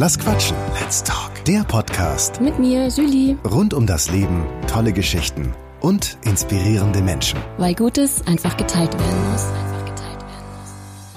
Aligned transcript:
Lass 0.00 0.16
quatschen. 0.16 0.56
Let's 0.80 1.02
talk. 1.02 1.44
Der 1.44 1.64
Podcast 1.64 2.40
Mit 2.40 2.56
mir, 2.60 2.86
Julie. 2.86 3.36
rund 3.44 3.74
um 3.74 3.84
das 3.84 4.08
Leben, 4.12 4.46
tolle 4.68 4.92
Geschichten 4.92 5.52
und 5.80 6.18
inspirierende 6.24 7.00
Menschen. 7.00 7.40
Weil 7.56 7.74
Gutes 7.74 8.24
einfach 8.24 8.56
geteilt 8.56 8.96
werden 8.96 9.32
muss. 9.32 9.44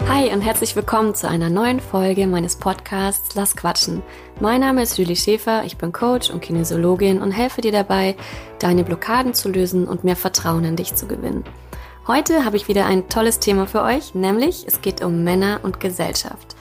Hi 0.10 0.34
und 0.34 0.42
herzlich 0.42 0.76
willkommen 0.76 1.14
zu 1.14 1.30
einer 1.30 1.52
neuen 1.52 1.80
Folge 1.80 2.26
meines 2.26 2.56
Podcasts 2.56 3.36
Lass 3.36 3.56
Quatschen. 3.56 4.02
Mein 4.40 4.62
Name 4.62 4.82
ist 4.82 4.98
Julie 4.98 5.16
Schäfer, 5.16 5.64
ich 5.64 5.78
bin 5.78 5.92
Coach 5.92 6.32
und 6.32 6.42
Kinesiologin 6.42 7.22
und 7.22 7.34
helfe 7.34 7.62
dir 7.62 7.72
dabei, 7.72 8.16
deine 8.58 8.84
Blockaden 8.84 9.36
zu 9.36 9.50
lösen 9.50 9.88
und 9.88 10.04
mehr 10.04 10.16
Vertrauen 10.16 10.64
in 10.64 10.76
dich 10.76 10.96
zu 10.96 11.06
gewinnen. 11.06 11.44
Heute 12.08 12.46
habe 12.46 12.58
ich 12.58 12.68
wieder 12.68 12.88
ein 12.88 13.10
tolles 13.10 13.38
Thema 13.38 13.68
für 13.68 13.84
euch, 13.84 14.16
nämlich 14.16 14.66
es 14.66 14.82
geht 14.82 15.04
um 15.04 15.24
Männer 15.24 15.60
und 15.62 15.80
Gesellschaft. 15.80 16.56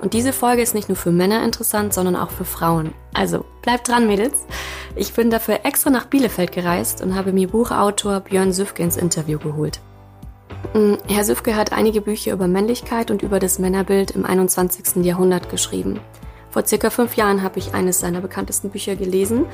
Und 0.00 0.14
diese 0.14 0.32
Folge 0.32 0.62
ist 0.62 0.74
nicht 0.74 0.88
nur 0.88 0.96
für 0.96 1.10
Männer 1.10 1.42
interessant, 1.44 1.92
sondern 1.92 2.16
auch 2.16 2.30
für 2.30 2.44
Frauen. 2.44 2.94
Also 3.14 3.44
bleibt 3.62 3.88
dran, 3.88 4.06
Mädels. 4.06 4.46
Ich 4.94 5.12
bin 5.12 5.30
dafür 5.30 5.60
extra 5.64 5.90
nach 5.90 6.06
Bielefeld 6.06 6.52
gereist 6.52 7.02
und 7.02 7.14
habe 7.14 7.32
mir 7.32 7.48
Buchautor 7.48 8.20
Björn 8.20 8.52
Süfke 8.52 8.82
ins 8.82 8.96
Interview 8.96 9.38
geholt. 9.38 9.80
Mm, 10.74 10.94
Herr 11.08 11.24
Süfke 11.24 11.56
hat 11.56 11.72
einige 11.72 12.00
Bücher 12.00 12.32
über 12.32 12.46
Männlichkeit 12.46 13.10
und 13.10 13.22
über 13.22 13.38
das 13.40 13.58
Männerbild 13.58 14.12
im 14.12 14.24
21. 14.24 15.04
Jahrhundert 15.04 15.50
geschrieben. 15.50 16.00
Vor 16.50 16.66
circa 16.66 16.90
fünf 16.90 17.14
Jahren 17.14 17.42
habe 17.42 17.58
ich 17.58 17.74
eines 17.74 18.00
seiner 18.00 18.20
bekanntesten 18.20 18.70
Bücher 18.70 18.96
gelesen, 18.96 19.44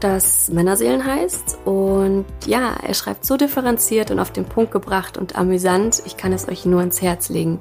das 0.00 0.48
Männerseelen 0.48 1.04
heißt. 1.04 1.58
Und 1.64 2.24
ja, 2.46 2.74
er 2.82 2.94
schreibt 2.94 3.26
so 3.26 3.36
differenziert 3.36 4.10
und 4.10 4.18
auf 4.18 4.32
den 4.32 4.46
Punkt 4.46 4.72
gebracht 4.72 5.18
und 5.18 5.36
amüsant, 5.36 6.02
ich 6.06 6.16
kann 6.16 6.32
es 6.32 6.48
euch 6.48 6.64
nur 6.64 6.82
ins 6.82 7.02
Herz 7.02 7.28
legen. 7.28 7.58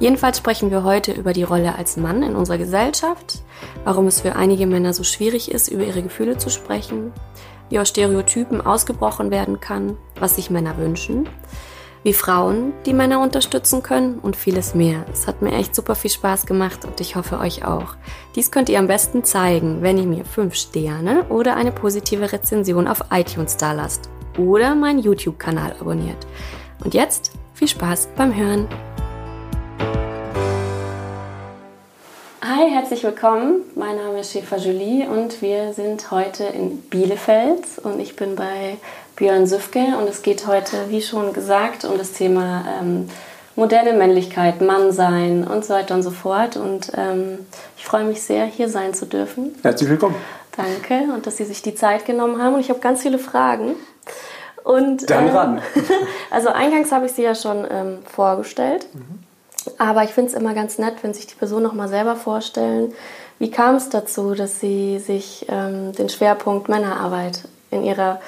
Jedenfalls 0.00 0.38
sprechen 0.38 0.70
wir 0.70 0.84
heute 0.84 1.12
über 1.12 1.32
die 1.32 1.42
Rolle 1.42 1.74
als 1.74 1.96
Mann 1.96 2.22
in 2.22 2.36
unserer 2.36 2.58
Gesellschaft, 2.58 3.42
warum 3.84 4.06
es 4.06 4.20
für 4.20 4.36
einige 4.36 4.66
Männer 4.66 4.94
so 4.94 5.02
schwierig 5.02 5.50
ist, 5.50 5.68
über 5.68 5.84
ihre 5.84 6.02
Gefühle 6.02 6.36
zu 6.36 6.50
sprechen, 6.50 7.12
wie 7.68 7.80
aus 7.80 7.88
Stereotypen 7.88 8.60
ausgebrochen 8.60 9.30
werden 9.30 9.60
kann, 9.60 9.96
was 10.20 10.36
sich 10.36 10.50
Männer 10.50 10.78
wünschen, 10.78 11.28
wie 12.04 12.12
Frauen 12.12 12.72
die 12.86 12.94
Männer 12.94 13.20
unterstützen 13.20 13.82
können 13.82 14.20
und 14.20 14.36
vieles 14.36 14.72
mehr. 14.72 15.04
Es 15.12 15.26
hat 15.26 15.42
mir 15.42 15.52
echt 15.52 15.74
super 15.74 15.96
viel 15.96 16.10
Spaß 16.10 16.46
gemacht 16.46 16.84
und 16.84 17.00
ich 17.00 17.16
hoffe 17.16 17.40
euch 17.40 17.64
auch. 17.64 17.96
Dies 18.36 18.52
könnt 18.52 18.68
ihr 18.68 18.78
am 18.78 18.86
besten 18.86 19.24
zeigen, 19.24 19.82
wenn 19.82 19.98
ihr 19.98 20.06
mir 20.06 20.24
5 20.24 20.54
Sterne 20.54 21.24
oder 21.24 21.56
eine 21.56 21.72
positive 21.72 22.30
Rezension 22.32 22.86
auf 22.86 23.06
iTunes 23.10 23.56
dalasst 23.56 24.08
oder 24.38 24.76
meinen 24.76 25.00
YouTube-Kanal 25.00 25.74
abonniert. 25.80 26.26
Und 26.84 26.94
jetzt 26.94 27.32
viel 27.52 27.66
Spaß 27.68 28.10
beim 28.16 28.32
Hören. 28.32 28.68
Hi, 32.50 32.70
herzlich 32.70 33.04
willkommen. 33.04 33.60
Mein 33.74 33.96
Name 33.96 34.20
ist 34.20 34.32
Schäfer 34.32 34.56
Julie 34.56 35.06
und 35.06 35.42
wir 35.42 35.74
sind 35.74 36.10
heute 36.10 36.44
in 36.44 36.80
Bielefeld 36.80 37.60
und 37.82 38.00
ich 38.00 38.16
bin 38.16 38.36
bei 38.36 38.78
Björn 39.16 39.46
Süfke 39.46 39.84
und 40.00 40.08
es 40.08 40.22
geht 40.22 40.46
heute, 40.46 40.88
wie 40.88 41.02
schon 41.02 41.34
gesagt, 41.34 41.84
um 41.84 41.98
das 41.98 42.12
Thema 42.12 42.64
ähm, 42.80 43.10
moderne 43.54 43.92
Männlichkeit, 43.92 44.62
Mannsein 44.62 45.46
und 45.46 45.62
so 45.66 45.74
weiter 45.74 45.94
und 45.94 46.02
so 46.02 46.10
fort. 46.10 46.56
Und 46.56 46.90
ähm, 46.96 47.40
ich 47.76 47.84
freue 47.84 48.04
mich 48.04 48.22
sehr, 48.22 48.46
hier 48.46 48.70
sein 48.70 48.94
zu 48.94 49.04
dürfen. 49.04 49.54
Herzlich 49.60 49.90
willkommen. 49.90 50.14
Danke 50.56 51.12
und 51.12 51.26
dass 51.26 51.36
Sie 51.36 51.44
sich 51.44 51.60
die 51.60 51.74
Zeit 51.74 52.06
genommen 52.06 52.42
haben 52.42 52.54
und 52.54 52.60
ich 52.60 52.70
habe 52.70 52.80
ganz 52.80 53.02
viele 53.02 53.18
Fragen. 53.18 53.74
Und, 54.64 55.10
Dann 55.10 55.28
ähm, 55.28 55.36
ran. 55.36 55.62
Also 56.30 56.48
eingangs 56.48 56.92
habe 56.92 57.04
ich 57.04 57.12
Sie 57.12 57.24
ja 57.24 57.34
schon 57.34 57.66
ähm, 57.70 57.98
vorgestellt. 58.06 58.86
Aber 59.78 60.04
ich 60.04 60.10
finde 60.10 60.30
es 60.30 60.36
immer 60.36 60.54
ganz 60.54 60.78
nett, 60.78 60.94
wenn 61.02 61.14
sich 61.14 61.26
die 61.26 61.34
Personen 61.34 61.64
noch 61.64 61.74
mal 61.74 61.88
selber 61.88 62.16
vorstellen. 62.16 62.92
Wie 63.38 63.50
kam 63.50 63.76
es 63.76 63.88
dazu, 63.88 64.34
dass 64.34 64.60
Sie 64.60 64.98
sich 64.98 65.46
ähm, 65.48 65.92
den 65.92 66.08
Schwerpunkt 66.08 66.68
Männerarbeit 66.68 67.42
in 67.70 67.84
Ihrer 67.84 68.20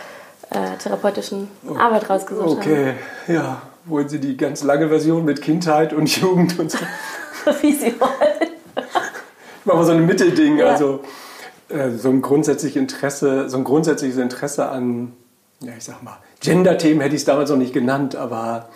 äh, 0.50 0.76
therapeutischen 0.78 1.48
Arbeit 1.78 2.08
rausgesucht 2.10 2.58
Okay, 2.58 2.94
ja. 3.28 3.62
Wollen 3.86 4.08
Sie 4.08 4.20
die 4.20 4.36
ganz 4.36 4.62
lange 4.62 4.88
Version 4.88 5.24
mit 5.24 5.40
Kindheit 5.40 5.94
und 5.94 6.14
Jugend 6.20 6.58
und 6.58 6.70
so? 6.70 6.78
haben? 6.78 7.56
Wie 7.62 7.72
Sie 7.72 7.98
wollen. 7.98 8.50
Ich 8.76 9.66
mache 9.66 9.76
mal 9.78 9.84
so 9.84 9.92
ein 9.92 10.04
Mittelding. 10.04 10.58
Ja. 10.58 10.66
Also 10.66 11.00
äh, 11.68 11.90
so 11.90 12.10
ein 12.10 12.20
grundsätzliches 12.20 12.76
Interesse, 12.76 13.48
so 13.48 13.56
ein 13.56 13.64
grundsätzliches 13.64 14.18
Interesse 14.18 14.68
an, 14.68 15.12
ja, 15.60 15.72
ich 15.76 15.84
sag 15.84 16.02
mal, 16.02 16.18
Gender-Themen 16.40 17.00
hätte 17.00 17.14
ich 17.14 17.22
es 17.22 17.26
damals 17.26 17.50
noch 17.50 17.56
nicht 17.56 17.72
genannt, 17.72 18.16
aber 18.16 18.68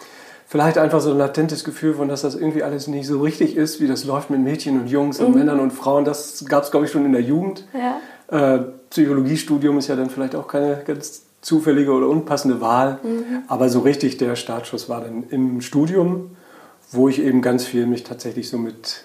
vielleicht 0.54 0.78
einfach 0.78 1.00
so 1.00 1.10
ein 1.10 1.18
latentes 1.18 1.64
Gefühl 1.64 1.94
von, 1.94 2.08
dass 2.08 2.22
das 2.22 2.36
irgendwie 2.36 2.62
alles 2.62 2.86
nicht 2.86 3.08
so 3.08 3.20
richtig 3.20 3.56
ist, 3.56 3.80
wie 3.80 3.88
das 3.88 4.04
läuft 4.04 4.30
mit 4.30 4.38
Mädchen 4.38 4.80
und 4.80 4.86
Jungs 4.86 5.18
und 5.18 5.34
Männern 5.34 5.58
und 5.58 5.72
Frauen. 5.72 6.04
Das 6.04 6.44
gab 6.48 6.62
es, 6.62 6.70
glaube 6.70 6.86
ich, 6.86 6.92
schon 6.92 7.04
in 7.04 7.10
der 7.10 7.22
Jugend. 7.22 7.66
Ja. 7.74 8.54
Äh, 8.54 8.60
Psychologiestudium 8.88 9.78
ist 9.78 9.88
ja 9.88 9.96
dann 9.96 10.10
vielleicht 10.10 10.36
auch 10.36 10.46
keine 10.46 10.80
ganz 10.86 11.22
zufällige 11.40 11.90
oder 11.90 12.08
unpassende 12.08 12.60
Wahl. 12.60 13.00
Aber 13.48 13.68
so 13.68 13.80
richtig 13.80 14.16
der 14.18 14.36
Startschuss 14.36 14.88
war 14.88 15.00
dann 15.00 15.24
im 15.30 15.60
Studium, 15.60 16.36
wo 16.92 17.08
ich 17.08 17.20
eben 17.20 17.42
ganz 17.42 17.64
viel 17.64 17.86
mich 17.86 18.04
tatsächlich 18.04 18.48
so 18.48 18.56
mit 18.56 19.02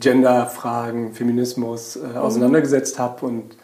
Genderfragen, 0.00 1.14
Feminismus 1.14 1.96
äh, 1.96 2.18
auseinandergesetzt 2.18 2.98
habe. 2.98 3.24
Und 3.24 3.56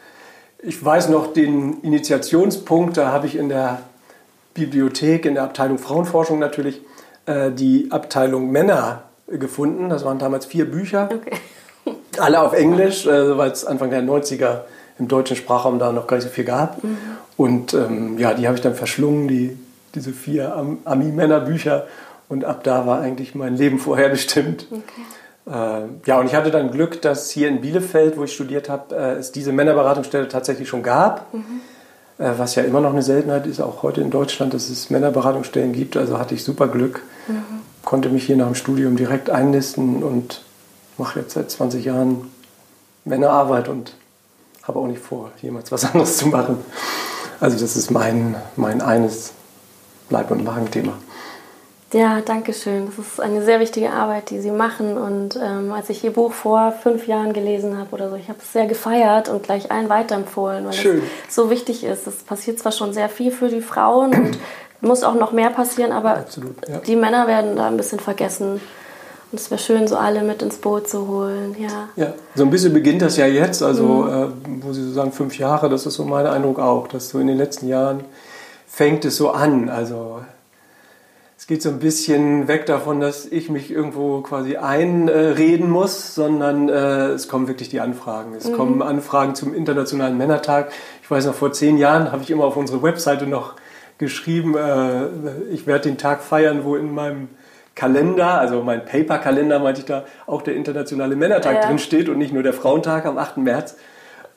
ich 0.63 0.83
weiß 0.83 1.11
noch 1.11 1.35
den 1.35 1.83
Initiationspunkt, 1.83 2.97
da 2.97 3.13
habe 3.13 3.27
ich 3.27 3.37
in 3.37 3.51
der 3.51 3.83
Bibliothek, 4.55 5.27
in 5.27 5.35
der 5.35 5.43
Abteilung 5.43 5.77
Frauenforschung 5.77 6.39
natürlich, 6.39 6.81
äh, 7.27 7.51
die 7.51 7.89
Abteilung 7.91 8.51
Männer 8.51 9.03
gefunden. 9.29 9.89
Das 9.89 10.05
waren 10.05 10.19
damals 10.19 10.47
vier 10.47 10.71
Bücher. 10.71 11.09
Okay. 11.13 11.37
Alle 12.19 12.41
auf 12.41 12.53
Englisch, 12.53 13.07
äh, 13.07 13.37
weil 13.37 13.51
es 13.51 13.65
Anfang 13.65 13.91
der 13.91 14.03
90er 14.03 14.61
im 14.99 15.09
deutschen 15.09 15.37
Sprachraum 15.37 15.79
da 15.79 15.93
noch 15.93 16.07
gar 16.07 16.17
nicht 16.17 16.25
so 16.25 16.31
viel 16.31 16.45
gab. 16.45 16.81
Und 17.37 17.75
ähm, 17.75 18.19
ja, 18.19 18.33
die 18.35 18.47
habe 18.47 18.57
ich 18.57 18.63
dann 18.63 18.75
verschlungen, 18.75 19.29
die, 19.29 19.57
diese 19.95 20.13
vier 20.13 20.57
Am 20.57 20.79
Ami-Männer-Bücher. 20.85 21.87
Und 22.29 22.45
ab 22.45 22.65
da 22.65 22.87
war 22.87 23.01
eigentlich 23.01 23.35
mein 23.35 23.57
Leben 23.57 23.79
vorherbestimmt. 23.79 24.67
Äh, 25.47 25.51
ja, 26.07 26.19
und 26.19 26.27
ich 26.27 26.35
hatte 26.35 26.51
dann 26.51 26.71
Glück, 26.71 27.03
dass 27.03 27.31
hier 27.31 27.49
in 27.49 27.61
Bielefeld, 27.61 28.17
wo 28.17 28.25
ich 28.25 28.33
studiert 28.33 28.69
habe, 28.69 28.97
äh, 28.97 29.13
es 29.15 29.33
diese 29.33 29.53
Männerberatungsstelle 29.53 30.29
tatsächlich 30.29 30.69
schon 30.69 30.83
gab. 30.83 31.33
Äh, 31.33 31.39
was 32.19 32.55
ja 32.55 32.63
immer 32.63 32.81
noch 32.81 32.93
eine 32.93 33.03
Seltenheit 33.03 33.47
ist, 33.47 33.61
auch 33.61 33.83
heute 33.83 34.01
in 34.01 34.11
Deutschland, 34.11 34.55
dass 34.55 34.69
es 34.71 34.91
Männerberatungsstellen 34.91 35.73
gibt. 35.73 35.97
Also 35.97 36.19
hatte 36.19 36.35
ich 36.35 36.45
super 36.45 36.69
Glück, 36.69 37.03
konnte 37.85 38.09
mich 38.09 38.25
hier 38.25 38.37
nach 38.37 38.47
dem 38.47 38.55
Studium 38.55 38.97
direkt 38.97 39.31
einnisten 39.31 40.03
und 40.03 40.43
mache 40.99 41.21
jetzt 41.21 41.35
seit 41.35 41.51
20 41.51 41.85
Jahren 41.85 42.31
Männerarbeit 43.05 43.69
und 43.69 43.95
habe 44.63 44.79
auch 44.79 44.87
nicht 44.87 45.01
vor, 45.01 45.31
jemals 45.43 45.71
was 45.71 45.85
anderes 45.93 46.17
zu 46.17 46.29
machen. 46.29 46.59
Also 47.39 47.59
das 47.59 47.77
ist 47.77 47.91
mein, 47.91 48.35
mein 48.57 48.81
eines 48.81 49.33
Leib- 50.09 50.31
und 50.31 50.45
Magenthema. 50.45 50.95
Ja, 51.97 52.21
danke 52.23 52.53
schön. 52.53 52.85
Das 52.87 52.99
ist 52.99 53.21
eine 53.21 53.43
sehr 53.43 53.59
wichtige 53.59 53.91
Arbeit, 53.91 54.29
die 54.29 54.39
Sie 54.39 54.51
machen. 54.51 54.99
Und 54.99 55.41
ähm, 55.43 55.73
als 55.73 55.89
ich 55.89 56.05
Ihr 56.05 56.13
Buch 56.13 56.35
vor 56.35 56.73
fünf 56.73 57.07
Jahren 57.07 57.33
gelesen 57.33 57.79
habe 57.79 57.91
oder 57.93 58.11
so, 58.11 58.17
ich 58.17 58.29
habe 58.29 58.39
es 58.39 58.53
sehr 58.53 58.67
gefeiert 58.67 59.31
und 59.31 59.43
gleich 59.43 59.71
allen 59.71 59.89
weiterempfohlen, 59.89 60.67
weil 60.67 60.75
Schön. 60.75 61.03
es 61.27 61.35
so 61.35 61.49
wichtig 61.49 61.85
ist. 61.85 62.07
Es 62.07 62.17
passiert 62.17 62.59
zwar 62.59 62.73
schon 62.73 62.93
sehr 62.93 63.09
viel 63.09 63.31
für 63.31 63.49
die 63.49 63.63
Frauen 63.63 64.13
und 64.13 64.39
muss 64.83 65.05
auch 65.05 65.15
noch 65.15 65.33
mehr 65.33 65.49
passieren, 65.49 65.91
aber 65.91 66.19
Absolut, 66.19 66.69
ja. 66.69 66.81
die 66.81 66.97
Männer 66.97 67.27
werden 67.29 67.57
da 67.57 67.67
ein 67.67 67.79
bisschen 67.79 67.99
vergessen. 67.99 68.61
Und 69.33 69.41
es 69.41 69.51
wäre 69.51 69.59
schön, 69.59 69.89
so 69.89 69.97
alle 69.97 70.23
mit 70.23 70.43
ins 70.43 70.59
Boot 70.59 70.91
zu 70.91 71.09
holen. 71.09 71.57
Ja. 71.59 71.89
Ja, 71.97 72.13
so 72.35 72.43
ein 72.43 72.51
bisschen 72.51 72.75
beginnt 72.75 73.01
das 73.01 73.17
ja 73.17 73.27
jetzt, 73.27 73.63
also 73.63 74.07
äh, 74.07 74.27
wo 74.61 74.75
Sie 74.75 74.85
so 74.85 74.93
sagen, 74.93 75.13
fünf 75.13 75.39
Jahre, 75.39 75.71
das 75.71 75.87
ist 75.87 75.95
so 75.95 76.05
mein 76.05 76.27
Eindruck 76.27 76.59
auch, 76.59 76.89
dass 76.89 77.09
so 77.09 77.19
in 77.21 77.27
den 77.27 77.39
letzten 77.39 77.69
Jahren 77.69 78.05
fängt 78.67 79.07
es 79.07 79.17
so 79.17 79.31
an. 79.31 79.71
Also 79.71 80.21
es 81.47 81.49
geht 81.49 81.63
so 81.63 81.69
ein 81.69 81.79
bisschen 81.79 82.49
weg 82.49 82.67
davon, 82.67 82.99
dass 82.99 83.25
ich 83.25 83.49
mich 83.51 83.71
irgendwo 83.71 84.21
quasi 84.21 84.57
einreden 84.57 85.71
muss, 85.71 86.13
sondern 86.13 86.69
äh, 86.69 87.11
es 87.11 87.29
kommen 87.29 87.47
wirklich 87.47 87.69
die 87.69 87.79
Anfragen. 87.79 88.35
Es 88.35 88.53
kommen 88.53 88.83
Anfragen 88.83 89.37
zum 89.37 89.55
Internationalen 89.55 90.19
Männertag. 90.19 90.73
Ich 91.05 91.09
weiß 91.09 91.25
noch, 91.27 91.35
vor 91.37 91.53
zehn 91.53 91.79
Jahren 91.79 92.11
habe 92.11 92.25
ich 92.25 92.33
immer 92.33 92.47
auf 92.47 92.57
unsere 92.57 92.83
Webseite 92.83 93.29
noch 93.29 93.55
geschrieben, 93.99 94.57
äh, 94.57 95.07
ich 95.53 95.69
werde 95.69 95.89
den 95.89 95.99
Tag 95.99 96.25
feiern, 96.25 96.65
wo 96.65 96.75
in 96.75 96.93
meinem 96.93 97.29
Kalender, 97.77 98.41
also 98.41 98.65
mein 98.65 98.85
Paper-Kalender 98.85 99.61
meinte 99.61 99.83
ich 99.83 99.87
da, 99.87 100.05
auch 100.27 100.43
der 100.43 100.57
Internationale 100.57 101.15
Männertag 101.15 101.63
Ja. 101.63 101.69
drin 101.69 101.79
steht 101.79 102.09
und 102.09 102.19
nicht 102.19 102.33
nur 102.33 102.43
der 102.43 102.55
Frauentag 102.55 103.07
am 103.07 103.19
8. 103.19 103.37
März. 103.37 103.77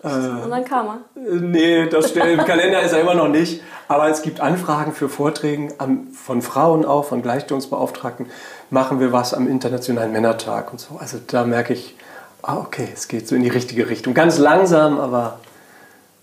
Und 0.04 0.50
dann 0.50 0.66
kam 0.66 0.88
er. 0.88 1.22
Äh, 1.22 1.36
Nee, 1.40 1.90
das 1.90 2.10
steht 2.10 2.26
im 2.26 2.46
Kalender 2.46 2.82
ist 2.82 2.94
er 2.94 3.02
immer 3.02 3.16
noch 3.16 3.28
nicht. 3.28 3.62
Aber 3.88 4.10
es 4.10 4.22
gibt 4.22 4.40
Anfragen 4.40 4.94
für 4.94 5.10
Vorträge 5.10 5.74
von 6.14 6.42
Frauen 6.42 6.86
auch, 6.86 7.06
von 7.06 7.22
Gleichstellungsbeauftragten. 7.22 8.28
Machen 8.70 9.00
wir 9.00 9.12
was 9.12 9.34
am 9.34 9.48
Internationalen 9.48 10.12
Männertag 10.12 10.72
und 10.72 10.80
so. 10.80 10.98
Also 11.00 11.18
da 11.26 11.44
merke 11.44 11.74
ich, 11.74 11.96
ah, 12.44 12.58
okay, 12.58 12.88
es 12.94 13.08
geht 13.08 13.28
so 13.28 13.36
in 13.36 13.42
die 13.42 13.50
richtige 13.50 13.90
Richtung. 13.90 14.14
Ganz 14.14 14.38
langsam, 14.38 15.00
aber 15.00 15.40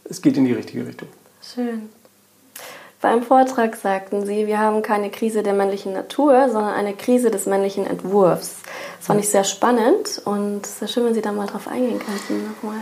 es 0.04 0.22
geht 0.22 0.36
in 0.36 0.44
die 0.44 0.52
richtige 0.52 0.86
Richtung. 0.86 1.08
Schön. 1.42 1.90
Bei 3.00 3.08
einem 3.08 3.22
Vortrag 3.22 3.76
sagten 3.76 4.24
Sie, 4.24 4.46
wir 4.46 4.58
haben 4.58 4.82
keine 4.82 5.10
Krise 5.10 5.42
der 5.42 5.52
männlichen 5.52 5.92
Natur, 5.92 6.48
sondern 6.48 6.72
eine 6.72 6.94
Krise 6.94 7.30
des 7.30 7.46
männlichen 7.46 7.86
Entwurfs. 7.86 8.56
Das 8.98 9.06
fand 9.06 9.20
ich 9.20 9.28
sehr 9.28 9.44
spannend 9.44 10.22
und 10.24 10.64
es 10.64 10.80
wäre 10.80 10.90
schön, 10.90 11.04
wenn 11.04 11.14
Sie 11.14 11.20
da 11.20 11.32
mal 11.32 11.46
drauf 11.46 11.68
eingehen 11.68 11.98
könnten 11.98 12.48
nochmal. 12.48 12.80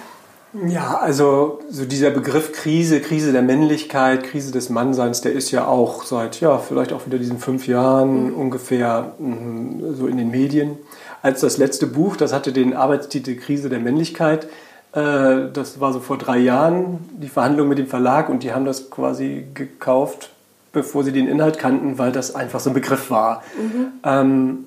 Ja, 0.69 0.99
also 0.99 1.61
so 1.69 1.85
dieser 1.85 2.11
Begriff 2.11 2.53
Krise, 2.53 3.01
Krise 3.01 3.33
der 3.33 3.43
Männlichkeit, 3.43 4.23
Krise 4.23 4.53
des 4.53 4.71
Mannseins, 4.71 5.21
der 5.21 5.33
ist 5.33 5.51
ja 5.51 5.67
auch 5.67 6.05
seit, 6.05 6.41
ja, 6.41 6.59
vielleicht 6.59 6.93
auch 6.93 7.06
wieder 7.06 7.19
diesen 7.19 7.39
fünf 7.39 7.67
Jahren 7.67 8.29
mhm. 8.29 8.37
ungefähr 8.37 9.15
mh, 9.19 9.95
so 9.95 10.06
in 10.06 10.17
den 10.17 10.31
Medien. 10.31 10.79
Als 11.23 11.41
das 11.41 11.56
letzte 11.56 11.87
Buch, 11.87 12.17
das 12.17 12.33
hatte 12.33 12.53
den 12.53 12.75
Arbeitstitel 12.75 13.35
Krise 13.35 13.69
der 13.69 13.81
Männlichkeit, 13.81 14.47
äh, 14.93 15.51
das 15.53 15.81
war 15.81 15.93
so 15.93 15.99
vor 15.99 16.19
drei 16.19 16.39
Jahren, 16.39 16.99
die 17.11 17.29
Verhandlung 17.29 17.69
mit 17.69 17.79
dem 17.79 17.89
Verlag 17.89 18.29
und 18.29 18.45
die 18.45 18.53
haben 18.53 18.65
das 18.65 18.91
quasi 18.91 19.45
gekauft, 19.55 20.31
bevor 20.73 21.03
sie 21.03 21.12
den 21.12 21.27
Inhalt 21.27 21.59
kannten, 21.59 21.99
weil 21.99 22.12
das 22.12 22.35
einfach 22.35 22.61
so 22.61 22.71
ein 22.71 22.75
Begriff 22.75 23.11
war. 23.11 23.43
Mhm. 23.59 23.87
Ähm, 24.05 24.65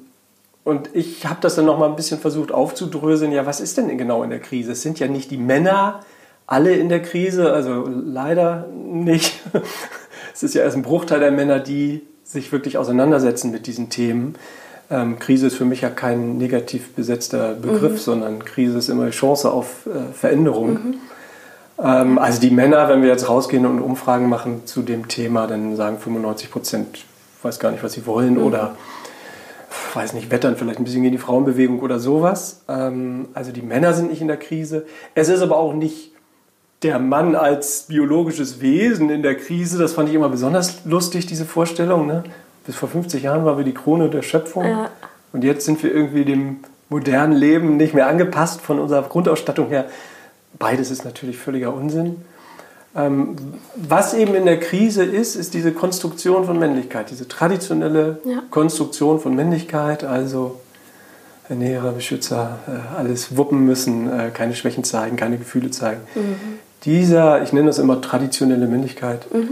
und 0.67 0.89
ich 0.93 1.25
habe 1.25 1.37
das 1.39 1.55
dann 1.55 1.63
noch 1.63 1.79
mal 1.79 1.87
ein 1.87 1.95
bisschen 1.95 2.19
versucht 2.19 2.51
aufzudröseln. 2.51 3.31
Ja, 3.31 3.45
was 3.45 3.61
ist 3.61 3.77
denn 3.77 3.97
genau 3.97 4.21
in 4.23 4.29
der 4.29 4.39
Krise? 4.39 4.73
Es 4.73 4.81
sind 4.81 4.99
ja 4.99 5.07
nicht 5.07 5.31
die 5.31 5.37
Männer 5.37 6.01
alle 6.45 6.73
in 6.73 6.89
der 6.89 7.01
Krise, 7.01 7.53
also 7.53 7.87
leider 7.87 8.67
nicht. 8.75 9.39
es 10.33 10.43
ist 10.43 10.55
ja 10.55 10.63
erst 10.63 10.75
ein 10.75 10.81
Bruchteil 10.81 11.21
der 11.21 11.31
Männer, 11.31 11.59
die 11.59 12.01
sich 12.25 12.51
wirklich 12.51 12.77
auseinandersetzen 12.77 13.49
mit 13.51 13.65
diesen 13.65 13.89
Themen. 13.89 14.35
Ähm, 14.91 15.19
Krise 15.19 15.47
ist 15.47 15.55
für 15.55 15.63
mich 15.63 15.79
ja 15.79 15.89
kein 15.89 16.37
negativ 16.37 16.93
besetzter 16.95 17.53
Begriff, 17.53 17.93
mhm. 17.93 17.97
sondern 17.97 18.43
Krise 18.43 18.77
ist 18.77 18.89
immer 18.89 19.03
eine 19.03 19.11
Chance 19.11 19.49
auf 19.49 19.85
äh, 19.85 20.11
Veränderung. 20.13 20.73
Mhm. 20.73 20.95
Ähm, 21.81 22.17
also 22.17 22.41
die 22.41 22.51
Männer, 22.51 22.89
wenn 22.89 23.01
wir 23.03 23.09
jetzt 23.09 23.29
rausgehen 23.29 23.65
und 23.65 23.79
Umfragen 23.79 24.27
machen 24.27 24.65
zu 24.65 24.81
dem 24.81 25.07
Thema, 25.07 25.47
dann 25.47 25.77
sagen 25.77 25.97
95 25.97 26.51
Prozent, 26.51 27.05
weiß 27.41 27.57
gar 27.59 27.71
nicht, 27.71 27.85
was 27.85 27.93
sie 27.93 28.05
wollen 28.05 28.33
mhm. 28.33 28.43
oder 28.43 28.75
weiß 29.93 30.13
nicht, 30.13 30.31
wettern 30.31 30.55
vielleicht 30.55 30.79
ein 30.79 30.83
bisschen 30.83 31.03
gegen 31.03 31.13
die 31.13 31.21
Frauenbewegung 31.21 31.79
oder 31.79 31.99
sowas. 31.99 32.61
Ähm, 32.67 33.29
also 33.33 33.51
die 33.51 33.61
Männer 33.61 33.93
sind 33.93 34.09
nicht 34.09 34.21
in 34.21 34.27
der 34.27 34.37
Krise. 34.37 34.85
Es 35.15 35.29
ist 35.29 35.41
aber 35.41 35.57
auch 35.57 35.73
nicht 35.73 36.11
der 36.83 36.99
Mann 36.99 37.35
als 37.35 37.83
biologisches 37.87 38.61
Wesen 38.61 39.09
in 39.09 39.23
der 39.23 39.35
Krise. 39.35 39.77
Das 39.77 39.93
fand 39.93 40.09
ich 40.09 40.15
immer 40.15 40.29
besonders 40.29 40.85
lustig, 40.85 41.25
diese 41.25 41.45
Vorstellung. 41.45 42.07
Ne? 42.07 42.23
Bis 42.65 42.75
vor 42.75 42.89
50 42.89 43.23
Jahren 43.23 43.45
waren 43.45 43.57
wir 43.57 43.65
die 43.65 43.73
Krone 43.73 44.09
der 44.09 44.21
Schöpfung. 44.21 44.65
Ja. 44.65 44.89
Und 45.33 45.43
jetzt 45.43 45.65
sind 45.65 45.81
wir 45.83 45.93
irgendwie 45.93 46.25
dem 46.25 46.59
modernen 46.89 47.33
Leben 47.33 47.77
nicht 47.77 47.93
mehr 47.93 48.07
angepasst 48.07 48.61
von 48.61 48.79
unserer 48.79 49.03
Grundausstattung 49.03 49.69
her. 49.69 49.85
Beides 50.59 50.91
ist 50.91 51.05
natürlich 51.05 51.37
völliger 51.37 51.73
Unsinn. 51.73 52.17
Ähm, 52.97 53.35
was 53.75 54.15
eben 54.15 54.33
in 54.33 54.45
der 54.45 54.59
Krise 54.59 55.03
ist, 55.03 55.35
ist 55.35 55.53
diese 55.53 55.71
Konstruktion 55.71 56.45
von 56.45 56.57
Männlichkeit, 56.57 57.11
diese 57.11 57.27
traditionelle 57.27 58.19
ja. 58.25 58.41
Konstruktion 58.49 59.19
von 59.19 59.35
Männlichkeit, 59.35 60.03
also 60.03 60.59
Ernährer, 61.47 61.91
Beschützer, 61.91 62.57
äh, 62.67 62.97
alles 62.97 63.37
wuppen 63.37 63.65
müssen, 63.65 64.11
äh, 64.11 64.31
keine 64.33 64.55
Schwächen 64.55 64.83
zeigen, 64.83 65.15
keine 65.15 65.37
Gefühle 65.37 65.69
zeigen. 65.69 66.01
Mhm. 66.15 66.35
Dieser, 66.85 67.43
ich 67.43 67.53
nenne 67.53 67.67
das 67.67 67.77
immer 67.77 68.01
traditionelle 68.01 68.65
Männlichkeit, 68.65 69.27
mhm. 69.31 69.49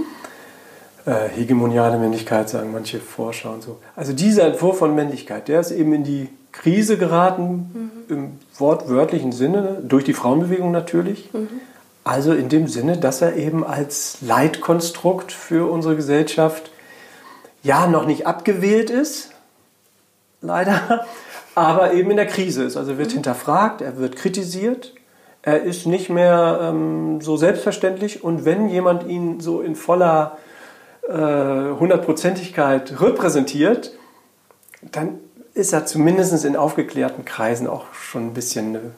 äh, 1.06 1.30
hegemoniale 1.30 2.00
Männlichkeit, 2.00 2.50
sagen 2.50 2.72
manche 2.72 3.00
Forscher 3.00 3.54
und 3.54 3.62
so. 3.62 3.78
Also 3.96 4.12
dieser 4.14 4.48
Entwurf 4.48 4.80
von 4.80 4.96
Männlichkeit, 4.96 5.48
der 5.50 5.60
ist 5.60 5.72
eben 5.72 5.94
in 5.94 6.04
die 6.04 6.30
Krise 6.52 6.98
geraten, 6.98 7.92
mhm. 8.10 8.16
im 8.16 8.32
wortwörtlichen 8.58 9.32
Sinne, 9.32 9.84
durch 9.88 10.04
die 10.04 10.14
Frauenbewegung 10.14 10.72
natürlich. 10.72 11.30
Also 12.06 12.34
in 12.34 12.50
dem 12.50 12.68
Sinne, 12.68 12.98
dass 12.98 13.24
er 13.24 13.36
eben 13.36 13.66
als 13.66 14.20
Leitkonstrukt 14.22 15.32
für 15.32 15.70
unsere 15.70 15.96
Gesellschaft 15.96 16.70
ja 17.64 17.88
noch 17.88 18.06
nicht 18.06 18.28
abgewählt 18.28 18.92
ist, 18.92 19.32
leider, 20.40 21.08
aber 21.56 21.94
eben 21.94 22.12
in 22.12 22.18
der 22.18 22.28
Krise 22.28 22.64
ist. 22.64 22.78
Also 22.78 23.00
wird 23.00 23.10
mhm. 23.10 23.16
hinterfragt, 23.16 23.82
er 23.82 23.98
wird 23.98 24.18
kritisiert, 24.18 24.94
er 25.42 25.64
ist 25.64 25.88
nicht 25.88 26.12
mehr 26.12 26.60
ähm, 26.62 27.22
so 27.22 27.38
selbstverständlich 27.38 28.24
und 28.24 28.46
wenn 28.46 28.70
jemand 28.70 29.08
ihn 29.08 29.40
so 29.40 29.62
in 29.62 29.76
voller 29.76 30.38
äh, 31.10 31.16
Hundertprozentigkeit 31.16 33.02
repräsentiert, 33.02 33.94
dann 34.92 35.20
ist 35.56 35.74
er 35.74 35.88
zumindest 35.88 36.46
in 36.46 36.56
aufgeklärten 36.56 37.26
Kreisen 37.26 37.66
auch 37.66 37.92
schon 37.94 38.28
ein 38.28 38.34
bisschen 38.36 38.76
eine 38.76 38.92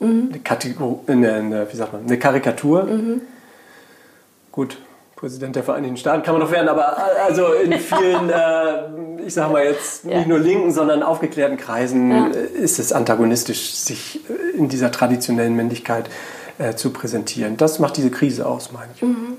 Mhm. 0.00 0.28
Eine, 0.30 0.38
Kategor 0.40 1.00
eine, 1.06 1.32
eine, 1.32 1.72
wie 1.72 1.76
sagt 1.76 1.92
man, 1.92 2.02
eine 2.04 2.18
Karikatur. 2.18 2.84
Mhm. 2.84 3.20
Gut, 4.52 4.78
Präsident 5.16 5.56
der 5.56 5.64
Vereinigten 5.64 5.96
Staaten 5.96 6.22
kann 6.22 6.34
man 6.34 6.42
noch 6.42 6.52
werden, 6.52 6.68
aber 6.68 6.96
also 7.24 7.52
in 7.52 7.72
vielen, 7.72 8.30
äh, 8.30 9.22
ich 9.26 9.34
sage 9.34 9.52
mal 9.52 9.64
jetzt 9.64 10.04
nicht 10.04 10.28
nur 10.28 10.38
linken, 10.38 10.70
sondern 10.70 11.02
aufgeklärten 11.02 11.56
Kreisen 11.56 12.10
ja. 12.10 12.26
ist 12.26 12.78
es 12.78 12.92
antagonistisch, 12.92 13.74
sich 13.74 14.20
in 14.56 14.68
dieser 14.68 14.92
traditionellen 14.92 15.56
Männlichkeit 15.56 16.08
äh, 16.58 16.74
zu 16.74 16.90
präsentieren. 16.90 17.56
Das 17.56 17.78
macht 17.78 17.96
diese 17.96 18.10
Krise 18.10 18.46
aus, 18.46 18.72
meine 18.72 18.92
ich. 18.94 19.02
Mhm. 19.02 19.38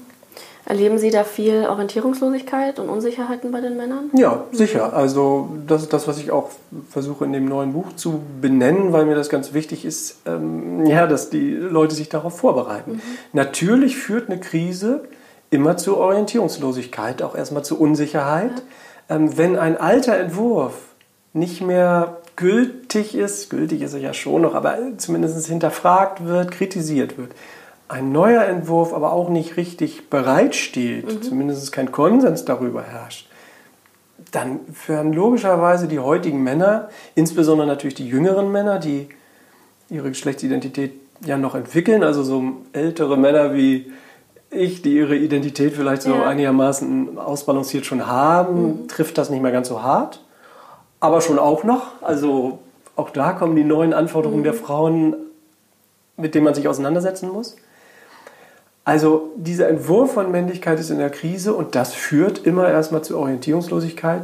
Erleben 0.69 0.99
Sie 0.99 1.09
da 1.09 1.23
viel 1.23 1.65
Orientierungslosigkeit 1.65 2.77
und 2.77 2.89
Unsicherheiten 2.89 3.51
bei 3.51 3.59
den 3.59 3.75
Männern? 3.75 4.11
Ja, 4.13 4.43
sicher. 4.51 4.93
Also 4.93 5.49
das 5.65 5.81
ist 5.81 5.93
das, 5.93 6.07
was 6.07 6.19
ich 6.19 6.29
auch 6.29 6.51
versuche 6.91 7.25
in 7.25 7.33
dem 7.33 7.45
neuen 7.45 7.73
Buch 7.73 7.93
zu 7.95 8.21
benennen, 8.39 8.93
weil 8.93 9.05
mir 9.05 9.15
das 9.15 9.29
ganz 9.29 9.53
wichtig 9.53 9.83
ist, 9.83 10.17
ähm, 10.27 10.85
ja, 10.85 11.07
dass 11.07 11.31
die 11.31 11.53
Leute 11.53 11.95
sich 11.95 12.07
darauf 12.07 12.37
vorbereiten. 12.37 12.91
Mhm. 12.91 13.01
Natürlich 13.33 13.97
führt 13.97 14.29
eine 14.29 14.39
Krise 14.39 15.05
immer 15.49 15.75
zu 15.77 15.97
Orientierungslosigkeit, 15.97 17.23
auch 17.23 17.35
erstmal 17.35 17.65
zu 17.65 17.79
Unsicherheit. 17.79 18.61
Ja. 19.09 19.15
Ähm, 19.15 19.35
wenn 19.39 19.57
ein 19.57 19.75
alter 19.75 20.17
Entwurf 20.17 20.75
nicht 21.33 21.61
mehr 21.61 22.17
gültig 22.35 23.15
ist, 23.15 23.49
gültig 23.49 23.81
ist 23.81 23.95
er 23.95 24.01
ja 24.01 24.13
schon 24.13 24.43
noch, 24.43 24.53
aber 24.53 24.77
zumindest 24.97 25.47
hinterfragt 25.47 26.25
wird, 26.27 26.51
kritisiert 26.51 27.17
wird, 27.17 27.31
ein 27.89 28.11
neuer 28.11 28.43
Entwurf 28.43 28.93
aber 28.93 29.11
auch 29.11 29.29
nicht 29.29 29.57
richtig 29.57 30.09
bereitsteht, 30.09 31.07
mhm. 31.07 31.21
zumindest 31.21 31.71
kein 31.71 31.91
Konsens 31.91 32.45
darüber 32.45 32.83
herrscht, 32.83 33.27
dann 34.31 34.59
führen 34.73 35.11
logischerweise 35.11 35.87
die 35.87 35.99
heutigen 35.99 36.43
Männer, 36.43 36.89
insbesondere 37.15 37.67
natürlich 37.67 37.95
die 37.95 38.07
jüngeren 38.07 38.51
Männer, 38.51 38.79
die 38.79 39.09
ihre 39.89 40.09
Geschlechtsidentität 40.09 40.93
ja 41.25 41.37
noch 41.37 41.55
entwickeln, 41.55 42.03
also 42.03 42.23
so 42.23 42.43
ältere 42.73 43.17
Männer 43.17 43.53
wie 43.53 43.91
ich, 44.51 44.81
die 44.81 44.95
ihre 44.95 45.15
Identität 45.15 45.73
vielleicht 45.73 46.03
so 46.03 46.11
ja. 46.11 46.25
einigermaßen 46.25 47.17
ausbalanciert 47.17 47.85
schon 47.85 48.07
haben, 48.07 48.83
mhm. 48.83 48.87
trifft 48.87 49.17
das 49.17 49.29
nicht 49.29 49.41
mehr 49.41 49.51
ganz 49.51 49.67
so 49.67 49.81
hart. 49.83 50.23
Aber 50.99 51.21
schon 51.21 51.39
auch 51.39 51.63
noch. 51.63 52.01
Also 52.01 52.59
auch 52.95 53.09
da 53.09 53.31
kommen 53.31 53.55
die 53.55 53.63
neuen 53.63 53.93
Anforderungen 53.93 54.41
mhm. 54.41 54.43
der 54.43 54.53
Frauen, 54.53 55.15
mit 56.17 56.35
denen 56.35 56.45
man 56.45 56.53
sich 56.53 56.67
auseinandersetzen 56.67 57.29
muss. 57.29 57.55
Also 58.89 59.29
dieser 59.35 59.69
Entwurf 59.69 60.13
von 60.13 60.31
Männlichkeit 60.31 60.79
ist 60.79 60.89
in 60.89 60.97
der 60.97 61.11
Krise 61.11 61.53
und 61.53 61.75
das 61.75 61.93
führt 61.93 62.47
immer 62.47 62.67
erstmal 62.67 63.03
zu 63.03 63.19
Orientierungslosigkeit. 63.19 64.23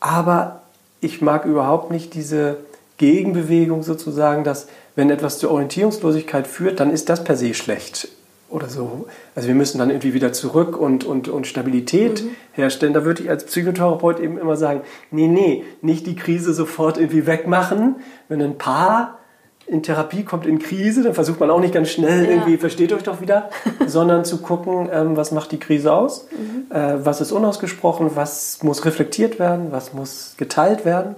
Aber 0.00 0.62
ich 1.00 1.22
mag 1.22 1.44
überhaupt 1.44 1.92
nicht 1.92 2.12
diese 2.14 2.56
Gegenbewegung 2.96 3.84
sozusagen, 3.84 4.42
dass 4.42 4.66
wenn 4.96 5.08
etwas 5.08 5.38
zur 5.38 5.52
Orientierungslosigkeit 5.52 6.48
führt, 6.48 6.80
dann 6.80 6.90
ist 6.90 7.10
das 7.10 7.22
per 7.22 7.36
se 7.36 7.54
schlecht 7.54 8.08
oder 8.48 8.68
so. 8.68 9.06
Also 9.36 9.46
wir 9.46 9.54
müssen 9.54 9.78
dann 9.78 9.90
irgendwie 9.90 10.14
wieder 10.14 10.32
zurück 10.32 10.76
und, 10.76 11.04
und, 11.04 11.28
und 11.28 11.46
Stabilität 11.46 12.24
mhm. 12.24 12.30
herstellen. 12.54 12.94
Da 12.94 13.04
würde 13.04 13.22
ich 13.22 13.30
als 13.30 13.44
Psychotherapeut 13.44 14.18
eben 14.18 14.36
immer 14.36 14.56
sagen, 14.56 14.80
nee, 15.12 15.28
nee, 15.28 15.62
nicht 15.80 16.08
die 16.08 16.16
Krise 16.16 16.54
sofort 16.54 16.98
irgendwie 16.98 17.28
wegmachen. 17.28 17.94
Wenn 18.28 18.42
ein 18.42 18.58
Paar 18.58 19.20
in 19.66 19.82
Therapie 19.82 20.24
kommt 20.24 20.46
in 20.46 20.58
Krise, 20.58 21.02
dann 21.02 21.14
versucht 21.14 21.40
man 21.40 21.50
auch 21.50 21.60
nicht 21.60 21.74
ganz 21.74 21.88
schnell 21.88 22.24
ja. 22.24 22.30
irgendwie, 22.30 22.56
versteht 22.56 22.92
euch 22.92 23.02
doch 23.02 23.20
wieder, 23.20 23.50
sondern 23.86 24.24
zu 24.24 24.38
gucken, 24.38 24.88
ähm, 24.92 25.16
was 25.16 25.32
macht 25.32 25.52
die 25.52 25.58
Krise 25.58 25.92
aus, 25.92 26.28
mhm. 26.30 26.74
äh, 26.74 27.04
was 27.04 27.20
ist 27.20 27.32
unausgesprochen, 27.32 28.10
was 28.14 28.62
muss 28.62 28.84
reflektiert 28.84 29.38
werden, 29.38 29.68
was 29.70 29.92
muss 29.94 30.34
geteilt 30.36 30.84
werden, 30.84 31.16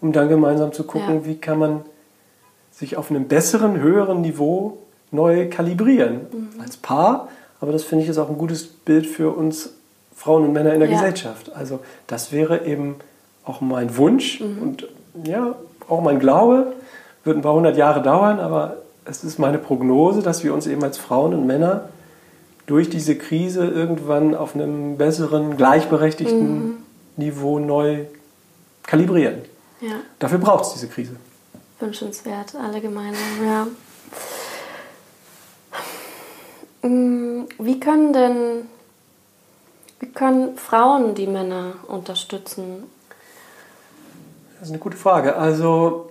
um 0.00 0.12
dann 0.12 0.28
gemeinsam 0.28 0.72
zu 0.72 0.84
gucken, 0.84 1.20
ja. 1.20 1.26
wie 1.26 1.36
kann 1.36 1.58
man 1.58 1.82
sich 2.72 2.96
auf 2.96 3.10
einem 3.10 3.28
besseren, 3.28 3.80
höheren 3.80 4.20
Niveau 4.20 4.78
neu 5.10 5.48
kalibrieren 5.48 6.26
mhm. 6.32 6.60
als 6.60 6.76
Paar. 6.76 7.28
Aber 7.60 7.72
das 7.72 7.84
finde 7.84 8.04
ich 8.04 8.10
ist 8.10 8.18
auch 8.18 8.28
ein 8.28 8.36
gutes 8.36 8.66
Bild 8.66 9.06
für 9.06 9.30
uns 9.30 9.70
Frauen 10.14 10.44
und 10.44 10.52
Männer 10.52 10.74
in 10.74 10.80
der 10.80 10.88
ja. 10.88 10.96
Gesellschaft. 10.96 11.52
Also 11.54 11.80
das 12.06 12.32
wäre 12.32 12.66
eben 12.66 12.96
auch 13.44 13.60
mein 13.60 13.96
Wunsch 13.96 14.40
mhm. 14.40 14.58
und 14.60 14.88
ja, 15.24 15.54
auch 15.88 16.02
mein 16.02 16.18
Glaube, 16.18 16.72
wird 17.24 17.36
ein 17.36 17.42
paar 17.42 17.54
hundert 17.54 17.76
Jahre 17.76 18.02
dauern, 18.02 18.38
aber 18.40 18.78
es 19.04 19.24
ist 19.24 19.38
meine 19.38 19.58
Prognose, 19.58 20.22
dass 20.22 20.44
wir 20.44 20.54
uns 20.54 20.66
eben 20.66 20.82
als 20.82 20.98
Frauen 20.98 21.34
und 21.34 21.46
Männer 21.46 21.88
durch 22.66 22.88
diese 22.88 23.16
Krise 23.16 23.66
irgendwann 23.66 24.34
auf 24.34 24.54
einem 24.54 24.96
besseren, 24.96 25.56
gleichberechtigten 25.56 26.64
mhm. 26.64 26.76
Niveau 27.16 27.58
neu 27.58 28.04
kalibrieren. 28.82 29.42
Ja. 29.80 29.96
Dafür 30.18 30.38
braucht 30.38 30.64
es 30.66 30.72
diese 30.74 30.88
Krise. 30.88 31.16
Wünschenswert, 31.80 32.54
alle 32.54 32.80
gemeinsam, 32.80 33.22
ja. 33.44 33.66
Mm, 36.88 37.46
wie 37.58 37.80
können 37.80 38.12
denn 38.12 38.68
Wie 40.00 40.06
können 40.06 40.56
Frauen 40.56 41.14
die 41.14 41.26
Männer 41.26 41.74
unterstützen? 41.88 42.84
Das 44.58 44.68
ist 44.68 44.74
eine 44.74 44.78
gute 44.78 44.96
Frage. 44.96 45.36
Also 45.36 46.10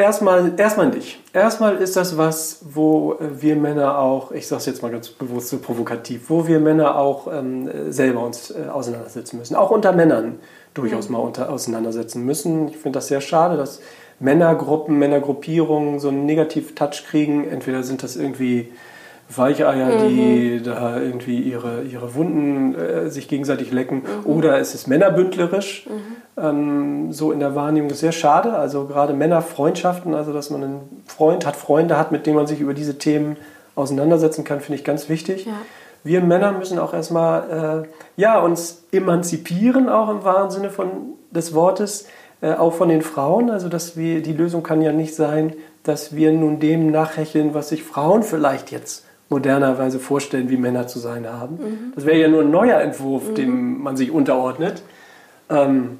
erstmal, 0.00 0.52
erstmal 0.56 0.88
nicht. 0.88 1.20
Erstmal 1.32 1.76
ist 1.76 1.96
das 1.96 2.18
was, 2.18 2.60
wo 2.72 3.16
wir 3.20 3.56
Männer 3.56 3.98
auch, 3.98 4.32
ich 4.32 4.46
sage 4.46 4.60
es 4.60 4.66
jetzt 4.66 4.82
mal 4.82 4.90
ganz 4.90 5.10
bewusst 5.10 5.48
so 5.48 5.58
provokativ, 5.58 6.28
wo 6.28 6.46
wir 6.46 6.60
Männer 6.60 6.96
auch 6.96 7.28
ähm, 7.32 7.70
selber 7.92 8.24
uns 8.24 8.50
äh, 8.50 8.68
auseinandersetzen 8.68 9.38
müssen. 9.38 9.54
Auch 9.54 9.70
unter 9.70 9.92
Männern 9.92 10.38
durchaus 10.74 11.08
mhm. 11.08 11.14
mal 11.14 11.18
unter, 11.20 11.50
auseinandersetzen 11.50 12.24
müssen. 12.24 12.68
Ich 12.68 12.76
finde 12.76 12.98
das 12.98 13.08
sehr 13.08 13.20
schade, 13.20 13.56
dass 13.56 13.80
Männergruppen, 14.18 14.98
Männergruppierungen 14.98 15.98
so 15.98 16.08
einen 16.08 16.26
Negativ-Touch 16.26 17.04
kriegen. 17.08 17.48
Entweder 17.48 17.82
sind 17.82 18.02
das 18.02 18.16
irgendwie 18.16 18.72
Weicheier, 19.36 20.08
die 20.08 20.58
mhm. 20.58 20.64
da 20.64 21.00
irgendwie 21.00 21.38
ihre, 21.40 21.82
ihre 21.82 22.14
Wunden 22.14 22.74
äh, 22.74 23.10
sich 23.10 23.28
gegenseitig 23.28 23.70
lecken. 23.70 24.02
Mhm. 24.02 24.30
Oder 24.30 24.58
es 24.58 24.74
ist 24.74 24.88
männerbündlerisch, 24.88 25.86
mhm. 25.86 26.42
ähm, 26.42 27.12
so 27.12 27.32
in 27.32 27.40
der 27.40 27.54
Wahrnehmung. 27.54 27.90
Sehr 27.90 28.12
schade. 28.12 28.54
Also 28.54 28.86
gerade 28.86 29.12
Männerfreundschaften, 29.12 30.14
also 30.14 30.32
dass 30.32 30.50
man 30.50 30.64
einen 30.64 31.02
Freund 31.06 31.46
hat, 31.46 31.56
Freunde 31.56 31.96
hat, 31.96 32.12
mit 32.12 32.26
denen 32.26 32.36
man 32.36 32.46
sich 32.46 32.60
über 32.60 32.74
diese 32.74 32.98
Themen 32.98 33.36
auseinandersetzen 33.74 34.44
kann, 34.44 34.60
finde 34.60 34.78
ich 34.78 34.84
ganz 34.84 35.08
wichtig. 35.08 35.46
Ja. 35.46 35.52
Wir 36.02 36.22
Männer 36.22 36.52
müssen 36.52 36.78
auch 36.78 36.94
erstmal 36.94 37.84
äh, 37.86 37.88
ja, 38.20 38.40
uns 38.40 38.84
emanzipieren, 38.90 39.88
auch 39.88 40.08
im 40.08 40.24
wahren 40.24 40.50
Sinne 40.50 40.70
von, 40.70 40.88
des 41.30 41.54
Wortes, 41.54 42.06
äh, 42.40 42.54
auch 42.54 42.72
von 42.72 42.88
den 42.88 43.02
Frauen. 43.02 43.50
Also 43.50 43.68
dass 43.68 43.96
wir, 43.96 44.22
die 44.22 44.32
Lösung 44.32 44.62
kann 44.62 44.82
ja 44.82 44.92
nicht 44.92 45.14
sein, 45.14 45.54
dass 45.82 46.14
wir 46.14 46.32
nun 46.32 46.58
dem 46.58 46.90
nachhecheln, 46.90 47.54
was 47.54 47.68
sich 47.68 47.82
Frauen 47.82 48.22
vielleicht 48.22 48.70
jetzt 48.70 49.04
modernerweise 49.30 50.00
vorstellen, 50.00 50.50
wie 50.50 50.56
Männer 50.56 50.86
zu 50.88 50.98
sein 50.98 51.26
haben. 51.26 51.54
Mhm. 51.54 51.92
Das 51.94 52.04
wäre 52.04 52.18
ja 52.18 52.28
nur 52.28 52.42
ein 52.42 52.50
neuer 52.50 52.80
Entwurf, 52.80 53.30
mhm. 53.30 53.34
dem 53.36 53.82
man 53.82 53.96
sich 53.96 54.10
unterordnet. 54.10 54.82
Ähm, 55.48 55.98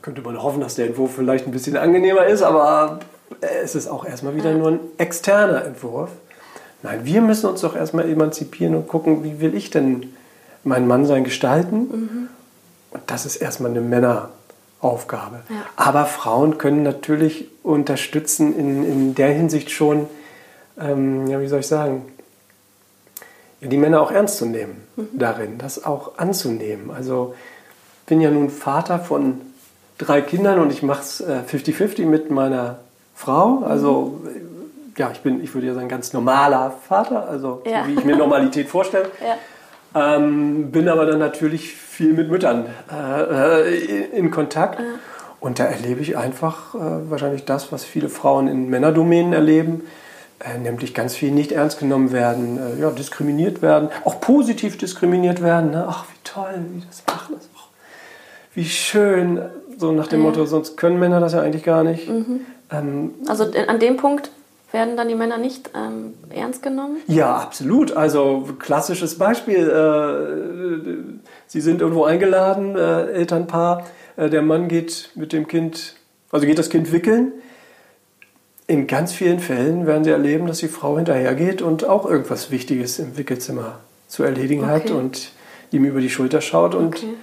könnte 0.00 0.22
man 0.22 0.40
hoffen, 0.42 0.60
dass 0.60 0.76
der 0.76 0.86
Entwurf 0.86 1.16
vielleicht 1.16 1.46
ein 1.46 1.52
bisschen 1.52 1.76
angenehmer 1.76 2.24
ist, 2.26 2.42
aber 2.42 3.00
es 3.62 3.74
ist 3.74 3.88
auch 3.88 4.06
erstmal 4.06 4.36
wieder 4.36 4.54
nur 4.54 4.68
ein 4.68 4.80
externer 4.96 5.64
Entwurf. 5.64 6.10
Nein, 6.82 7.00
wir 7.02 7.20
müssen 7.20 7.50
uns 7.50 7.60
doch 7.60 7.74
erstmal 7.74 8.08
emanzipieren 8.08 8.76
und 8.76 8.86
gucken, 8.86 9.24
wie 9.24 9.40
will 9.40 9.54
ich 9.54 9.70
denn 9.70 10.14
mein 10.62 10.86
Mannsein 10.86 11.24
gestalten? 11.24 11.76
Mhm. 11.76 12.28
Und 12.92 13.02
das 13.06 13.26
ist 13.26 13.36
erstmal 13.36 13.72
eine 13.72 13.80
Männeraufgabe. 13.80 15.40
Ja. 15.48 15.56
Aber 15.74 16.06
Frauen 16.06 16.56
können 16.56 16.84
natürlich 16.84 17.48
unterstützen 17.64 18.56
in, 18.56 18.84
in 18.84 19.14
der 19.16 19.32
Hinsicht 19.32 19.70
schon, 19.70 20.06
ähm, 20.80 21.26
ja, 21.26 21.40
wie 21.40 21.48
soll 21.48 21.60
ich 21.60 21.66
sagen, 21.66 22.02
die 23.60 23.76
Männer 23.76 24.00
auch 24.00 24.10
ernst 24.10 24.38
zu 24.38 24.46
nehmen 24.46 24.82
mhm. 24.96 25.08
darin, 25.12 25.58
das 25.58 25.84
auch 25.84 26.18
anzunehmen. 26.18 26.90
Also 26.90 27.34
ich 28.02 28.06
bin 28.06 28.20
ja 28.20 28.30
nun 28.30 28.50
Vater 28.50 28.98
von 28.98 29.40
drei 29.98 30.20
Kindern 30.20 30.60
und 30.60 30.72
ich 30.72 30.82
mache 30.82 31.02
es 31.02 31.24
50-50 31.24 32.06
mit 32.06 32.30
meiner 32.30 32.78
Frau. 33.14 33.64
Also 33.64 34.20
mhm. 34.22 34.92
ja, 34.96 35.10
ich 35.12 35.20
bin, 35.20 35.42
ich 35.42 35.52
würde 35.54 35.66
ja 35.66 35.74
sagen, 35.74 35.88
ganz 35.88 36.12
normaler 36.12 36.72
Vater, 36.88 37.28
also 37.28 37.62
ja. 37.66 37.82
so 37.82 37.88
wie 37.88 37.94
ich 37.94 38.04
mir 38.04 38.16
Normalität 38.16 38.68
vorstelle. 38.68 39.10
Ja. 39.20 39.36
Ähm, 39.94 40.70
bin 40.70 40.88
aber 40.88 41.06
dann 41.06 41.18
natürlich 41.18 41.72
viel 41.72 42.12
mit 42.12 42.30
Müttern 42.30 42.66
äh, 42.92 43.76
in, 43.78 44.12
in, 44.12 44.30
Kontakt. 44.30 44.78
Ja. 44.78 44.84
Und 45.40 45.58
da 45.58 45.64
erlebe 45.64 46.00
ich 46.02 46.16
einfach 46.16 46.74
äh, 46.74 46.78
wahrscheinlich 47.10 47.44
das, 47.44 47.72
was 47.72 47.84
viele 47.84 48.08
Frauen 48.08 48.48
in 48.48 48.68
Männerdomänen 48.68 49.32
erleben 49.32 49.80
äh, 49.80 50.07
nämlich 50.62 50.94
ganz 50.94 51.14
viel 51.14 51.30
nicht 51.32 51.52
ernst 51.52 51.78
genommen 51.78 52.12
werden, 52.12 52.58
äh, 52.58 52.80
ja, 52.80 52.90
diskriminiert 52.90 53.62
werden, 53.62 53.88
auch 54.04 54.20
positiv 54.20 54.78
diskriminiert 54.78 55.42
werden. 55.42 55.70
Ne? 55.70 55.86
Ach, 55.88 56.04
wie 56.04 56.18
toll, 56.24 56.64
wie 56.72 56.82
das 56.86 57.02
machen. 57.06 57.34
Das 57.36 57.48
auch, 57.56 57.68
wie 58.54 58.64
schön, 58.64 59.40
so 59.76 59.92
nach 59.92 60.06
dem 60.06 60.20
ja. 60.20 60.26
Motto, 60.26 60.44
sonst 60.46 60.76
können 60.76 60.98
Männer 60.98 61.20
das 61.20 61.32
ja 61.32 61.40
eigentlich 61.40 61.64
gar 61.64 61.82
nicht. 61.82 62.08
Mhm. 62.08 62.40
Ähm, 62.70 63.14
also 63.26 63.44
an 63.44 63.80
dem 63.80 63.96
Punkt 63.96 64.30
werden 64.70 64.96
dann 64.96 65.08
die 65.08 65.14
Männer 65.14 65.38
nicht 65.38 65.70
ähm, 65.74 66.14
ernst 66.30 66.62
genommen? 66.62 66.98
Ja, 67.06 67.36
absolut. 67.36 67.96
Also 67.96 68.48
klassisches 68.58 69.18
Beispiel. 69.18 69.68
Äh, 69.68 71.18
Sie 71.46 71.60
sind 71.60 71.80
irgendwo 71.80 72.04
eingeladen, 72.04 72.76
äh, 72.76 73.06
Elternpaar. 73.12 73.86
Äh, 74.16 74.28
der 74.28 74.42
Mann 74.42 74.68
geht 74.68 75.10
mit 75.14 75.32
dem 75.32 75.48
Kind, 75.48 75.96
also 76.30 76.46
geht 76.46 76.58
das 76.58 76.68
Kind 76.68 76.92
wickeln 76.92 77.32
in 78.68 78.86
ganz 78.86 79.12
vielen 79.14 79.40
Fällen 79.40 79.86
werden 79.86 80.04
Sie 80.04 80.10
erleben, 80.10 80.46
dass 80.46 80.58
die 80.58 80.68
Frau 80.68 80.96
hinterhergeht 80.96 81.62
und 81.62 81.86
auch 81.86 82.04
irgendwas 82.04 82.50
Wichtiges 82.50 82.98
im 82.98 83.16
Wickelzimmer 83.16 83.80
zu 84.08 84.22
erledigen 84.22 84.64
okay. 84.64 84.72
hat 84.72 84.90
und 84.90 85.32
ihm 85.70 85.84
über 85.84 86.00
die 86.00 86.10
Schulter 86.10 86.42
schaut 86.42 86.74
und 86.74 86.96
okay. 86.96 87.14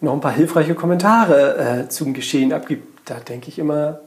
noch 0.00 0.12
ein 0.12 0.20
paar 0.20 0.32
hilfreiche 0.32 0.76
Kommentare 0.76 1.56
äh, 1.56 1.88
zum 1.88 2.14
Geschehen 2.14 2.52
abgibt. 2.52 3.08
Da 3.08 3.16
denke 3.16 3.48
ich 3.48 3.58
immer. 3.58 4.00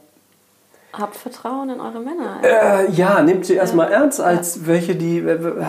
Habt 0.94 1.16
Vertrauen 1.16 1.68
in 1.68 1.78
eure 1.78 2.00
Männer. 2.00 2.40
Äh, 2.42 2.90
ja, 2.92 3.20
nehmt 3.20 3.44
sie 3.44 3.54
erstmal 3.54 3.90
ja. 3.90 3.98
ernst 3.98 4.22
als 4.22 4.56
ja. 4.56 4.62
welche, 4.64 4.96
die. 4.96 5.22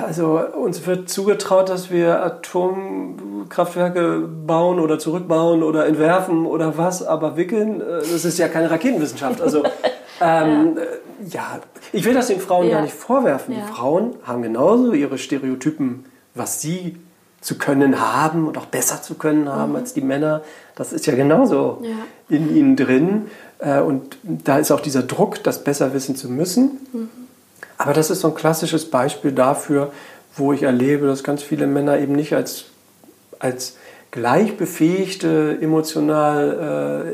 Also 0.07 0.39
uns 0.39 0.87
wird 0.87 1.09
zugetraut, 1.09 1.67
dass 1.67 1.91
wir 1.91 2.23
Atomkraftwerke 2.23 4.21
bauen 4.21 4.79
oder 4.79 4.99
zurückbauen 4.99 5.63
oder 5.63 5.85
entwerfen 5.85 6.45
oder 6.45 6.77
was, 6.77 7.05
aber 7.05 7.35
wickeln, 7.35 7.81
äh, 7.81 7.99
das 7.99 8.23
ist 8.23 8.39
ja 8.39 8.47
keine 8.47 8.71
Raketenwissenschaft. 8.71 9.41
Also. 9.41 9.63
Ähm, 10.21 10.75
ja 10.75 10.83
ja, 11.27 11.59
ich 11.91 12.05
will 12.05 12.13
das 12.13 12.27
den 12.27 12.39
Frauen 12.39 12.67
ja. 12.67 12.75
gar 12.75 12.81
nicht 12.81 12.93
vorwerfen. 12.93 13.55
Ja. 13.55 13.61
Die 13.61 13.73
Frauen 13.73 14.15
haben 14.23 14.41
genauso 14.41 14.93
ihre 14.93 15.17
Stereotypen, 15.17 16.05
was 16.33 16.61
sie 16.61 16.97
zu 17.41 17.57
können 17.57 17.99
haben 17.99 18.47
und 18.47 18.57
auch 18.57 18.65
besser 18.65 19.01
zu 19.01 19.15
können 19.15 19.49
haben 19.49 19.71
mhm. 19.71 19.77
als 19.77 19.93
die 19.93 20.01
Männer. 20.01 20.41
Das 20.75 20.93
ist 20.93 21.05
ja 21.05 21.15
genauso 21.15 21.81
ja. 21.81 22.35
in 22.35 22.55
ihnen 22.55 22.75
drin. 22.75 23.27
Äh, 23.59 23.79
und 23.79 24.17
da 24.23 24.57
ist 24.57 24.71
auch 24.71 24.81
dieser 24.81 25.03
Druck, 25.03 25.43
das 25.43 25.63
besser 25.63 25.93
wissen 25.93 26.15
zu 26.15 26.29
müssen. 26.29 26.79
Mhm. 26.91 27.09
Aber 27.77 27.93
das 27.93 28.09
ist 28.09 28.21
so 28.21 28.27
ein 28.27 28.35
klassisches 28.35 28.89
Beispiel 28.89 29.31
dafür, 29.31 29.91
wo 30.35 30.51
ich 30.51 30.63
erlebe, 30.63 31.07
dass 31.07 31.23
ganz 31.23 31.41
viele 31.43 31.65
Männer 31.65 31.97
eben 31.99 32.13
nicht 32.13 32.33
als, 32.33 32.65
als 33.39 33.77
gleichbefähigte, 34.11 35.57
emotional 35.61 37.05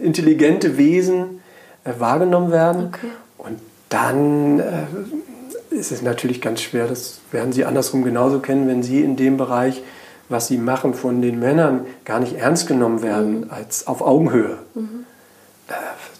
äh, 0.00 0.04
intelligente 0.04 0.76
Wesen 0.76 1.40
äh, 1.84 1.92
wahrgenommen 1.98 2.50
werden. 2.50 2.86
Okay. 2.86 3.06
Dann 3.90 4.60
äh, 4.60 5.74
ist 5.74 5.92
es 5.92 6.00
natürlich 6.00 6.40
ganz 6.40 6.62
schwer, 6.62 6.86
das 6.86 7.20
werden 7.30 7.52
Sie 7.52 7.64
andersrum 7.64 8.02
genauso 8.02 8.38
kennen, 8.38 8.66
wenn 8.66 8.82
Sie 8.82 9.02
in 9.02 9.16
dem 9.16 9.36
Bereich, 9.36 9.82
was 10.28 10.46
Sie 10.46 10.56
machen, 10.56 10.94
von 10.94 11.20
den 11.20 11.38
Männern 11.38 11.84
gar 12.04 12.20
nicht 12.20 12.34
ernst 12.34 12.66
genommen 12.66 13.02
werden, 13.02 13.40
mhm. 13.40 13.50
als 13.50 13.86
auf 13.86 14.00
Augenhöhe. 14.00 14.58
Mhm. 14.74 15.04
Äh, 15.68 15.72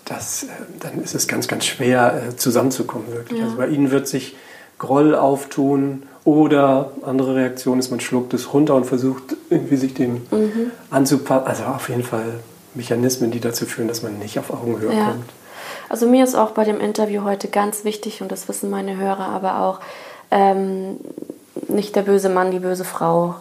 das, 0.04 0.42
äh, 0.42 0.46
dann 0.80 1.02
ist 1.02 1.14
es 1.14 1.28
ganz, 1.28 1.48
ganz 1.48 1.64
schwer 1.64 2.22
äh, 2.28 2.36
zusammenzukommen, 2.36 3.06
wirklich. 3.12 3.38
Ja. 3.38 3.46
Also 3.46 3.56
bei 3.56 3.68
Ihnen 3.68 3.90
wird 3.90 4.08
sich 4.08 4.36
Groll 4.78 5.14
auftun 5.14 6.04
oder 6.24 6.92
andere 7.02 7.36
Reaktion 7.36 7.78
ist, 7.78 7.90
man 7.90 8.00
schluckt 8.00 8.34
es 8.34 8.52
runter 8.52 8.74
und 8.74 8.84
versucht 8.84 9.36
irgendwie 9.48 9.76
sich 9.76 9.94
dem 9.94 10.22
mhm. 10.30 10.70
anzupassen. 10.90 11.46
Also 11.46 11.64
auf 11.64 11.88
jeden 11.88 12.02
Fall 12.02 12.40
Mechanismen, 12.74 13.30
die 13.30 13.40
dazu 13.40 13.66
führen, 13.66 13.88
dass 13.88 14.02
man 14.02 14.18
nicht 14.18 14.38
auf 14.38 14.50
Augenhöhe 14.50 14.94
ja. 14.94 15.10
kommt. 15.10 15.30
Also 15.90 16.06
mir 16.06 16.22
ist 16.22 16.36
auch 16.36 16.52
bei 16.52 16.62
dem 16.62 16.80
Interview 16.80 17.24
heute 17.24 17.48
ganz 17.48 17.84
wichtig, 17.84 18.22
und 18.22 18.30
das 18.30 18.48
wissen 18.48 18.70
meine 18.70 18.96
Hörer 18.96 19.26
aber 19.26 19.60
auch, 19.60 19.80
ähm, 20.30 20.98
nicht 21.66 21.96
der 21.96 22.02
böse 22.02 22.28
Mann, 22.28 22.52
die 22.52 22.60
böse 22.60 22.84
Frau 22.84 23.34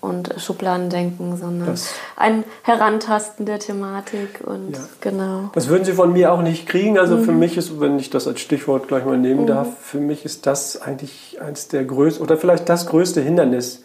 und 0.00 0.34
Schubladen 0.38 0.88
denken, 0.88 1.36
sondern 1.36 1.68
das, 1.68 1.92
ein 2.16 2.44
Herantasten 2.62 3.44
der 3.44 3.58
Thematik 3.58 4.40
und 4.46 4.72
ja. 4.72 4.80
genau. 5.02 5.50
Das 5.52 5.68
würden 5.68 5.84
Sie 5.84 5.92
von 5.92 6.14
mir 6.14 6.32
auch 6.32 6.40
nicht 6.40 6.66
kriegen. 6.66 6.98
Also 6.98 7.18
mhm. 7.18 7.24
für 7.24 7.32
mich 7.32 7.58
ist, 7.58 7.78
wenn 7.80 7.98
ich 7.98 8.08
das 8.08 8.26
als 8.26 8.40
Stichwort 8.40 8.88
gleich 8.88 9.04
mal 9.04 9.18
nehmen 9.18 9.42
mhm. 9.42 9.48
darf, 9.48 9.68
für 9.82 10.00
mich 10.00 10.24
ist 10.24 10.46
das 10.46 10.80
eigentlich 10.80 11.38
eins 11.42 11.68
der 11.68 11.84
größten 11.84 12.24
oder 12.24 12.38
vielleicht 12.38 12.70
das 12.70 12.86
größte 12.86 13.20
Hindernis, 13.20 13.82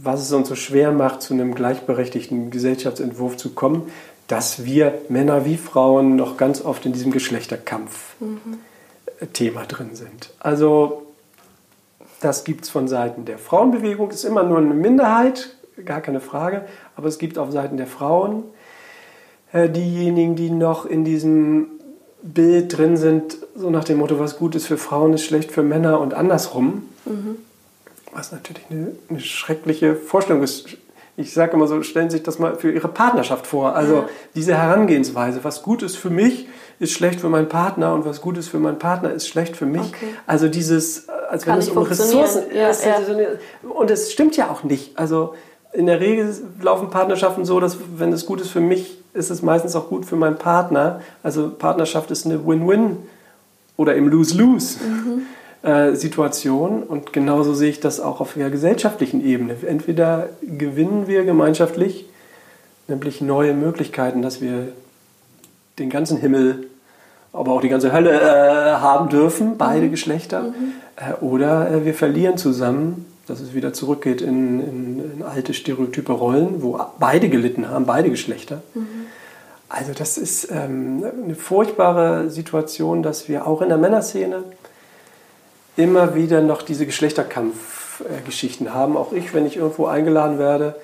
was 0.00 0.22
es 0.22 0.32
uns 0.32 0.48
so 0.48 0.54
schwer 0.54 0.92
macht, 0.92 1.20
zu 1.20 1.34
einem 1.34 1.56
gleichberechtigten 1.56 2.52
Gesellschaftsentwurf 2.52 3.36
zu 3.36 3.50
kommen, 3.50 3.90
dass 4.28 4.64
wir 4.64 4.94
Männer 5.08 5.44
wie 5.44 5.56
Frauen 5.56 6.16
noch 6.16 6.36
ganz 6.36 6.64
oft 6.64 6.86
in 6.86 6.92
diesem 6.92 7.12
Geschlechterkampf-Thema 7.12 9.60
mhm. 9.60 9.68
drin 9.68 9.94
sind. 9.94 10.30
Also 10.38 11.06
das 12.20 12.44
gibt 12.44 12.64
es 12.64 12.70
von 12.70 12.88
Seiten 12.88 13.24
der 13.24 13.38
Frauenbewegung, 13.38 14.10
ist 14.10 14.24
immer 14.24 14.44
nur 14.44 14.58
eine 14.58 14.74
Minderheit, 14.74 15.56
gar 15.84 16.00
keine 16.00 16.20
Frage, 16.20 16.64
aber 16.96 17.08
es 17.08 17.18
gibt 17.18 17.38
auf 17.38 17.50
Seiten 17.50 17.76
der 17.76 17.86
Frauen 17.86 18.44
äh, 19.52 19.68
diejenigen, 19.68 20.36
die 20.36 20.50
noch 20.50 20.86
in 20.86 21.04
diesem 21.04 21.68
Bild 22.22 22.76
drin 22.76 22.96
sind, 22.96 23.38
so 23.56 23.70
nach 23.70 23.84
dem 23.84 23.98
Motto, 23.98 24.18
was 24.18 24.38
gut 24.38 24.54
ist 24.54 24.66
für 24.66 24.78
Frauen, 24.78 25.12
ist 25.12 25.24
schlecht 25.24 25.50
für 25.50 25.62
Männer 25.62 26.00
und 26.00 26.14
andersrum. 26.14 26.88
Mhm. 27.04 27.36
Was 28.12 28.30
natürlich 28.30 28.64
eine, 28.70 28.92
eine 29.08 29.20
schreckliche 29.20 29.96
Vorstellung 29.96 30.42
ist 30.42 30.76
ich 31.16 31.34
sage 31.34 31.52
immer 31.52 31.66
so, 31.66 31.82
stellen 31.82 32.10
Sie 32.10 32.16
sich 32.16 32.24
das 32.24 32.38
mal 32.38 32.56
für 32.56 32.72
Ihre 32.72 32.88
Partnerschaft 32.88 33.46
vor. 33.46 33.76
Also 33.76 33.94
ja. 33.94 34.08
diese 34.34 34.56
Herangehensweise, 34.56 35.44
was 35.44 35.62
gut 35.62 35.82
ist 35.82 35.96
für 35.96 36.10
mich, 36.10 36.48
ist 36.78 36.92
schlecht 36.92 37.20
für 37.20 37.28
meinen 37.28 37.48
Partner 37.48 37.92
und 37.94 38.04
was 38.04 38.20
gut 38.20 38.38
ist 38.38 38.48
für 38.48 38.58
meinen 38.58 38.78
Partner, 38.78 39.12
ist 39.12 39.28
schlecht 39.28 39.56
für 39.56 39.66
mich. 39.66 39.82
Okay. 39.82 40.14
Also 40.26 40.48
dieses 40.48 41.08
als 41.32 41.46
wenn 41.46 41.58
es 41.58 41.70
um 41.70 41.78
Ressourcen 41.78 42.42
ja, 42.54 42.68
ist. 42.68 42.84
Ja. 42.84 42.98
Und 43.70 43.90
es 43.90 44.12
stimmt 44.12 44.36
ja 44.36 44.50
auch 44.50 44.64
nicht. 44.64 44.98
Also 44.98 45.34
in 45.72 45.86
der 45.86 45.98
Regel 45.98 46.34
laufen 46.60 46.90
Partnerschaften 46.90 47.46
so, 47.46 47.58
dass 47.58 47.78
wenn 47.96 48.12
es 48.12 48.26
gut 48.26 48.42
ist 48.42 48.50
für 48.50 48.60
mich, 48.60 48.98
ist 49.14 49.30
es 49.30 49.40
meistens 49.40 49.74
auch 49.74 49.88
gut 49.88 50.04
für 50.04 50.16
meinen 50.16 50.36
Partner. 50.36 51.00
Also 51.22 51.48
Partnerschaft 51.48 52.10
ist 52.10 52.26
eine 52.26 52.46
Win-Win 52.46 52.98
oder 53.78 53.94
im 53.94 54.08
Lose-Lose. 54.08 54.78
Mhm. 54.84 55.22
Äh, 55.62 55.94
Situation 55.94 56.82
und 56.82 57.12
genauso 57.12 57.54
sehe 57.54 57.70
ich 57.70 57.78
das 57.78 58.00
auch 58.00 58.20
auf 58.20 58.34
der 58.34 58.50
gesellschaftlichen 58.50 59.24
Ebene. 59.24 59.54
Entweder 59.64 60.30
gewinnen 60.42 61.06
wir 61.06 61.22
gemeinschaftlich, 61.22 62.06
nämlich 62.88 63.20
neue 63.20 63.54
Möglichkeiten, 63.54 64.22
dass 64.22 64.40
wir 64.40 64.72
den 65.78 65.88
ganzen 65.88 66.16
Himmel, 66.16 66.66
aber 67.32 67.52
auch 67.52 67.60
die 67.60 67.68
ganze 67.68 67.92
Hölle 67.92 68.10
äh, 68.10 68.72
haben 68.72 69.08
dürfen, 69.08 69.56
beide 69.56 69.86
mhm. 69.86 69.90
Geschlechter, 69.92 70.42
mhm. 70.42 70.72
Äh, 70.96 71.24
oder 71.24 71.70
äh, 71.70 71.84
wir 71.84 71.94
verlieren 71.94 72.36
zusammen, 72.36 73.06
dass 73.28 73.38
es 73.38 73.54
wieder 73.54 73.72
zurückgeht 73.72 74.20
in, 74.20 74.58
in, 74.58 75.12
in, 75.18 75.22
alte 75.22 75.54
stereotype 75.54 76.10
Rollen, 76.10 76.60
wo 76.60 76.80
beide 76.98 77.28
gelitten 77.28 77.70
haben, 77.70 77.86
beide 77.86 78.10
Geschlechter. 78.10 78.62
Mhm. 78.74 78.88
Also 79.68 79.92
das 79.96 80.18
ist 80.18 80.50
ähm, 80.50 81.04
eine 81.24 81.36
furchtbare 81.36 82.30
Situation, 82.30 83.04
dass 83.04 83.28
wir 83.28 83.46
auch 83.46 83.62
in 83.62 83.68
der 83.68 83.78
Männerszene 83.78 84.42
immer 85.76 86.14
wieder 86.14 86.40
noch 86.40 86.62
diese 86.62 86.86
Geschlechterkampfgeschichten 86.86 88.72
haben. 88.74 88.96
Auch 88.96 89.12
ich, 89.12 89.34
wenn 89.34 89.44
ich 89.46 89.56
irgendwo 89.56 89.86
eingeladen 89.86 90.38
werde, 90.38 90.76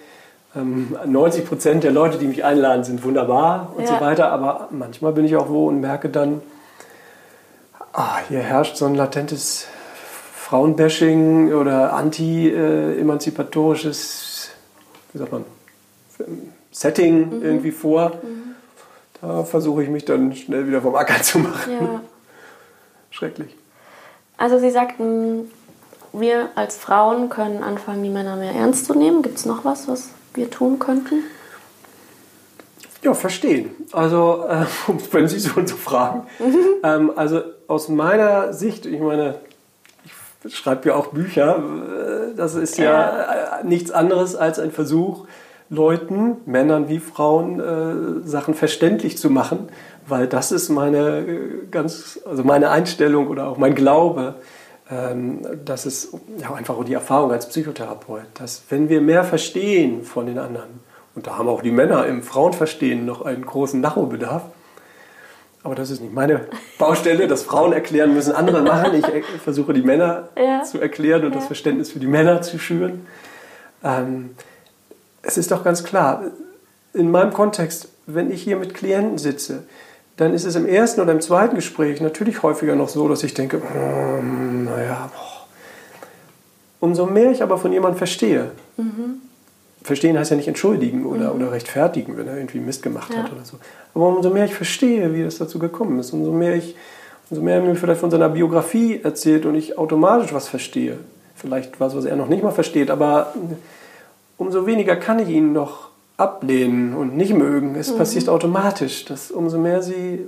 90 0.55 1.43
ähm, 1.43 1.47
Prozent 1.47 1.85
der 1.85 1.93
Leute, 1.93 2.19
die 2.19 2.27
mich 2.27 2.45
einladen, 2.45 2.83
sind 2.85 3.05
wunderbar 3.05 3.73
und 3.77 3.85
ja. 3.85 3.89
so 3.89 4.01
weiter. 4.01 4.33
Aber 4.33 4.69
manchmal 4.71 5.13
bin 5.13 5.25
ich 5.25 5.37
auch 5.37 5.49
wo 5.49 5.69
und 5.69 5.81
merke 5.81 6.09
dann, 6.09 6.43
ah, 7.93 8.19
hier 8.29 8.41
herrscht 8.41 8.77
so 8.77 8.87
ein 8.87 8.95
latentes 8.95 9.67
Frauenbashing 10.35 11.53
oder 11.53 11.93
anti-emanzipatorisches, 11.93 14.51
wie 15.13 15.19
sagt 15.19 15.33
man, 15.33 15.45
Setting 16.71 17.39
mhm. 17.39 17.45
irgendwie 17.45 17.73
vor. 17.73 18.13
Mhm. 18.23 18.55
Da 19.21 19.43
versuche 19.45 19.83
ich 19.83 19.89
mich 19.89 20.05
dann 20.05 20.33
schnell 20.35 20.69
wieder 20.69 20.81
vom 20.81 20.95
Acker 20.95 21.21
zu 21.23 21.41
machen. 21.41 21.73
Ja. 21.81 22.01
Schrecklich. 23.11 23.57
Also 24.39 24.59
Sie 24.59 24.71
sagten, 24.71 25.51
wir 26.13 26.49
als 26.55 26.77
Frauen 26.77 27.29
können 27.29 27.63
anfangen, 27.63 28.03
die 28.03 28.09
Männer 28.09 28.37
mehr 28.37 28.53
ernst 28.53 28.87
zu 28.87 28.95
nehmen. 28.95 29.23
Gibt 29.23 29.39
es 29.39 29.45
noch 29.45 29.65
was, 29.65 29.89
was 29.89 30.11
wir 30.35 30.49
tun 30.51 30.79
könnten? 30.79 31.25
Ja, 33.03 33.15
verstehen. 33.15 33.71
Also, 33.93 34.45
äh, 34.49 34.65
wenn 35.13 35.29
Sie 35.29 35.39
so 35.39 35.51
so 35.67 35.77
fragen. 35.77 36.27
Mhm. 36.39 36.59
Ähm, 36.83 37.13
also 37.17 37.43
aus 37.67 37.89
meiner 37.89 38.53
Sicht, 38.53 38.87
ich 38.87 39.01
meine, 39.01 39.37
ich 40.45 40.57
schreibe 40.57 40.89
ja 40.89 40.95
auch 40.95 41.09
Bücher, 41.09 41.59
äh, 41.59 42.35
das 42.37 42.55
ist 42.55 42.79
ja, 42.79 42.85
ja 42.85 43.65
nichts 43.65 43.91
anderes 43.91 44.37
als 44.37 44.59
ein 44.59 44.73
Versuch, 44.73 45.27
Leuten, 45.71 46.39
Männern 46.47 46.89
wie 46.89 46.99
Frauen, 46.99 47.61
äh, 47.61 48.27
Sachen 48.27 48.55
verständlich 48.55 49.19
zu 49.19 49.31
machen 49.31 49.69
weil 50.09 50.27
das 50.27 50.53
ist 50.53 50.69
meine 50.69 51.19
äh, 51.19 51.67
ganz, 51.71 52.21
also 52.25 52.45
meine 52.45 52.71
Einstellung 52.71 53.29
oder 53.29 53.49
auch 53.49 53.59
mein 53.59 53.75
Glaube, 53.75 54.37
ähm, 54.91 55.41
dass 55.65 55.87
es 55.87 56.13
ja 56.39 56.53
einfach 56.55 56.83
die 56.85 56.95
Erfahrung 56.95 57.31
als 57.31 57.49
Psychotherapeut, 57.49 58.27
dass 58.35 58.63
wenn 58.71 58.89
wir 58.89 59.01
mehr 59.01 59.25
verstehen 59.25 60.05
von 60.05 60.27
den 60.27 60.39
anderen, 60.39 60.81
und 61.15 61.27
da 61.27 61.37
haben 61.37 61.49
auch 61.49 61.63
die 61.63 61.71
Männer 61.71 62.07
im 62.07 62.23
Frauenverstehen 62.23 63.05
noch 63.05 63.23
einen 63.23 63.45
großen 63.45 63.81
Nachholbedarf, 63.81 64.43
aber 65.63 65.75
das 65.75 65.91
ist 65.91 66.01
nicht 66.01 66.15
meine 66.15 66.47
Baustelle, 66.79 67.27
dass 67.27 67.43
Frauen 67.43 67.73
erklären 67.73 68.15
müssen, 68.15 68.33
andere 68.33 68.63
machen. 68.63 68.95
Ich 68.95 69.25
versuche 69.43 69.75
die 69.75 69.83
Männer 69.83 70.29
ja. 70.37 70.63
zu 70.63 70.81
erklären 70.81 71.25
und 71.25 71.33
ja. 71.33 71.39
das 71.39 71.47
Verständnis 71.47 71.91
für 71.91 71.99
die 71.99 72.07
Männer 72.07 72.43
zu 72.43 72.59
schüren. 72.59 73.07
Ähm, 73.85 74.31
es 75.29 75.37
ist 75.37 75.51
doch 75.51 75.63
ganz 75.63 75.85
klar, 75.85 76.23
in 76.95 77.11
meinem 77.11 77.33
Kontext, 77.33 77.89
wenn 78.07 78.31
ich 78.31 78.43
hier 78.43 78.57
mit 78.57 78.73
Klienten 78.73 79.19
sitze, 79.19 79.65
dann 80.17 80.33
ist 80.33 80.45
es 80.45 80.57
im 80.57 80.67
ersten 80.67 81.03
oder 81.03 81.13
im 81.13 81.21
zweiten 81.21 81.55
Gespräch 81.55 82.01
natürlich 82.01 82.43
häufiger 82.43 82.75
noch 82.75 82.89
so, 82.89 83.07
dass 83.09 83.23
ich 83.23 83.35
denke, 83.35 83.61
hm, 83.61 84.65
naja, 84.65 85.11
umso 86.81 87.07
mehr 87.07 87.31
ich 87.31 87.43
aber 87.43 87.59
von 87.59 87.73
jemandem 87.73 87.99
verstehe. 87.99 88.53
Mhm. 88.79 89.21
Verstehen 89.83 90.19
heißt 90.19 90.31
ja 90.31 90.37
nicht 90.37 90.49
entschuldigen 90.49 91.05
oder, 91.05 91.35
mhm. 91.35 91.43
oder 91.43 91.53
rechtfertigen, 91.53 92.17
wenn 92.17 92.27
er 92.27 92.39
irgendwie 92.39 92.59
Mist 92.59 92.83
gemacht 92.83 93.13
ja. 93.13 93.23
hat 93.23 93.33
oder 93.33 93.45
so. 93.45 93.59
Aber 93.95 94.09
umso 94.09 94.31
mehr 94.31 94.47
ich 94.47 94.55
verstehe, 94.55 95.15
wie 95.15 95.23
das 95.23 95.39
dazu 95.39 95.59
gekommen 95.59 95.99
ist, 95.99 96.13
umso 96.13 96.33
mehr 96.33 96.57
ich, 96.57 96.75
umso 97.29 97.43
mehr 97.43 97.57
er 97.57 97.63
mir 97.63 97.77
vielleicht 97.77 98.01
von 98.01 98.11
seiner 98.11 98.31
Biografie 98.31 99.01
erzählt 99.03 99.45
und 99.45 99.55
ich 99.55 99.77
automatisch 99.77 100.33
was 100.33 100.49
verstehe. 100.49 100.99
Vielleicht 101.37 101.79
was, 101.79 101.95
was 101.95 102.07
er 102.07 102.17
noch 102.17 102.29
nicht 102.29 102.43
mal 102.43 102.51
versteht, 102.51 102.91
aber 102.91 103.35
umso 104.39 104.67
weniger 104.67 104.97
kann 104.97 105.19
ich 105.19 105.29
ihn 105.29 105.53
noch 105.53 105.89
ablehnen 106.17 106.95
und 106.95 107.17
nicht 107.17 107.35
mögen. 107.35 107.75
Es 107.77 107.93
mhm. 107.93 107.99
passiert 107.99 108.29
automatisch, 108.29 109.05
dass 109.05 109.31
umso 109.31 109.59
mehr 109.59 109.83
sie 109.83 110.25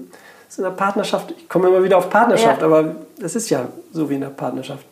in 0.56 0.64
der 0.64 0.70
Partnerschaft, 0.70 1.32
ich 1.36 1.48
komme 1.48 1.68
immer 1.68 1.82
wieder 1.82 1.96
auf 1.96 2.10
Partnerschaft, 2.10 2.60
ja. 2.60 2.66
aber 2.66 2.96
es 3.22 3.36
ist 3.36 3.50
ja 3.50 3.68
so 3.92 4.10
wie 4.10 4.16
in 4.16 4.20
der 4.20 4.28
Partnerschaft. 4.28 4.84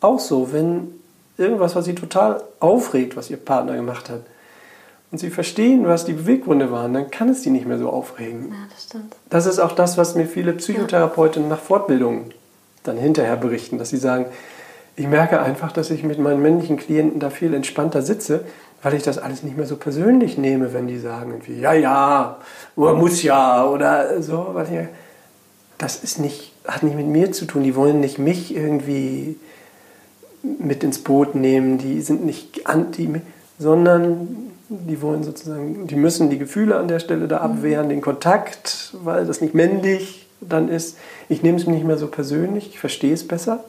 Auch 0.00 0.18
so, 0.18 0.52
wenn 0.52 0.94
irgendwas, 1.36 1.74
was 1.76 1.84
sie 1.84 1.94
total 1.94 2.42
aufregt, 2.60 3.16
was 3.16 3.28
ihr 3.28 3.36
Partner 3.36 3.74
gemacht 3.74 4.08
hat, 4.08 4.20
und 5.10 5.18
sie 5.18 5.28
verstehen, 5.28 5.86
was 5.86 6.06
die 6.06 6.14
Beweggründe 6.14 6.72
waren, 6.72 6.94
dann 6.94 7.10
kann 7.10 7.28
es 7.28 7.42
sie 7.42 7.50
nicht 7.50 7.66
mehr 7.66 7.78
so 7.78 7.90
aufregen. 7.90 8.48
Ja, 8.48 8.56
das 8.72 8.84
stimmt. 8.84 9.14
Das 9.28 9.44
ist 9.44 9.58
auch 9.58 9.72
das, 9.72 9.98
was 9.98 10.14
mir 10.14 10.26
viele 10.26 10.54
Psychotherapeuten 10.54 11.48
nach 11.48 11.58
Fortbildungen 11.58 12.32
dann 12.82 12.96
hinterher 12.96 13.36
berichten, 13.36 13.76
dass 13.76 13.90
sie 13.90 13.98
sagen, 13.98 14.24
ich 14.96 15.06
merke 15.06 15.40
einfach, 15.40 15.72
dass 15.72 15.90
ich 15.90 16.02
mit 16.02 16.18
meinen 16.18 16.42
männlichen 16.42 16.76
Klienten 16.76 17.18
da 17.18 17.30
viel 17.30 17.54
entspannter 17.54 18.02
sitze, 18.02 18.44
weil 18.82 18.94
ich 18.94 19.02
das 19.02 19.18
alles 19.18 19.42
nicht 19.42 19.56
mehr 19.56 19.66
so 19.66 19.76
persönlich 19.76 20.36
nehme, 20.36 20.74
wenn 20.74 20.86
die 20.86 20.98
sagen 20.98 21.30
irgendwie, 21.30 21.58
ja, 21.58 21.72
ja, 21.72 22.38
oder 22.76 22.94
muss 22.94 23.22
ja 23.22 23.64
oder 23.66 24.20
so, 24.22 24.48
weil 24.52 24.66
ich, 24.66 24.88
das 25.78 26.02
ist 26.02 26.18
nicht, 26.18 26.52
hat 26.66 26.82
nicht 26.82 26.96
mit 26.96 27.06
mir 27.06 27.32
zu 27.32 27.46
tun. 27.46 27.62
Die 27.62 27.74
wollen 27.74 28.00
nicht 28.00 28.18
mich 28.18 28.54
irgendwie 28.54 29.36
mit 30.42 30.82
ins 30.84 30.98
Boot 30.98 31.34
nehmen, 31.34 31.78
die 31.78 32.02
sind 32.02 32.24
nicht 32.24 32.66
anti, 32.66 33.08
sondern 33.58 34.50
die 34.68 35.00
wollen 35.00 35.22
sozusagen, 35.22 35.86
die 35.86 35.96
müssen 35.96 36.28
die 36.28 36.38
Gefühle 36.38 36.76
an 36.76 36.88
der 36.88 36.98
Stelle 36.98 37.28
da 37.28 37.38
abwehren, 37.38 37.88
den 37.88 38.00
Kontakt, 38.00 38.94
weil 39.04 39.24
das 39.26 39.40
nicht 39.40 39.54
männlich 39.54 40.26
dann 40.40 40.68
ist. 40.68 40.98
Ich 41.28 41.42
nehme 41.42 41.58
es 41.58 41.66
nicht 41.66 41.84
mehr 41.84 41.98
so 41.98 42.08
persönlich, 42.08 42.68
ich 42.68 42.80
verstehe 42.80 43.14
es 43.14 43.26
besser 43.26 43.64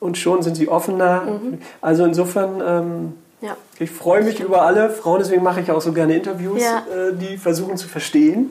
und 0.00 0.16
schon 0.18 0.42
sind 0.42 0.56
sie 0.56 0.68
offener. 0.68 1.22
Mhm. 1.22 1.58
Also 1.80 2.04
insofern, 2.04 2.62
ähm, 2.64 3.12
ja. 3.40 3.56
ich 3.78 3.90
freue 3.90 4.22
mich 4.22 4.40
über 4.40 4.62
alle 4.62 4.90
Frauen, 4.90 5.20
deswegen 5.20 5.42
mache 5.42 5.60
ich 5.60 5.70
auch 5.70 5.80
so 5.80 5.92
gerne 5.92 6.16
Interviews, 6.16 6.62
ja. 6.62 6.84
äh, 6.94 7.14
die 7.14 7.36
versuchen 7.36 7.76
zu 7.76 7.88
verstehen, 7.88 8.50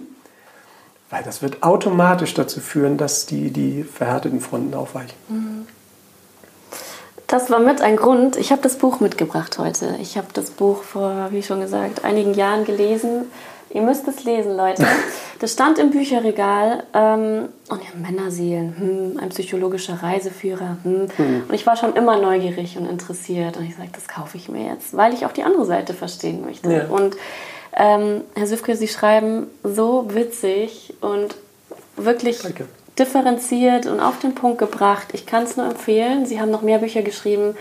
weil 1.10 1.23
das 1.23 1.41
wird 1.41 1.63
automatisch 1.63 2.33
dazu 2.33 2.60
führen, 2.60 2.97
dass 2.97 3.25
die, 3.25 3.51
die 3.51 3.83
verhärteten 3.83 4.41
Fronten 4.41 4.73
aufweichen. 4.73 5.15
Mhm. 5.29 5.67
Das 7.27 7.51
war 7.51 7.60
mit 7.60 7.81
ein 7.81 7.97
Grund. 7.97 8.38
Ich 8.38 8.53
habe 8.53 8.62
das 8.62 8.77
Buch 8.77 9.01
mitgebracht 9.01 9.60
heute. 9.60 9.97
Ich 10.01 10.17
habe 10.17 10.27
das 10.31 10.49
Buch 10.49 10.83
vor, 10.83 11.27
wie 11.31 11.43
schon 11.43 11.60
gesagt, 11.60 12.05
einigen 12.05 12.33
Jahren 12.33 12.63
gelesen. 12.63 13.25
Ihr 13.69 13.82
müsst 13.82 14.08
es 14.08 14.23
lesen, 14.23 14.56
Leute. 14.56 14.86
Das 15.39 15.53
stand 15.53 15.77
im 15.77 15.91
Bücherregal 15.91 16.84
ähm, 16.95 17.49
und 17.69 17.84
ja, 17.84 17.89
Männerseelen, 17.95 18.75
hm, 18.75 19.19
ein 19.21 19.30
psychologischer 19.30 20.01
Reiseführer. 20.01 20.77
Hm. 20.82 21.08
Hm. 21.15 21.43
Und 21.47 21.53
ich 21.53 21.67
war 21.67 21.77
schon 21.77 21.95
immer 21.95 22.19
neugierig 22.19 22.75
und 22.75 22.89
interessiert 22.89 23.56
und 23.56 23.65
ich 23.65 23.75
sagte, 23.75 23.91
das 23.93 24.08
kaufe 24.08 24.36
ich 24.38 24.49
mir 24.49 24.65
jetzt, 24.65 24.97
weil 24.97 25.13
ich 25.13 25.27
auch 25.27 25.32
die 25.32 25.43
andere 25.43 25.65
Seite 25.65 25.93
verstehen 25.93 26.43
möchte. 26.43 26.73
Ja. 26.73 26.88
Und 26.88 27.15
ähm, 27.75 28.21
Herr 28.34 28.47
Süfke, 28.47 28.75
Sie 28.75 28.88
schreiben 28.88 29.45
so 29.63 30.08
witzig 30.10 30.95
und 31.01 31.36
wirklich 31.95 32.41
Danke. 32.41 32.65
differenziert 32.97 33.86
und 33.86 33.99
auf 33.99 34.17
den 34.17 34.34
Punkt 34.34 34.58
gebracht. 34.58 35.10
Ich 35.13 35.27
kann 35.27 35.43
es 35.43 35.56
nur 35.56 35.67
empfehlen. 35.67 36.25
Sie 36.25 36.41
haben 36.41 36.49
noch 36.49 36.63
mehr 36.63 36.80
Bücher 36.80 37.03
geschrieben. 37.03 37.56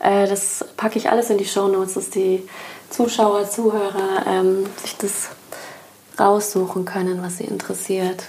Äh, 0.00 0.26
das 0.26 0.64
packe 0.78 0.98
ich 0.98 1.10
alles 1.10 1.28
in 1.28 1.36
die 1.36 1.44
Show 1.44 1.68
Notes, 1.68 1.94
dass 1.94 2.08
die 2.08 2.48
Zuschauer, 2.88 3.50
Zuhörer 3.50 4.24
ähm, 4.26 4.64
sich 4.82 4.96
das 4.96 5.28
raussuchen 6.18 6.84
können, 6.84 7.22
was 7.22 7.38
sie 7.38 7.44
interessiert. 7.44 8.24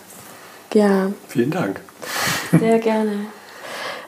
Ja. 0.74 1.12
Vielen 1.28 1.52
Dank. 1.52 1.82
Sehr 2.58 2.80
gerne. 2.80 3.26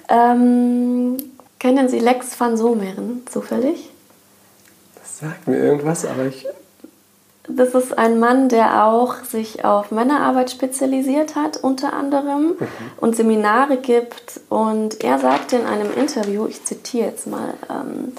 Ähm, 0.10 1.18
kennen 1.60 1.88
Sie 1.90 2.00
Lex 2.00 2.40
van 2.40 2.58
Someren 2.58 3.24
zufällig? 3.32 3.90
Das 4.96 5.20
sagt 5.20 5.48
mir 5.48 5.58
irgendwas, 5.58 6.06
aber 6.06 6.26
ich. 6.26 6.46
Das 7.48 7.74
ist 7.74 7.98
ein 7.98 8.20
Mann, 8.20 8.50
der 8.50 8.86
auch 8.86 9.24
sich 9.24 9.66
auf 9.66 9.92
Männerarbeit 9.92 10.52
spezialisiert 10.52 11.36
hat, 11.36 11.58
unter 11.58 11.94
anderem, 11.94 12.56
mhm. 12.60 12.68
und 12.98 13.16
Seminare 13.16 13.78
gibt. 13.78 14.42
Und 14.50 15.04
er 15.04 15.18
sagte 15.18 15.58
in 15.58 15.66
einem 15.66 15.92
Interview, 15.94 16.46
ich 16.46 16.64
zitiere 16.64 17.08
jetzt 17.08 17.28
mal, 17.28 17.54
ähm, 17.70 18.14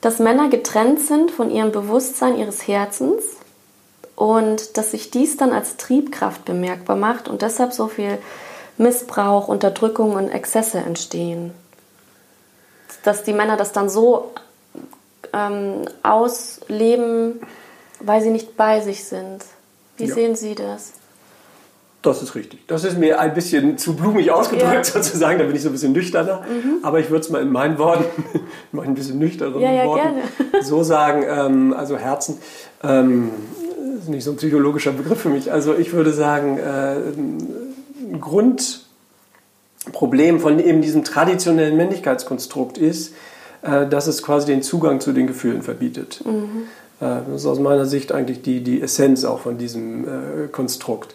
dass 0.00 0.18
Männer 0.18 0.48
getrennt 0.48 1.00
sind 1.00 1.30
von 1.30 1.50
ihrem 1.50 1.72
Bewusstsein 1.72 2.36
ihres 2.36 2.66
Herzens 2.66 3.22
und 4.20 4.76
dass 4.76 4.90
sich 4.90 5.10
dies 5.10 5.38
dann 5.38 5.50
als 5.50 5.78
Triebkraft 5.78 6.44
bemerkbar 6.44 6.94
macht 6.94 7.26
und 7.26 7.40
deshalb 7.40 7.72
so 7.72 7.88
viel 7.88 8.18
Missbrauch, 8.76 9.48
Unterdrückung 9.48 10.12
und 10.12 10.28
Exzesse 10.28 10.76
entstehen. 10.76 11.52
Dass 13.02 13.22
die 13.22 13.32
Männer 13.32 13.56
das 13.56 13.72
dann 13.72 13.88
so 13.88 14.32
ähm, 15.32 15.86
ausleben, 16.02 17.40
weil 18.00 18.20
sie 18.20 18.28
nicht 18.28 18.58
bei 18.58 18.80
sich 18.80 19.04
sind. 19.04 19.42
Wie 19.96 20.04
ja. 20.04 20.14
sehen 20.14 20.36
Sie 20.36 20.54
das? 20.54 20.92
Das 22.02 22.22
ist 22.22 22.34
richtig. 22.34 22.66
Das 22.66 22.84
ist 22.84 22.98
mir 22.98 23.20
ein 23.20 23.32
bisschen 23.32 23.78
zu 23.78 23.96
blumig 23.96 24.30
ausgedrückt 24.30 24.74
ja. 24.74 24.84
sozusagen, 24.84 25.38
da 25.38 25.46
bin 25.46 25.56
ich 25.56 25.62
so 25.62 25.70
ein 25.70 25.72
bisschen 25.72 25.92
nüchterner. 25.92 26.42
Mhm. 26.42 26.80
Aber 26.82 27.00
ich 27.00 27.08
würde 27.08 27.24
es 27.24 27.30
mal 27.30 27.40
in 27.40 27.50
meinen 27.50 27.78
Worten, 27.78 28.04
in 28.34 28.42
meinen 28.72 28.88
ein 28.88 28.94
bisschen 28.94 29.18
nüchterneren 29.18 29.62
ja, 29.62 29.72
ja, 29.72 29.86
Worten 29.86 30.02
gerne. 30.50 30.62
so 30.62 30.82
sagen. 30.82 31.24
Ähm, 31.26 31.74
also 31.74 31.96
Herzen 31.96 32.38
ähm, 32.82 33.30
ist 34.04 34.08
nicht 34.08 34.24
so 34.24 34.32
ein 34.32 34.36
psychologischer 34.36 34.92
Begriff 34.92 35.20
für 35.20 35.28
mich. 35.28 35.52
Also 35.52 35.76
ich 35.76 35.92
würde 35.92 36.12
sagen, 36.12 36.58
äh, 36.58 36.96
ein 38.12 38.20
Grundproblem 38.20 40.40
von 40.40 40.58
eben 40.58 40.82
diesem 40.82 41.04
traditionellen 41.04 41.76
Männlichkeitskonstrukt 41.76 42.78
ist, 42.78 43.14
äh, 43.62 43.86
dass 43.86 44.06
es 44.06 44.22
quasi 44.22 44.46
den 44.46 44.62
Zugang 44.62 45.00
zu 45.00 45.12
den 45.12 45.26
Gefühlen 45.26 45.62
verbietet. 45.62 46.22
Mhm. 46.24 46.64
Äh, 47.00 47.20
das 47.30 47.42
ist 47.42 47.46
aus 47.46 47.58
meiner 47.58 47.86
Sicht 47.86 48.12
eigentlich 48.12 48.42
die, 48.42 48.62
die 48.62 48.80
Essenz 48.80 49.24
auch 49.24 49.40
von 49.40 49.58
diesem 49.58 50.04
äh, 50.04 50.48
Konstrukt. 50.50 51.14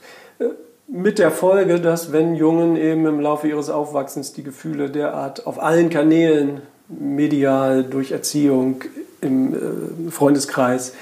Mit 0.88 1.17
der 1.17 1.32
Folge, 1.32 1.80
dass 1.80 2.12
wenn 2.12 2.36
Jungen 2.36 2.76
eben 2.76 3.08
im 3.08 3.19
Laufe 3.19 3.48
ihres 3.48 3.71
Aufwachsens 3.71 4.34
die 4.34 4.43
Gefühle 4.43 4.91
derart 4.91 5.48
auf 5.48 5.62
allen 5.62 5.89
Kanälen, 5.89 6.62
medial, 6.88 7.84
durch 7.84 8.12
Erziehung, 8.12 8.84
im 9.21 10.12
Freundeskreis, 10.12 10.93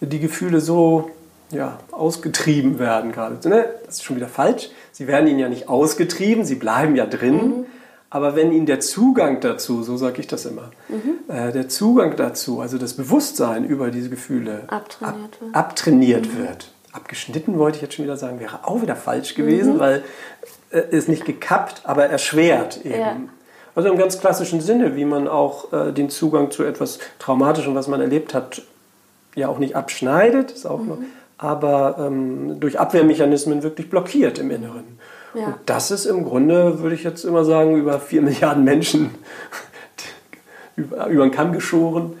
die 0.00 0.20
Gefühle 0.20 0.60
so 0.60 1.10
ja, 1.50 1.78
ausgetrieben 1.92 2.78
werden 2.78 3.12
gerade. 3.12 3.48
Ne? 3.48 3.66
Das 3.84 3.96
ist 3.96 4.04
schon 4.04 4.16
wieder 4.16 4.28
falsch. 4.28 4.70
Sie 4.92 5.06
werden 5.06 5.28
ihnen 5.28 5.38
ja 5.38 5.48
nicht 5.48 5.68
ausgetrieben, 5.68 6.44
sie 6.44 6.56
bleiben 6.56 6.96
ja 6.96 7.06
drin. 7.06 7.34
Mhm. 7.34 7.66
Aber 8.08 8.36
wenn 8.36 8.52
ihnen 8.52 8.66
der 8.66 8.80
Zugang 8.80 9.40
dazu, 9.40 9.82
so 9.82 9.96
sage 9.96 10.20
ich 10.20 10.26
das 10.26 10.46
immer, 10.46 10.70
mhm. 10.88 11.18
äh, 11.28 11.52
der 11.52 11.68
Zugang 11.68 12.16
dazu, 12.16 12.60
also 12.60 12.78
das 12.78 12.94
Bewusstsein 12.94 13.64
über 13.64 13.90
diese 13.90 14.08
Gefühle 14.08 14.62
abtrainiert 14.68 15.34
ab, 15.34 15.40
wird, 15.40 15.54
abtrainiert 15.54 16.26
mhm. 16.26 16.38
wird. 16.38 16.70
abgeschnitten 16.92 17.58
wollte 17.58 17.76
ich 17.76 17.82
jetzt 17.82 17.94
schon 17.94 18.04
wieder 18.04 18.16
sagen, 18.16 18.40
wäre 18.40 18.60
auch 18.62 18.80
wieder 18.80 18.96
falsch 18.96 19.34
gewesen, 19.34 19.74
mhm. 19.74 19.78
weil 19.80 20.04
äh, 20.70 20.82
ist 20.90 21.08
nicht 21.08 21.24
gekappt, 21.24 21.82
aber 21.84 22.06
erschwert 22.06 22.84
eben. 22.84 22.98
Ja. 22.98 23.16
Also 23.74 23.90
im 23.90 23.98
ganz 23.98 24.18
klassischen 24.18 24.62
Sinne, 24.62 24.96
wie 24.96 25.04
man 25.04 25.28
auch 25.28 25.72
äh, 25.72 25.92
den 25.92 26.08
Zugang 26.08 26.50
zu 26.50 26.64
etwas 26.64 26.98
Traumatischem, 27.18 27.74
was 27.74 27.88
man 27.88 28.00
erlebt 28.00 28.32
hat, 28.32 28.62
ja 29.34 29.48
auch 29.48 29.58
nicht 29.58 29.76
abschneidet, 29.76 30.52
ist 30.52 30.64
auch 30.64 30.80
noch, 30.80 30.98
mhm. 30.98 31.06
Aber 31.38 31.96
ähm, 31.98 32.60
durch 32.60 32.78
Abwehrmechanismen 32.78 33.62
wirklich 33.62 33.90
blockiert 33.90 34.38
im 34.38 34.50
Inneren. 34.50 34.84
Ja. 35.34 35.46
Und 35.46 35.56
das 35.66 35.90
ist 35.90 36.06
im 36.06 36.24
Grunde, 36.24 36.80
würde 36.80 36.94
ich 36.94 37.04
jetzt 37.04 37.24
immer 37.24 37.44
sagen, 37.44 37.76
über 37.76 38.00
vier 38.00 38.22
Milliarden 38.22 38.64
Menschen 38.64 39.10
über, 40.76 41.06
über 41.06 41.24
den 41.24 41.32
Kamm 41.32 41.52
geschoren, 41.52 42.14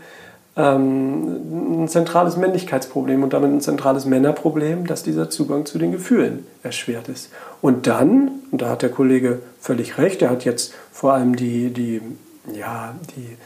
ähm, 0.56 1.82
ein 1.84 1.88
zentrales 1.88 2.36
Männlichkeitsproblem 2.36 3.22
und 3.22 3.32
damit 3.32 3.50
ein 3.50 3.60
zentrales 3.60 4.06
Männerproblem, 4.06 4.86
dass 4.86 5.02
dieser 5.02 5.28
Zugang 5.28 5.66
zu 5.66 5.78
den 5.78 5.92
Gefühlen 5.92 6.46
erschwert 6.62 7.08
ist. 7.08 7.30
Und 7.60 7.86
dann, 7.86 8.30
und 8.50 8.62
da 8.62 8.70
hat 8.70 8.82
der 8.82 8.90
Kollege 8.90 9.40
völlig 9.60 9.98
recht, 9.98 10.22
er 10.22 10.30
hat 10.30 10.44
jetzt 10.44 10.74
vor 10.92 11.12
allem 11.12 11.36
die, 11.36 11.70
die, 11.70 12.00
ja, 12.54 12.94
die 13.16 13.36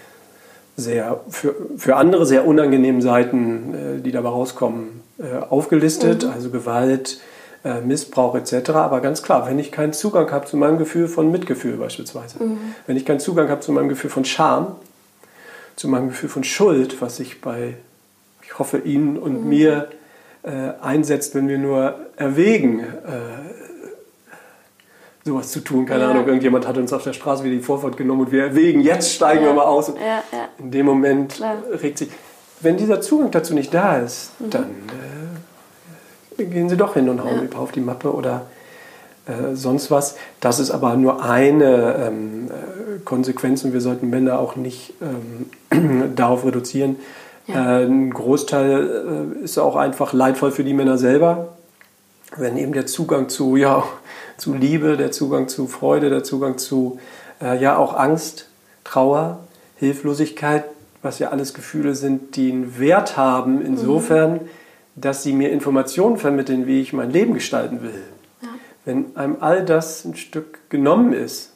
sehr 0.76 1.20
für, 1.28 1.54
für 1.76 1.96
andere 1.96 2.26
sehr 2.26 2.46
unangenehmen 2.46 3.02
Seiten, 3.02 3.74
äh, 3.74 4.00
die 4.00 4.12
dabei 4.12 4.28
rauskommen, 4.28 4.99
aufgelistet, 5.48 6.24
mhm. 6.24 6.30
also 6.30 6.50
Gewalt, 6.50 7.20
äh, 7.64 7.80
Missbrauch 7.80 8.34
etc. 8.34 8.70
Aber 8.70 9.00
ganz 9.00 9.22
klar, 9.22 9.46
wenn 9.46 9.58
ich 9.58 9.70
keinen 9.70 9.92
Zugang 9.92 10.30
habe 10.30 10.46
zu 10.46 10.56
meinem 10.56 10.78
Gefühl 10.78 11.08
von 11.08 11.30
Mitgefühl 11.30 11.76
beispielsweise, 11.76 12.42
mhm. 12.42 12.58
wenn 12.86 12.96
ich 12.96 13.04
keinen 13.04 13.20
Zugang 13.20 13.48
habe 13.48 13.60
zu 13.60 13.72
meinem 13.72 13.88
Gefühl 13.88 14.10
von 14.10 14.24
Scham, 14.24 14.76
zu 15.76 15.88
meinem 15.88 16.08
Gefühl 16.08 16.28
von 16.28 16.44
Schuld, 16.44 17.00
was 17.00 17.16
sich 17.16 17.40
bei, 17.40 17.74
ich 18.42 18.58
hoffe, 18.58 18.78
Ihnen 18.78 19.18
und 19.18 19.42
mhm. 19.42 19.48
mir 19.48 19.88
äh, 20.42 20.72
einsetzt, 20.80 21.34
wenn 21.34 21.48
wir 21.48 21.58
nur 21.58 21.96
erwägen, 22.16 22.80
äh, 22.80 22.84
sowas 25.24 25.50
zu 25.52 25.60
tun. 25.60 25.86
Keine 25.86 26.04
ja. 26.04 26.10
Ahnung, 26.10 26.26
irgendjemand 26.26 26.66
hat 26.66 26.78
uns 26.78 26.92
auf 26.92 27.04
der 27.04 27.12
Straße 27.12 27.44
wieder 27.44 27.54
die 27.54 27.62
Vorfahrt 27.62 27.96
genommen 27.96 28.22
und 28.22 28.32
wir 28.32 28.44
erwägen, 28.44 28.80
jetzt 28.80 29.12
steigen 29.12 29.42
ja. 29.42 29.50
wir 29.50 29.54
mal 29.54 29.64
aus. 29.64 29.88
Ja, 29.88 30.22
In 30.58 30.70
dem 30.70 30.86
Moment 30.86 31.34
Klar. 31.34 31.58
regt 31.82 31.98
sich. 31.98 32.08
Wenn 32.60 32.76
dieser 32.76 33.00
Zugang 33.00 33.30
dazu 33.30 33.54
nicht 33.54 33.72
da 33.72 33.98
ist, 33.98 34.32
mhm. 34.40 34.50
dann 34.50 34.66
äh, 36.38 36.44
gehen 36.44 36.68
Sie 36.68 36.76
doch 36.76 36.94
hin 36.94 37.08
und 37.08 37.22
hauen 37.22 37.48
ja. 37.50 37.58
auf 37.58 37.72
die 37.72 37.80
Mappe 37.80 38.12
oder 38.12 38.46
äh, 39.26 39.54
sonst 39.54 39.90
was. 39.90 40.16
Das 40.40 40.58
ist 40.60 40.70
aber 40.70 40.96
nur 40.96 41.24
eine 41.24 41.94
ähm, 42.06 42.48
äh, 42.48 42.98
Konsequenz 43.04 43.64
und 43.64 43.72
wir 43.72 43.80
sollten 43.80 44.10
Männer 44.10 44.38
auch 44.38 44.56
nicht 44.56 44.94
ähm, 45.70 46.12
darauf 46.16 46.44
reduzieren. 46.44 46.96
Äh, 47.48 47.84
ein 47.84 48.10
Großteil 48.10 49.36
äh, 49.40 49.44
ist 49.44 49.58
auch 49.58 49.76
einfach 49.76 50.12
leidvoll 50.12 50.50
für 50.50 50.64
die 50.64 50.74
Männer 50.74 50.98
selber, 50.98 51.48
wenn 52.36 52.56
eben 52.56 52.72
der 52.72 52.86
Zugang 52.86 53.28
zu 53.28 53.56
ja, 53.56 53.84
zu 54.36 54.54
Liebe, 54.54 54.96
der 54.96 55.12
Zugang 55.12 55.48
zu 55.48 55.66
Freude, 55.66 56.10
der 56.10 56.24
Zugang 56.24 56.58
zu 56.58 56.98
äh, 57.42 57.60
ja 57.60 57.76
auch 57.76 57.94
Angst, 57.94 58.48
Trauer, 58.84 59.40
Hilflosigkeit, 59.76 60.64
was 61.02 61.18
ja 61.18 61.30
alles 61.30 61.54
Gefühle 61.54 61.94
sind, 61.94 62.36
die 62.36 62.52
einen 62.52 62.78
Wert 62.78 63.16
haben, 63.16 63.64
insofern, 63.64 64.32
mhm. 64.32 64.40
dass 64.96 65.22
sie 65.22 65.32
mir 65.32 65.50
Informationen 65.50 66.18
vermitteln, 66.18 66.66
wie 66.66 66.80
ich 66.80 66.92
mein 66.92 67.10
Leben 67.10 67.34
gestalten 67.34 67.82
will. 67.82 68.02
Ja. 68.42 68.48
Wenn 68.84 69.16
einem 69.16 69.36
all 69.40 69.64
das 69.64 70.04
ein 70.04 70.16
Stück 70.16 70.58
genommen 70.68 71.12
ist, 71.12 71.52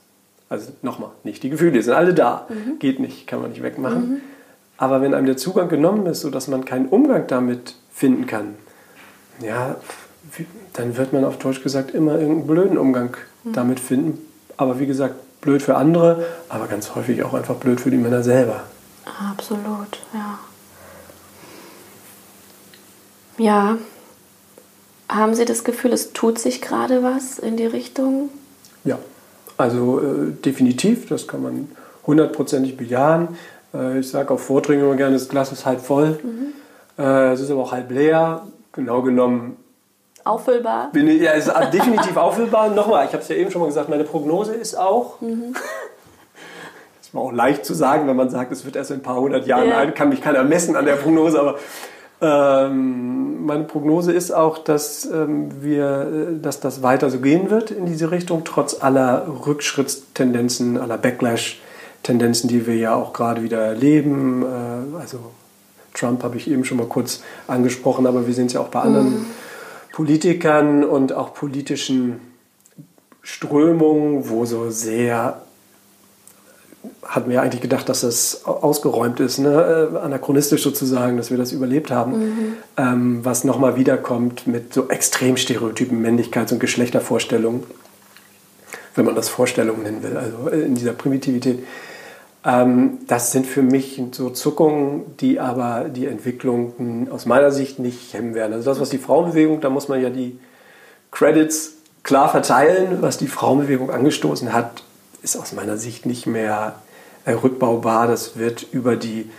also 0.49 0.73
nochmal, 0.83 1.11
nicht 1.25 1.43
die 1.43 1.51
Gefühle, 1.51 1.83
sind 1.83 1.95
alle 1.95 2.15
da, 2.15 2.47
mhm. 2.49 2.79
geht 2.79 3.01
nicht, 3.01 3.27
kann 3.27 3.41
man 3.41 3.51
nicht 3.51 3.63
wegmachen. 3.63 4.09
Mhm. 4.09 4.21
Aber 4.77 5.01
wenn 5.01 5.15
einem 5.15 5.27
der 5.27 5.37
Zugang 5.37 5.69
genommen 5.69 6.07
ist, 6.07 6.21
sodass 6.21 6.49
man 6.49 6.65
keinen 6.65 6.89
Umgang 6.89 7.27
damit 7.27 7.77
finden 7.93 8.27
kann, 8.27 8.55
ja, 9.41 9.77
dann 10.73 10.97
wird 10.97 11.13
man 11.13 11.25
auf 11.25 11.39
Deutsch 11.39 11.63
gesagt 11.63 11.93
immer 11.93 12.13
irgendeinen 12.13 12.47
blöden 12.47 12.79
Umgang 12.79 13.17
mhm. 13.45 13.53
damit 13.53 13.81
finden. 13.81 14.19
Aber 14.57 14.79
wie 14.81 14.87
gesagt, 14.87 15.17
blöd 15.41 15.63
für 15.63 15.77
andere, 15.77 16.25
aber 16.49 16.67
ganz 16.67 16.95
häufig 16.95 17.23
auch 17.23 17.35
einfach 17.35 17.57
blöd 17.57 17.81
für 17.81 17.91
die 17.91 17.97
Männer 17.97 18.23
selber. 18.23 18.65
Absolut, 19.05 19.99
ja. 20.13 20.39
Ja. 23.39 23.79
Haben 25.09 25.35
Sie 25.35 25.45
das 25.45 25.65
Gefühl, 25.65 25.93
es 25.93 26.13
tut 26.13 26.39
sich 26.39 26.63
gerade 26.63 27.03
was 27.03 27.39
in 27.39 27.57
die 27.57 27.67
Richtung? 27.67 28.31
Ja, 28.85 28.99
also 29.57 30.01
äh, 30.01 30.33
definitiv, 30.33 31.09
das 31.09 31.29
kann 31.29 31.43
man 31.43 31.69
hundertprozentig 32.07 32.77
bejahen. 32.77 33.37
Äh, 33.75 34.01
ich 34.01 34.09
sage 34.09 34.33
auf 34.33 34.43
Vorträgen 34.43 34.83
immer 34.83 34.97
gerne, 34.97 35.15
das 35.15 35.29
Glas 35.29 35.53
ist 35.53 35.67
halb 35.67 35.81
voll. 35.81 36.19
Mhm. 36.23 36.55
Äh, 36.99 37.33
es 37.33 37.41
ist 37.41 37.51
aber 37.51 37.63
auch 37.63 37.73
halb 37.73 37.91
leer. 37.91 38.47
Genau 38.73 39.03
genommen 39.03 39.57
Auffüllbar? 40.25 40.91
Ich, 40.95 41.21
ja, 41.21 41.33
ist 41.33 41.53
definitiv 41.73 42.17
auffüllbar. 42.17 42.71
Nochmal, 42.71 43.05
ich 43.05 43.13
habe 43.13 43.23
es 43.23 43.29
ja 43.29 43.37
eben 43.37 43.51
schon 43.51 43.61
mal 43.61 43.67
gesagt, 43.67 43.91
meine 43.91 44.05
Prognose 44.05 44.55
ist 44.55 44.75
auch. 44.75 45.21
Mhm. 45.21 45.55
ist 47.15 47.21
auch 47.21 47.33
leicht 47.33 47.65
zu 47.65 47.75
sagen, 47.75 48.07
wenn 48.09 48.17
man 48.17 48.31
sagt, 48.31 48.53
es 48.53 48.65
wird 48.65 48.77
erst 48.77 48.91
in 48.91 48.99
ein 48.99 49.03
paar 49.03 49.21
hundert 49.21 49.47
Jahren 49.47 49.69
ja. 49.69 49.77
alt, 49.77 49.95
kann 49.95 50.09
mich 50.09 50.21
keiner 50.21 50.45
messen 50.45 50.77
an 50.77 50.85
der 50.85 50.97
Prognose, 50.97 51.41
aber 51.41 51.57
ähm, 52.21 53.45
meine 53.45 53.65
Prognose 53.65 54.13
ist 54.13 54.31
auch, 54.31 54.59
dass, 54.59 55.05
ähm, 55.07 55.63
wir, 55.63 56.37
äh, 56.37 56.41
dass 56.41 56.61
das 56.61 56.83
weiter 56.83 57.11
so 57.11 57.19
gehen 57.19 57.51
wird 57.51 57.71
in 57.71 57.87
diese 57.87 58.11
Richtung, 58.11 58.43
trotz 58.45 58.83
aller 58.83 59.27
Rückschrittstendenzen, 59.47 60.79
aller 60.79 60.97
Backlash-Tendenzen, 60.99 62.49
die 62.49 62.67
wir 62.67 62.77
ja 62.77 62.95
auch 62.95 63.13
gerade 63.13 63.43
wieder 63.43 63.59
erleben. 63.59 64.43
Äh, 64.43 64.99
also 64.99 65.19
Trump 65.93 66.23
habe 66.23 66.37
ich 66.37 66.51
eben 66.51 66.65
schon 66.65 66.79
mal 66.79 66.87
kurz 66.87 67.23
angesprochen, 67.47 68.07
aber 68.07 68.27
wir 68.27 68.35
sehen 68.35 68.47
es 68.47 68.55
ja 68.55 68.61
auch 68.61 68.69
bei 68.69 68.81
anderen. 68.81 69.11
Mhm 69.11 69.27
Politikern 69.95 70.83
und 70.83 71.13
auch 71.13 71.35
politischen 71.35 72.21
Strömungen, 73.23 74.29
wo 74.29 74.45
so 74.45 74.69
sehr 74.69 75.44
hatten 77.03 77.31
wir 77.31 77.43
eigentlich 77.43 77.61
gedacht, 77.61 77.89
dass 77.89 78.01
das 78.01 78.45
ausgeräumt 78.45 79.21
ist, 79.21 79.39
ne? 79.39 79.91
Äh, 79.95 79.99
anachronistisch 79.99 80.63
sozusagen, 80.63 81.17
dass 81.17 81.31
wir 81.31 81.39
das 81.39 81.53
überlebt 81.53 81.91
haben, 81.91 82.13
mhm. 82.13 82.57
ähm, 82.77 83.21
was 83.23 83.45
nochmal 83.45 83.77
wiederkommt 83.77 84.47
mit 84.47 84.73
so 84.73 84.89
extrem 84.89 85.37
stereotypen 85.37 86.05
Männlichkeits- 86.05 86.53
und 86.53 86.61
Geschlechtervorstellungen, 86.61 87.65
wenn 88.95 89.05
man 89.05 89.15
das 89.15 89.29
Vorstellungen 89.29 89.83
nennen 89.83 90.03
will, 90.03 90.17
also 90.17 90.49
in 90.49 90.75
dieser 90.75 90.93
Primitivität. 90.93 91.65
Ähm, 92.45 92.99
das 93.07 93.33
sind 93.33 93.47
für 93.47 93.63
mich 93.63 94.01
so 94.13 94.31
Zuckungen, 94.31 95.17
die 95.21 95.41
aber 95.41 95.87
die 95.89 96.07
Entwicklung 96.07 97.09
aus 97.11 97.27
meiner 97.27 97.51
Sicht 97.51 97.79
nicht 97.79 98.13
hemmen 98.13 98.35
werden. 98.35 98.53
Also 98.53 98.71
das, 98.71 98.81
was 98.81 98.91
die 98.91 98.99
Frauenbewegung, 98.99 99.61
da 99.61 99.71
muss 99.71 99.89
man 99.89 100.01
ja 100.01 100.11
die 100.11 100.39
Credits 101.11 101.75
klar 102.03 102.29
verteilen, 102.29 102.99
was 103.01 103.19
die 103.19 103.29
Frauenbewegung 103.29 103.91
angestoßen 103.91 104.53
hat, 104.53 104.84
ist 105.25 105.37
aus 105.37 105.53
meiner 105.53 105.77
Sicht 105.79 106.07
nicht 106.07 106.27
mehr 106.27 106.77
rückbaubar. 107.27 108.07
Das 108.07 108.37
wird 108.39 108.67
über 108.73 108.95
die 108.97 109.31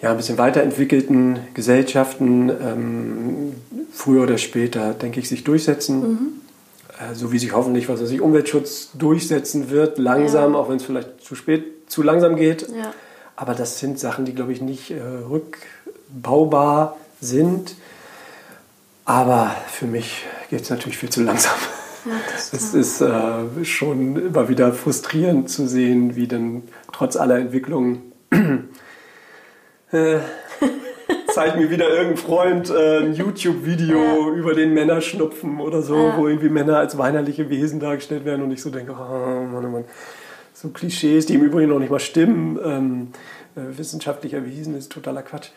ja, 0.00 0.10
ein 0.10 0.16
bisschen 0.16 0.38
weiterentwickelten 0.38 1.38
Gesellschaften 1.54 2.48
ähm, 2.48 3.54
früher 3.92 4.24
oder 4.24 4.38
später, 4.38 4.94
denke 4.94 5.20
ich, 5.20 5.28
sich 5.28 5.44
durchsetzen. 5.44 6.00
Mhm. 6.00 6.18
äh, 6.98 7.14
so 7.14 7.30
wie 7.30 7.38
sich 7.38 7.52
hoffentlich, 7.52 7.88
was 7.88 8.02
weiß 8.02 8.10
ich, 8.10 8.20
Umweltschutz 8.20 8.90
durchsetzen 8.94 9.70
wird, 9.70 9.98
langsam, 9.98 10.54
Ja. 10.54 10.58
auch 10.58 10.68
wenn 10.68 10.76
es 10.78 10.82
vielleicht 10.84 11.22
zu 11.22 11.36
spät, 11.36 11.64
zu 11.88 12.02
langsam 12.02 12.34
geht. 12.34 12.62
Ja. 12.68 12.92
Aber 13.36 13.54
das 13.54 13.78
sind 13.78 14.00
Sachen, 14.00 14.24
die, 14.24 14.34
glaube 14.34 14.52
ich, 14.52 14.60
nicht 14.60 14.90
äh, 14.90 15.00
rückbaubar 15.30 16.96
sind. 17.20 17.76
Aber 19.04 19.54
für 19.68 19.86
mich 19.86 20.24
geht 20.50 20.62
es 20.62 20.70
natürlich 20.70 20.98
viel 20.98 21.10
zu 21.10 21.22
langsam. 21.22 21.54
Ja, 22.04 22.12
Es 22.36 22.74
ist 22.74 23.00
äh, 23.00 23.64
schon 23.64 24.16
immer 24.16 24.48
wieder 24.48 24.72
frustrierend 24.72 25.48
zu 25.48 25.66
sehen, 25.68 26.16
wie 26.16 26.26
denn 26.26 26.64
trotz 26.92 27.16
aller 27.16 27.38
Entwicklungen 27.38 28.12
äh, 29.92 30.18
zeigt 31.32 31.56
mir 31.56 31.70
wieder 31.70 31.88
irgendein 31.90 32.16
Freund 32.16 32.70
äh, 32.70 32.98
ein 33.00 33.14
YouTube-Video 33.14 34.32
über 34.34 34.54
den 34.54 34.74
Männerschnupfen 34.74 35.60
oder 35.60 35.82
so, 35.82 35.94
Ja. 35.96 36.16
wo 36.16 36.26
irgendwie 36.28 36.48
Männer 36.48 36.78
als 36.78 36.98
weinerliche 36.98 37.50
Wesen 37.50 37.78
dargestellt 37.78 38.24
werden 38.24 38.42
und 38.42 38.50
ich 38.50 38.62
so 38.62 38.70
denke, 38.70 38.92
oh 38.92 39.44
Mann, 39.44 39.64
oh 39.64 39.68
Mann. 39.68 39.84
So 40.54 40.68
Klischees, 40.70 41.26
die 41.26 41.34
im 41.34 41.42
Übrigen 41.42 41.70
noch 41.70 41.78
nicht 41.78 41.90
mal 41.90 42.00
stimmen, 42.00 42.58
ähm, 42.64 43.08
äh, 43.56 43.76
wissenschaftlich 43.78 44.34
erwiesen, 44.34 44.76
ist 44.76 44.92
totaler 44.92 45.22
Quatsch. 45.22 45.48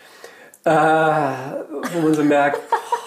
Äh, 0.63 0.71
wo 0.71 2.01
man 2.03 2.13
so 2.13 2.23
merkt, 2.23 2.59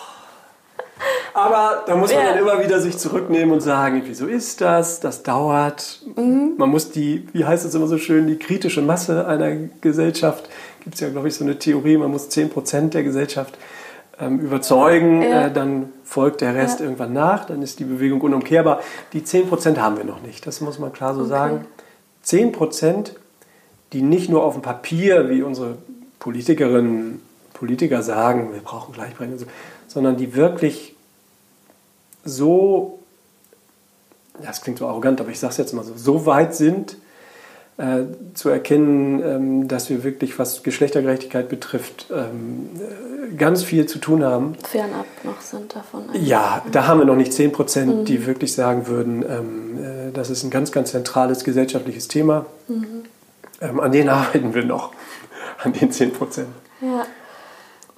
aber 1.46 1.82
da 1.86 1.96
muss 1.96 2.12
man 2.12 2.24
Ja. 2.24 2.30
dann 2.34 2.38
immer 2.40 2.62
wieder 2.62 2.80
sich 2.80 2.98
zurücknehmen 2.98 3.52
und 3.52 3.60
sagen, 3.60 4.02
wieso 4.06 4.26
ist 4.26 4.60
das? 4.60 5.00
Das 5.00 5.22
dauert. 5.22 6.00
Man 6.16 6.68
muss 6.68 6.90
die, 6.90 7.26
wie 7.32 7.44
heißt 7.44 7.64
es 7.64 7.74
immer 7.74 7.86
so 7.86 7.98
schön, 7.98 8.26
die 8.26 8.36
kritische 8.36 8.82
Masse 8.82 9.26
einer 9.26 9.54
Gesellschaft, 9.80 10.48
gibt 10.82 10.94
es 10.94 11.00
ja, 11.00 11.08
glaube 11.10 11.28
ich, 11.28 11.34
so 11.34 11.44
eine 11.44 11.58
Theorie, 11.58 11.96
man 11.96 12.10
muss 12.10 12.28
10% 12.30 12.90
der 12.94 13.02
Gesellschaft 13.02 13.56
ähm, 14.20 14.40
überzeugen, 14.40 15.22
Ja. 15.22 15.46
äh, 15.46 15.52
dann 15.52 15.92
folgt 16.02 16.40
der 16.40 16.54
Rest 16.54 16.80
Ja. 16.80 16.86
irgendwann 16.86 17.12
nach, 17.12 17.44
dann 17.44 17.62
ist 17.62 17.78
die 17.78 17.84
Bewegung 17.84 18.20
unumkehrbar. 18.20 18.80
Die 19.12 19.22
10% 19.22 19.78
haben 19.78 19.96
wir 19.96 20.04
noch 20.04 20.22
nicht, 20.22 20.46
das 20.46 20.60
muss 20.60 20.78
man 20.80 20.92
klar 20.92 21.14
so 21.14 21.24
sagen. 21.24 21.66
10%, 22.24 23.12
die 23.92 24.02
nicht 24.02 24.28
nur 24.28 24.42
auf 24.44 24.54
dem 24.54 24.62
Papier, 24.62 25.30
wie 25.30 25.42
unsere 25.42 25.78
Politikerinnen, 26.18 27.22
Politiker 27.54 28.02
sagen, 28.02 28.50
wir 28.52 28.60
brauchen 28.60 28.92
Gleichberechtigung, 28.92 29.46
sondern 29.86 30.16
die 30.16 30.34
wirklich 30.36 30.94
so, 32.24 32.98
das 34.42 34.62
klingt 34.62 34.78
so 34.78 34.86
arrogant, 34.86 35.20
aber 35.20 35.30
ich 35.30 35.38
sage 35.38 35.52
es 35.52 35.56
jetzt 35.58 35.72
mal 35.72 35.84
so, 35.84 35.94
so 35.96 36.26
weit 36.26 36.54
sind, 36.54 36.96
äh, 37.78 38.06
zu 38.34 38.48
erkennen, 38.48 39.22
ähm, 39.22 39.68
dass 39.68 39.88
wir 39.88 40.02
wirklich, 40.02 40.38
was 40.38 40.64
Geschlechtergerechtigkeit 40.64 41.48
betrifft, 41.48 42.06
ähm, 42.12 42.70
äh, 42.76 43.34
ganz 43.36 43.62
viel 43.62 43.86
zu 43.86 44.00
tun 44.00 44.24
haben. 44.24 44.56
fernab 44.64 45.06
noch 45.22 45.40
sind 45.40 45.76
davon. 45.76 46.02
Ja, 46.12 46.64
da 46.72 46.88
haben 46.88 46.98
wir 46.98 47.04
noch 47.04 47.14
nicht 47.14 47.32
10 47.32 47.52
Prozent, 47.52 48.08
die 48.08 48.26
wirklich 48.26 48.52
sagen 48.52 48.88
würden, 48.88 49.22
ähm, 49.22 49.78
äh, 49.78 50.12
das 50.12 50.28
ist 50.28 50.42
ein 50.42 50.50
ganz, 50.50 50.72
ganz 50.72 50.90
zentrales 50.90 51.44
gesellschaftliches 51.44 52.08
Thema. 52.08 52.46
Ähm, 53.60 53.78
an 53.78 53.92
denen 53.92 54.08
arbeiten 54.08 54.54
wir 54.54 54.64
noch, 54.64 54.92
an 55.62 55.72
den 55.72 55.92
10 55.92 56.12
Prozent. 56.12 56.48
Ja. 56.80 57.06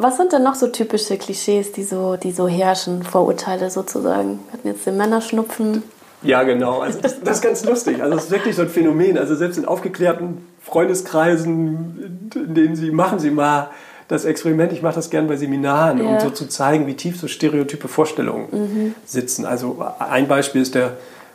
Was 0.03 0.17
sind 0.17 0.33
denn 0.33 0.43
noch 0.43 0.55
so 0.55 0.69
typische 0.69 1.19
Klischees, 1.19 1.73
die 1.73 1.83
so, 1.85 2.17
die 2.17 2.33
so 2.33 2.49
herrschen, 2.49 3.03
Vorurteile 3.03 3.69
sozusagen? 3.71 4.39
Wir 4.47 4.53
hatten 4.55 4.69
jetzt 4.69 4.87
den 4.87 4.97
Männerschnupfen. 4.97 5.83
Ja, 6.23 6.43
genau. 6.43 6.81
Also 6.81 7.01
das, 7.01 7.21
das 7.21 7.37
ist 7.37 7.43
ganz 7.43 7.65
lustig. 7.65 8.03
Also 8.03 8.17
es 8.17 8.25
ist 8.25 8.31
wirklich 8.31 8.57
so 8.57 8.63
ein 8.63 8.69
Phänomen. 8.69 9.19
Also 9.19 9.35
selbst 9.35 9.59
in 9.59 9.65
aufgeklärten 9.67 10.47
Freundeskreisen, 10.63 12.31
in 12.35 12.55
denen 12.55 12.77
sie 12.77 12.91
machen 12.91 13.19
sie 13.19 13.31
mal 13.31 13.71
das 14.09 14.25
Experiment. 14.25 14.73
Ich 14.73 14.83
mache 14.83 14.95
das 14.97 15.11
gern 15.11 15.29
bei 15.29 15.37
Seminaren, 15.37 16.01
um 16.01 16.15
Ja. 16.15 16.21
so 16.21 16.31
zu 16.31 16.47
zeigen, 16.49 16.87
wie 16.87 16.95
tief 16.95 17.19
so 17.19 17.29
stereotype 17.29 17.87
Vorstellungen 17.89 18.95
sitzen. 19.05 19.45
Also 19.47 19.85
ein 19.99 20.29
Beispiel 20.29 20.63
ist 20.63 20.75
der 20.75 20.93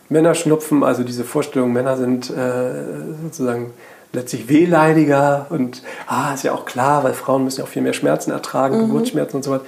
Männerschnupfen. 0.10 0.84
Also 0.84 1.04
diese 1.04 1.23
Vorstellung, 1.23 1.71
Männer 1.73 1.97
sind 1.97 2.30
äh, 2.30 2.84
sozusagen 3.23 3.73
letztlich 4.13 4.48
wehleidiger 4.50 5.48
und 5.50 5.84
ah, 6.08 6.34
ist 6.34 6.44
ja 6.44 6.54
auch 6.54 6.65
klar, 6.65 7.04
weil 7.04 7.13
Frauen 7.13 7.44
müssen 7.44 7.60
ja 7.60 7.65
auch 7.65 7.70
viel 7.70 7.82
mehr 7.82 7.94
Schmerzen 7.94 8.32
ertragen, 8.32 8.80
Geburtsschmerzen 8.88 9.38
und 9.38 9.44
so 9.44 9.52
weiter. 9.52 9.65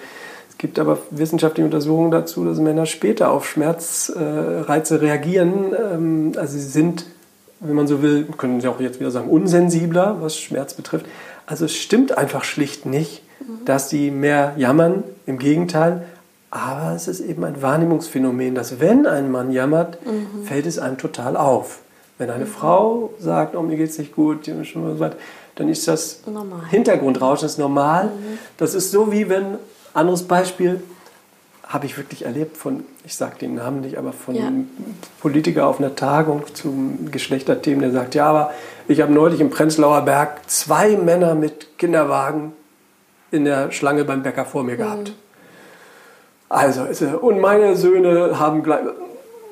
Es 0.50 0.58
gibt 0.58 0.80
aber 0.80 0.97
wissenschaftliche 1.12 1.65
Untersuchungen 1.65 2.10
dazu, 2.12 2.43
dass 2.43 2.58
Männer 2.58 2.86
später 2.88 3.30
auf 3.32 3.47
Schmerzreize 3.47 5.02
reagieren. 5.02 5.76
Ähm, 5.93 6.32
Also 6.36 6.54
sie 6.54 6.62
sind, 6.62 7.06
wenn 7.60 7.76
man 7.76 7.88
so 7.88 8.02
will, 8.02 8.26
können 8.38 8.60
Sie 8.62 8.67
auch 8.67 8.80
jetzt 8.80 9.00
wieder 9.00 9.12
sagen, 9.12 9.30
unsensibler, 9.30 10.17
was 10.19 10.39
Schmerz 10.39 10.73
betrifft. 10.73 11.06
Also 11.45 11.65
es 11.65 11.76
stimmt 11.76 12.17
einfach 12.17 12.43
schlicht 12.43 12.86
nicht, 12.86 13.21
dass 13.65 13.89
sie 13.89 14.10
mehr 14.12 14.54
jammern. 14.58 15.04
Im 15.26 15.38
Gegenteil. 15.39 16.06
Aber 16.50 16.93
es 16.95 17.08
ist 17.08 17.19
eben 17.19 17.43
ein 17.43 17.62
Wahrnehmungsphänomen, 17.62 18.56
dass 18.56 18.80
wenn 18.80 19.06
ein 19.06 19.30
Mann 19.30 19.52
jammert, 19.52 19.97
fällt 20.45 20.65
es 20.65 20.80
einem 20.80 20.97
total 20.97 21.36
auf. 21.38 21.80
Wenn 22.17 22.30
eine 22.30 22.45
Frau 22.47 23.12
sagt, 23.19 23.56
oh, 23.56 23.62
mir 23.62 23.77
geht 23.77 23.89
es 23.91 23.97
nicht 23.99 24.15
gut, 24.15 24.47
dann 24.47 25.69
ist 25.69 25.88
das 25.88 26.21
Normal. 26.25 26.62
Hintergrundrauschen 26.69 27.45
ist 27.45 27.60
normal. 27.60 28.12
Das 28.58 28.73
ist 28.73 28.91
so 28.91 29.12
wie 29.12 29.30
wenn, 29.30 29.58
anderes 29.93 30.23
Beispiel, 30.23 30.82
habe 31.67 31.86
ich 31.86 31.97
wirklich 31.97 32.23
erlebt 32.25 32.56
von, 32.56 32.86
ich 33.06 33.15
sage 33.15 33.36
den 33.41 33.56
Namen 33.56 33.82
nicht, 33.82 33.97
aber 33.97 34.13
von 34.13 34.36
Ja. 34.36 34.47
einem 34.47 34.69
Politiker 35.19 35.67
auf 35.67 35.80
einer 35.80 35.95
Tagung 35.95 36.43
zum 36.53 37.12
Geschlechterthemen, 37.12 37.82
der 37.82 37.91
sagt, 37.91 38.15
ja, 38.15 38.25
aber 38.27 38.51
ich 38.88 39.01
habe 39.01 39.12
neulich 39.12 39.41
im 39.41 39.49
Prenzlauer 39.49 40.01
Berg 40.03 40.49
zwei 40.49 40.95
Männer 40.95 41.36
mit 41.36 41.77
Kinderwagen 41.77 42.53
in 43.32 43.43
der 43.43 43.71
Schlange 43.71 44.06
beim 44.06 44.23
Bäcker 44.23 44.45
vor 44.45 44.63
mir 44.63 44.77
gehabt. 44.77 45.12
Also, 46.49 46.84
und 47.19 47.41
meine 47.41 47.75
Söhne 47.75 48.39
haben 48.39 48.63
gleich, 48.63 48.80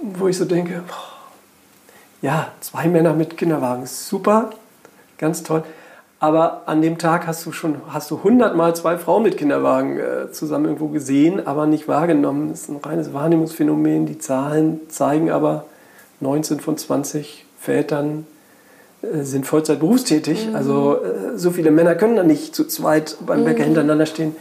wo 0.01 0.27
ich 0.29 0.37
so 0.37 0.45
denke, 0.45 0.81
boah, 0.87 1.14
ja, 2.25 2.47
zwei 2.59 2.87
Männer 2.87 3.13
mit 3.13 3.37
Kinderwagen, 3.37 3.85
super, 3.85 4.49
ganz 5.19 5.43
toll. 5.43 5.63
Aber 6.19 6.63
an 6.65 6.81
dem 6.81 6.97
Tag 6.97 7.27
hast 7.27 7.45
du 7.45 7.51
schon 7.51 7.75
hast 7.89 8.09
du 8.09 8.23
hundertmal 8.23 8.75
zwei 8.75 8.97
Frauen 8.97 9.21
mit 9.21 9.37
Kinderwagen 9.37 9.99
äh, 9.99 10.31
zusammen 10.31 10.65
irgendwo 10.65 10.87
gesehen, 10.87 11.45
aber 11.45 11.67
nicht 11.67 11.87
wahrgenommen. 11.87 12.49
Das 12.49 12.61
ist 12.61 12.69
ein 12.69 12.77
reines 12.77 13.13
Wahrnehmungsphänomen. 13.13 14.07
Die 14.07 14.17
Zahlen 14.17 14.79
zeigen 14.89 15.29
aber, 15.29 15.65
19 16.19 16.61
von 16.61 16.79
20 16.79 17.45
Vätern 17.59 18.25
äh, 19.03 19.21
sind 19.21 19.45
Vollzeit 19.45 19.79
berufstätig. 19.79 20.49
Also 20.55 20.95
äh, 20.95 21.37
so 21.37 21.51
viele 21.51 21.69
Männer 21.69 21.93
können 21.93 22.15
da 22.15 22.23
nicht 22.23 22.55
zu 22.55 22.65
zweit 22.65 23.17
beim 23.23 23.45
Bäcker 23.45 23.65
hintereinander 23.65 24.07
stehen. 24.07 24.35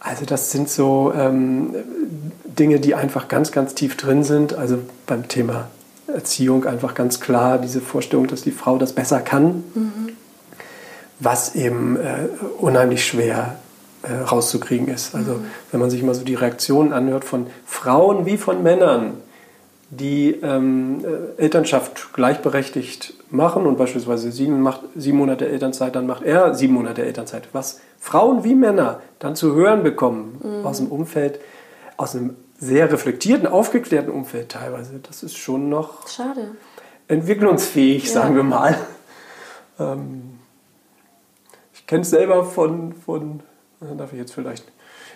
Also 0.00 0.24
das 0.24 0.50
sind 0.50 0.68
so 0.68 1.12
ähm, 1.16 1.72
Dinge, 2.44 2.80
die 2.80 2.96
einfach 2.96 3.28
ganz, 3.28 3.52
ganz 3.52 3.74
tief 3.76 3.96
drin 3.96 4.24
sind. 4.24 4.54
Also 4.54 4.78
beim 5.06 5.28
Thema 5.28 5.68
Erziehung 6.08 6.64
einfach 6.66 6.94
ganz 6.94 7.20
klar 7.20 7.58
diese 7.58 7.80
Vorstellung, 7.80 8.26
dass 8.26 8.42
die 8.42 8.50
Frau 8.50 8.78
das 8.78 8.92
besser 8.92 9.20
kann, 9.20 9.64
was 11.18 11.54
eben 11.54 11.96
äh, 11.96 12.28
unheimlich 12.58 13.04
schwer 13.04 13.56
äh, 14.02 14.12
rauszukriegen 14.12 14.88
ist. 14.88 15.14
Also 15.14 15.40
wenn 15.70 15.80
man 15.80 15.90
sich 15.90 16.02
mal 16.02 16.14
so 16.14 16.24
die 16.24 16.34
Reaktionen 16.34 16.92
anhört 16.92 17.24
von 17.24 17.46
Frauen 17.64 18.26
wie 18.26 18.36
von 18.36 18.62
Männern, 18.62 19.14
die 19.90 20.30
ähm, 20.42 21.04
äh, 21.04 21.42
Elternschaft 21.42 22.12
gleichberechtigt 22.12 23.14
machen 23.30 23.66
und 23.66 23.78
beispielsweise 23.78 24.32
sieben, 24.32 24.60
macht, 24.60 24.82
sieben 24.96 25.18
Monate 25.18 25.48
Elternzeit, 25.48 25.94
dann 25.94 26.06
macht 26.06 26.22
er 26.22 26.54
sieben 26.54 26.74
Monate 26.74 27.04
Elternzeit. 27.04 27.48
Was 27.52 27.80
Frauen 27.98 28.44
wie 28.44 28.54
Männer 28.54 29.00
dann 29.18 29.36
zu 29.36 29.54
hören 29.54 29.82
bekommen 29.82 30.62
aus 30.64 30.78
dem 30.78 30.88
Umfeld, 30.88 31.40
aus 31.96 32.14
einem 32.14 32.36
sehr 32.58 32.90
reflektierten, 32.90 33.46
aufgeklärten 33.46 34.10
Umfeld 34.10 34.50
teilweise, 34.50 34.98
das 35.06 35.22
ist 35.22 35.36
schon 35.36 35.68
noch 35.68 36.08
Schade. 36.08 36.52
entwicklungsfähig, 37.08 38.06
Ja. 38.06 38.12
sagen 38.12 38.34
wir 38.36 38.42
mal. 38.42 38.76
Ähm, 39.78 40.38
ich 41.74 41.86
kenne 41.86 42.02
es 42.02 42.10
selber 42.10 42.44
von, 42.44 42.94
von, 43.04 43.40
äh, 43.82 43.94
darf 43.96 44.12
ich 44.12 44.18
jetzt 44.18 44.32
vielleicht, 44.34 44.64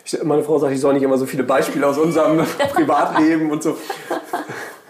ich, 0.05 0.23
meine 0.23 0.43
Frau 0.43 0.59
sagt, 0.59 0.73
ich 0.75 0.81
soll 0.81 0.95
nicht 0.95 1.03
immer 1.03 1.19
so 1.19 1.27
viele 1.27 1.43
Beispiele 1.45 1.87
aus 1.87 1.99
unserem 1.99 2.39
Privatleben 2.75 3.51
und 3.51 3.63
so. 3.63 3.77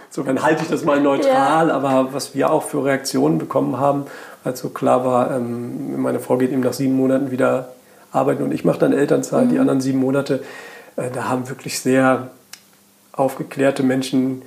Insofern 0.09 0.43
halte 0.43 0.63
ich 0.65 0.69
das 0.69 0.85
mal 0.85 1.01
neutral, 1.01 1.71
aber 1.71 2.13
was 2.13 2.35
wir 2.35 2.51
auch 2.51 2.65
für 2.65 2.85
Reaktionen 2.85 3.39
bekommen 3.39 3.79
haben, 3.79 4.07
als 4.43 4.59
so 4.61 4.71
klar 4.71 5.05
war, 5.05 5.31
ähm, 5.37 6.01
meine 6.03 6.19
Frau 6.19 6.37
geht 6.37 6.51
eben 6.51 6.63
nach 6.63 6.73
sieben 6.73 6.95
Monaten 6.97 7.31
wieder 7.31 7.69
arbeiten 8.11 8.43
und 8.43 8.53
ich 8.53 8.65
mache 8.65 8.81
dann 8.81 8.93
Elternzeit, 8.93 9.53
die 9.53 9.59
anderen 9.61 9.81
sieben 9.81 10.01
Monate, 10.01 10.43
äh, 10.97 11.11
da 11.13 11.29
haben 11.29 11.49
wirklich 11.49 11.79
sehr 11.79 12.31
aufgeklärte 13.21 13.83
Menschen 13.83 14.43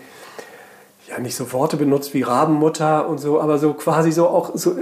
ja 1.07 1.19
nicht 1.19 1.36
so 1.36 1.51
Worte 1.53 1.77
benutzt 1.77 2.13
wie 2.13 2.21
Rabenmutter 2.23 3.07
und 3.07 3.19
so, 3.19 3.39
aber 3.41 3.57
so 3.57 3.73
quasi 3.73 4.12
so 4.12 4.27
auch 4.27 4.51
so 4.55 4.75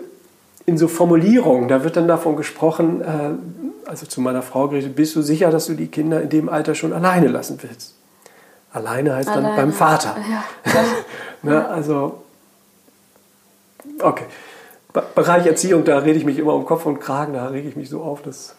in 0.66 0.78
so 0.78 0.88
Formulierungen. 0.88 1.68
Da 1.68 1.84
wird 1.84 1.98
dann 1.98 2.08
davon 2.08 2.36
gesprochen, 2.36 3.02
äh, 3.02 3.90
also 3.90 4.06
zu 4.06 4.22
meiner 4.22 4.42
Frau 4.44 4.68
gerichtet, 4.68 4.96
bist 4.96 5.16
du 5.16 5.22
sicher, 5.22 5.50
dass 5.52 5.66
du 5.66 5.74
die 5.74 5.88
Kinder 5.88 6.22
in 6.22 6.30
dem 6.30 6.50
Alter 6.50 6.76
schon 6.76 6.94
alleine 6.94 7.28
lassen 7.28 7.58
willst? 7.62 7.96
Alleine 8.72 9.16
heißt 9.16 9.28
dann 9.30 9.40
Alleine. 9.46 9.56
beim 9.56 9.74
Vater. 9.74 10.16
Ja. 10.30 10.44
Ne, 11.44 11.68
also, 11.68 12.22
okay. 14.00 14.26
Be- 14.94 15.04
Bereich 15.16 15.48
Erziehung, 15.48 15.84
da 15.86 15.98
rede 15.98 16.20
ich 16.20 16.24
mich 16.26 16.38
immer 16.38 16.54
um 16.54 16.66
Kopf 16.66 16.86
und 16.86 17.00
Kragen, 17.00 17.34
da 17.34 17.48
rege 17.48 17.68
ich 17.68 17.76
mich 17.76 17.90
so 17.90 18.04
auf, 18.04 18.22
dass 18.22 18.54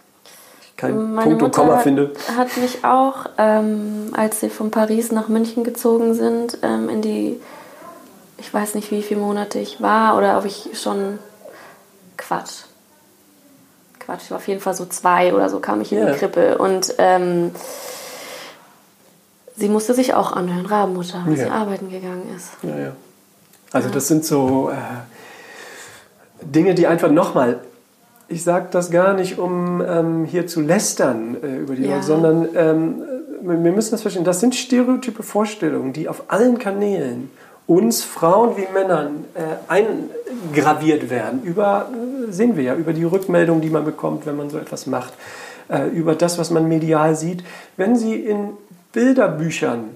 keinen 0.76 1.14
Meine 1.14 1.30
Punkt 1.36 1.42
und 1.42 1.54
Komma 1.54 1.76
hat, 1.76 1.82
finde. 1.82 2.12
hat 2.36 2.56
mich 2.56 2.84
auch, 2.84 3.26
ähm, 3.38 4.10
als 4.16 4.40
sie 4.40 4.50
von 4.50 4.70
Paris 4.70 5.12
nach 5.12 5.28
München 5.28 5.64
gezogen 5.64 6.14
sind, 6.14 6.58
ähm, 6.62 6.88
in 6.88 7.02
die, 7.02 7.40
ich 8.38 8.52
weiß 8.52 8.74
nicht, 8.74 8.90
wie 8.90 9.02
viele 9.02 9.20
Monate 9.20 9.58
ich 9.58 9.80
war 9.80 10.16
oder 10.16 10.38
ob 10.38 10.44
ich 10.44 10.70
schon, 10.80 11.18
Quatsch. 12.16 12.64
Quatsch, 14.00 14.22
ich 14.24 14.30
war 14.30 14.38
auf 14.38 14.48
jeden 14.48 14.60
Fall 14.60 14.74
so 14.74 14.84
zwei 14.86 15.32
oder 15.34 15.48
so 15.48 15.60
kam 15.60 15.80
ich 15.80 15.92
in 15.92 15.98
Ja. 15.98 16.10
die 16.12 16.18
Krippe 16.18 16.58
und 16.58 16.94
ähm, 16.98 17.52
sie 19.56 19.68
musste 19.68 19.94
sich 19.94 20.14
auch 20.14 20.32
anhören, 20.32 20.66
Rabenmutter, 20.66 21.22
als 21.26 21.38
Ja. 21.38 21.44
sie 21.46 21.50
arbeiten 21.50 21.90
gegangen 21.90 22.34
ist. 22.36 22.48
Ja, 22.62 22.78
ja. 22.78 22.92
Also 23.72 23.88
das 23.88 24.08
sind 24.08 24.24
so 24.24 24.70
äh, 24.70 24.74
Dinge, 26.44 26.74
die 26.74 26.86
einfach 26.86 27.10
nochmal, 27.10 27.60
ich 28.32 28.42
sage 28.42 28.68
das 28.70 28.90
gar 28.90 29.14
nicht, 29.14 29.38
um 29.38 29.82
ähm, 29.86 30.24
hier 30.24 30.46
zu 30.46 30.60
lästern 30.60 31.36
äh, 31.42 31.56
über 31.58 31.74
die 31.74 31.82
Ja. 31.82 31.96
Leute, 31.96 32.06
sondern 32.06 32.48
ähm, 32.54 33.02
wir 33.42 33.72
müssen 33.72 33.90
das 33.92 34.02
verstehen, 34.02 34.24
das 34.24 34.40
sind 34.40 34.54
stereotype 34.54 35.22
Vorstellungen, 35.22 35.92
die 35.92 36.08
auf 36.08 36.24
allen 36.28 36.58
Kanälen 36.58 37.30
uns 37.66 38.02
Frauen 38.02 38.56
wie 38.56 38.66
Männern 38.72 39.24
äh, 39.34 39.40
eingraviert 39.68 41.10
werden. 41.10 41.42
Über, 41.42 41.90
äh, 42.28 42.32
sehen 42.32 42.56
wir 42.56 42.64
ja, 42.64 42.74
über 42.74 42.92
die 42.92 43.04
Rückmeldung, 43.04 43.60
die 43.60 43.70
man 43.70 43.84
bekommt, 43.84 44.26
wenn 44.26 44.36
man 44.36 44.50
so 44.50 44.58
etwas 44.58 44.86
macht, 44.86 45.12
äh, 45.68 45.88
über 45.88 46.14
das, 46.14 46.38
was 46.38 46.50
man 46.50 46.68
medial 46.68 47.14
sieht. 47.14 47.44
Wenn 47.76 47.96
Sie 47.96 48.14
in 48.14 48.50
Bilderbüchern 48.92 49.90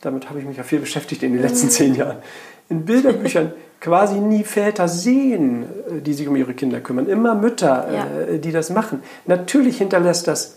damit 0.00 0.28
habe 0.28 0.38
ich 0.38 0.46
mich 0.46 0.56
ja 0.56 0.62
viel 0.62 0.78
beschäftigt 0.78 1.22
in 1.22 1.32
den 1.32 1.42
letzten 1.42 1.70
zehn 1.70 1.94
Jahren, 1.94 2.18
in 2.68 2.84
Bilderbüchern 2.84 3.52
quasi 3.80 4.16
nie 4.20 4.44
Väter 4.44 4.88
sehen, 4.88 5.64
äh, 5.64 6.00
die 6.00 6.14
sich 6.14 6.28
um 6.28 6.36
ihre 6.36 6.54
Kinder 6.54 6.80
kümmern. 6.80 7.06
Immer 7.08 7.34
Mütter, 7.34 7.88
Ja. 7.92 8.06
äh, 8.34 8.38
die 8.38 8.52
das 8.52 8.70
machen. 8.70 9.02
Natürlich 9.26 9.78
hinterlässt 9.78 10.26
das 10.28 10.56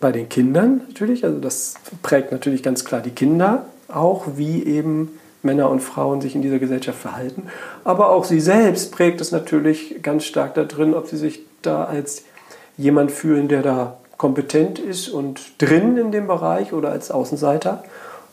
bei 0.00 0.12
den 0.12 0.28
Kindern 0.28 0.82
natürlich, 0.88 1.24
also 1.24 1.38
das 1.40 1.74
prägt 2.02 2.30
natürlich 2.32 2.62
ganz 2.62 2.84
klar 2.84 3.00
die 3.00 3.10
Kinder 3.10 3.64
auch, 3.88 4.26
wie 4.36 4.62
eben 4.64 5.18
Männer 5.42 5.70
und 5.70 5.80
Frauen 5.80 6.20
sich 6.20 6.34
in 6.34 6.42
dieser 6.42 6.58
Gesellschaft 6.58 6.98
verhalten. 6.98 7.44
Aber 7.84 8.10
auch 8.10 8.24
sie 8.24 8.40
selbst 8.40 8.92
prägt 8.92 9.20
es 9.20 9.30
natürlich 9.32 10.02
ganz 10.02 10.24
stark 10.24 10.54
da 10.54 10.64
drin, 10.64 10.94
ob 10.94 11.06
sie 11.08 11.16
sich 11.16 11.40
da 11.62 11.84
als 11.84 12.24
jemand 12.76 13.10
fühlen, 13.12 13.48
der 13.48 13.62
da 13.62 13.98
kompetent 14.16 14.78
ist 14.78 15.08
und 15.08 15.40
drin 15.58 15.96
in 15.96 16.12
dem 16.12 16.26
Bereich 16.26 16.72
oder 16.72 16.90
als 16.90 17.10
Außenseiter. 17.10 17.84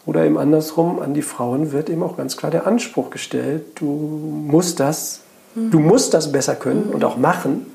Oder 0.06 0.26
eben 0.26 0.38
andersrum, 0.38 1.00
an 1.00 1.14
die 1.14 1.22
Frauen 1.22 1.72
wird 1.72 1.90
eben 1.90 2.02
auch 2.04 2.18
ganz 2.18 2.36
klar 2.38 2.52
der 2.52 2.66
Anspruch 2.66 3.10
gestellt, 3.12 3.64
du 3.76 3.86
musst 3.86 4.80
das, 4.80 5.22
du 5.56 5.80
musst 5.80 6.14
das 6.14 6.32
besser 6.32 6.56
können 6.56 6.84
und 6.92 7.04
auch 7.04 7.18
machen, 7.18 7.68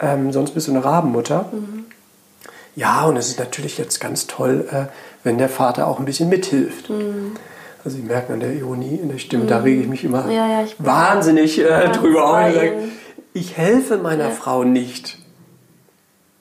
ähm, 0.00 0.32
sonst 0.32 0.52
bist 0.52 0.68
du 0.68 0.72
eine 0.72 0.84
Rabenmutter. 0.84 1.46
Ja, 2.76 3.04
und 3.06 3.16
es 3.16 3.28
ist 3.28 3.40
natürlich 3.40 3.78
jetzt 3.78 3.98
ganz 4.00 4.28
toll, 4.28 4.66
äh, 4.70 4.84
wenn 5.24 5.38
der 5.38 5.48
Vater 5.48 5.88
auch 5.88 5.98
ein 5.98 6.04
bisschen 6.04 6.28
mithilft. 6.28 6.88
Also 7.84 7.96
Sie 7.96 8.02
merken 8.04 8.34
an 8.34 8.40
der 8.40 8.52
Ironie 8.52 8.96
in 9.02 9.08
der 9.08 9.18
Stimme, 9.18 9.46
da 9.46 9.58
rege 9.58 9.80
ich 9.82 9.88
mich 9.88 10.04
immer 10.04 10.30
Ja, 10.30 10.46
ja, 10.46 10.62
ich 10.62 10.76
wahnsinnig 10.78 11.58
äh, 11.58 11.88
drüber 11.88 12.46
auf. 12.46 12.52
ich 13.34 13.56
helfe 13.56 13.98
meiner 13.98 14.24
Ja. 14.28 14.30
Frau 14.30 14.62
nicht. 14.62 15.18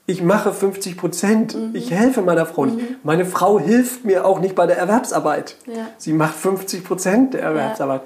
Ich 0.10 0.24
mache 0.24 0.54
50 0.54 0.96
Prozent. 0.96 1.54
Mhm. 1.56 1.76
Ich 1.76 1.92
helfe 1.92 2.22
meiner 2.22 2.46
Frau 2.46 2.66
nicht. 2.66 3.04
Meine 3.04 3.26
Frau 3.26 3.60
hilft 3.60 4.06
mir 4.06 4.26
auch 4.26 4.40
nicht 4.40 4.56
bei 4.56 4.66
der 4.66 4.78
Erwerbsarbeit. 4.78 5.58
Ja. 5.68 5.88
Sie 5.98 6.14
macht 6.14 6.36
50 6.36 6.84
Prozent 6.86 7.34
der 7.34 7.42
Erwerbsarbeit. 7.42 8.02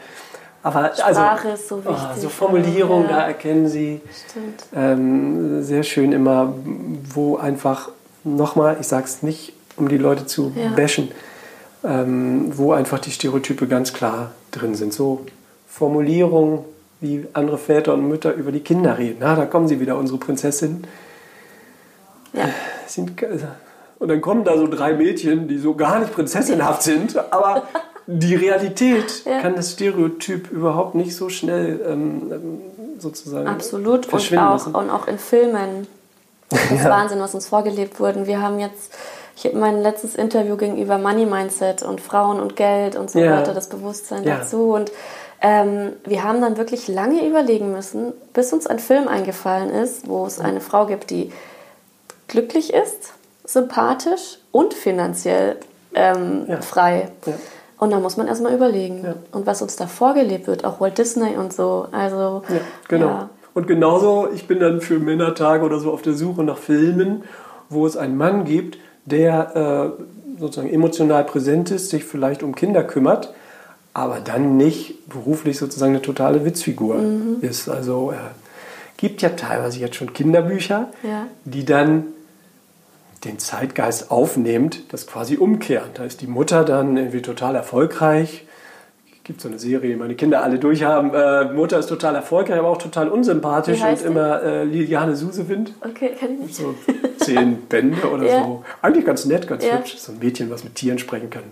Aber 0.64 0.80
also, 0.80 1.00
Sprache 1.22 1.50
ist 1.50 1.68
so 1.68 1.82
oh, 1.86 1.90
wichtig. 1.90 2.22
so 2.22 2.30
Formulierung, 2.30 3.04
Ja. 3.04 3.10
da 3.10 3.28
erkennen 3.28 3.68
Sie 3.68 4.02
ähm, 4.76 5.64
sehr 5.64 5.84
schön 5.84 6.12
immer, 6.12 6.54
wo 7.14 7.38
einfach 7.38 7.90
nochmal, 8.24 8.78
ich 8.80 8.88
sage 8.88 9.06
es 9.06 9.22
nicht, 9.24 9.54
um 9.78 9.88
die 9.88 9.98
Leute 9.98 10.26
zu 10.26 10.52
Ja. 10.56 10.70
bashen, 10.76 11.12
ähm, 11.84 12.52
wo 12.58 12.74
einfach 12.74 13.00
die 13.00 13.12
Stereotype 13.12 13.68
ganz 13.68 13.94
klar 13.94 14.32
drin 14.52 14.74
sind. 14.76 14.92
So 14.94 15.22
Formulierungen, 15.68 16.60
wie 17.00 17.26
andere 17.34 17.58
Väter 17.58 17.94
und 17.94 18.08
Mütter 18.08 18.34
über 18.34 18.52
die 18.52 18.60
Kinder 18.60 18.98
reden. 18.98 19.18
Na, 19.20 19.36
da 19.36 19.46
kommen 19.46 19.68
sie 19.68 19.80
wieder, 19.80 19.98
unsere 19.98 20.20
Prinzessin. 20.20 20.84
Ja. 22.34 22.46
Sind, 22.88 23.12
und 24.00 24.08
dann 24.08 24.22
kommen 24.22 24.44
da 24.44 24.58
so 24.58 24.68
drei 24.68 24.94
Mädchen, 24.94 25.48
die 25.48 25.58
so 25.58 25.76
gar 25.76 26.00
nicht 26.00 26.14
prinzessinhaft 26.14 26.82
sind, 26.84 27.18
aber 27.32 27.64
die 28.08 28.36
Realität 28.36 29.24
Ja. 29.26 29.40
kann 29.42 29.56
das 29.56 29.72
Stereotyp 29.74 30.50
überhaupt 30.52 30.96
nicht 30.96 31.16
so 31.16 31.30
schnell 31.30 31.80
ähm, 31.88 32.62
sozusagen 32.98 33.48
Absolut. 33.48 34.06
Und 34.06 34.06
verschwinden 34.08 34.46
auch, 34.46 34.52
lassen. 34.54 34.76
und 34.76 34.90
auch 34.90 35.08
in 35.08 35.18
Filmen. 35.20 35.88
Das 36.50 36.60
ist 36.70 36.84
Ja. 36.84 36.90
Wahnsinn, 36.90 37.20
was 37.22 37.34
uns 37.34 37.48
vorgelebt 37.48 38.00
wurde. 38.02 38.28
Wir 38.28 38.42
haben 38.42 38.60
jetzt, 38.60 38.92
ich 39.38 39.46
habe 39.46 39.56
mein 39.58 39.82
letztes 39.82 40.16
Interview 40.16 40.58
gegenüber 40.58 40.98
Money 40.98 41.26
Mindset 41.26 41.82
und 41.82 42.02
Frauen 42.02 42.42
und 42.42 42.58
Geld 42.58 42.98
und 42.98 43.10
so 43.10 43.20
Ja. 43.20 43.38
weiter, 43.38 43.54
das 43.54 43.70
Bewusstsein 43.70 44.26
dazu. 44.26 44.74
Und 44.74 44.92
ähm, 45.42 45.94
wir 46.04 46.26
haben 46.26 46.42
dann 46.42 46.58
wirklich 46.58 46.90
lange 46.90 47.26
überlegen 47.26 47.72
müssen, 47.72 48.12
bis 48.34 48.52
uns 48.52 48.68
ein 48.68 48.80
Film 48.80 49.08
eingefallen 49.08 49.70
ist, 49.70 50.10
wo 50.10 50.26
es 50.26 50.42
eine 50.42 50.60
Frau 50.60 50.88
gibt, 50.88 51.10
die 51.10 51.32
glücklich 52.32 52.74
ist, 52.74 53.14
sympathisch 53.46 54.40
und 54.52 54.74
finanziell 54.74 55.58
ähm, 55.94 56.46
Ja. 56.48 56.62
frei. 56.62 57.10
Ja. 57.26 57.34
Und 57.78 57.92
da 57.92 58.00
muss 58.00 58.16
man 58.18 58.28
erstmal 58.28 58.54
überlegen. 58.54 59.04
Ja. 59.04 59.16
Und 59.32 59.46
was 59.46 59.62
uns 59.62 59.76
da 59.76 59.88
vorgelebt 59.88 60.48
wird, 60.48 60.66
auch 60.66 60.80
Walt 60.80 60.98
Disney 60.98 61.36
und 61.38 61.52
so. 61.54 61.88
Also, 61.92 62.44
Ja, 62.50 62.60
genau. 62.88 63.30
Und 63.54 63.68
genauso, 63.68 64.30
ich 64.34 64.48
bin 64.48 64.60
dann 64.60 64.80
für 64.82 65.00
Männertage 65.00 65.66
oder 65.66 65.80
so 65.80 65.92
auf 65.92 66.02
der 66.02 66.14
Suche 66.14 66.44
nach 66.44 66.58
Filmen, 66.58 67.24
wo 67.70 67.86
es 67.86 67.98
einen 67.98 68.16
Mann 68.18 68.46
gibt, 68.46 68.78
der 69.06 69.94
äh, 69.98 70.40
sozusagen 70.40 70.70
emotional 70.72 71.24
präsent 71.26 71.72
ist, 71.72 71.90
sich 71.90 72.06
vielleicht 72.06 72.44
um 72.44 72.56
Kinder 72.56 72.84
kümmert, 72.84 73.34
aber 73.94 74.20
dann 74.24 74.56
nicht 74.58 75.10
beruflich 75.10 75.58
sozusagen 75.58 75.92
eine 75.94 76.02
totale 76.02 76.46
Witzfigur 76.46 76.96
Mhm. 76.96 77.38
ist. 77.42 77.68
Also 77.68 78.12
äh, 78.12 78.16
gibt 78.98 79.22
ja 79.22 79.30
teilweise 79.30 79.80
jetzt 79.80 79.96
schon 79.96 80.14
Kinderbücher, 80.14 80.88
Ja. 81.04 81.26
die 81.44 81.66
dann 81.66 82.06
den 83.26 83.40
Zeitgeist 83.40 84.12
aufnehmend, 84.12 84.92
das 84.92 85.08
quasi 85.08 85.38
umkehren. 85.38 85.90
Da 85.94 86.04
ist 86.06 86.22
die 86.22 86.28
Mutter 86.28 86.64
dann 86.64 86.98
irgendwie 86.98 87.22
total 87.22 87.56
erfolgreich. 87.56 88.46
gibt 89.24 89.40
so 89.42 89.48
eine 89.48 89.60
Serie, 89.60 89.92
die 89.92 89.96
meine 89.96 90.16
Kinder 90.16 90.44
alle 90.44 90.58
durchhaben. 90.58 91.14
Äh, 91.14 91.54
Mutter 91.54 91.78
ist 91.78 91.88
total 91.88 92.16
erfolgreich, 92.16 92.58
aber 92.58 92.70
auch 92.70 92.80
total 92.80 93.10
unsympathisch 93.10 93.82
und 93.84 94.02
immer 94.04 94.42
äh, 94.42 94.64
Liliane 94.64 95.16
Susewind. 95.16 95.74
Okay, 95.82 96.12
kenn 96.18 96.34
ich 96.34 96.40
nicht. 96.40 96.56
So 96.56 96.74
zehn 97.20 97.58
Bände 97.70 98.10
oder 98.12 98.26
Ja. 98.28 98.44
so. 98.44 98.64
Eigentlich 98.82 99.06
ganz 99.06 99.26
nett, 99.26 99.48
ganz 99.48 99.64
Ja. 99.64 99.78
hübsch. 99.78 99.98
So 99.98 100.12
ein 100.14 100.20
Mädchen, 100.20 100.50
was 100.50 100.64
mit 100.64 100.74
Tieren 100.76 100.98
sprechen 100.98 101.30
kann. 101.30 101.44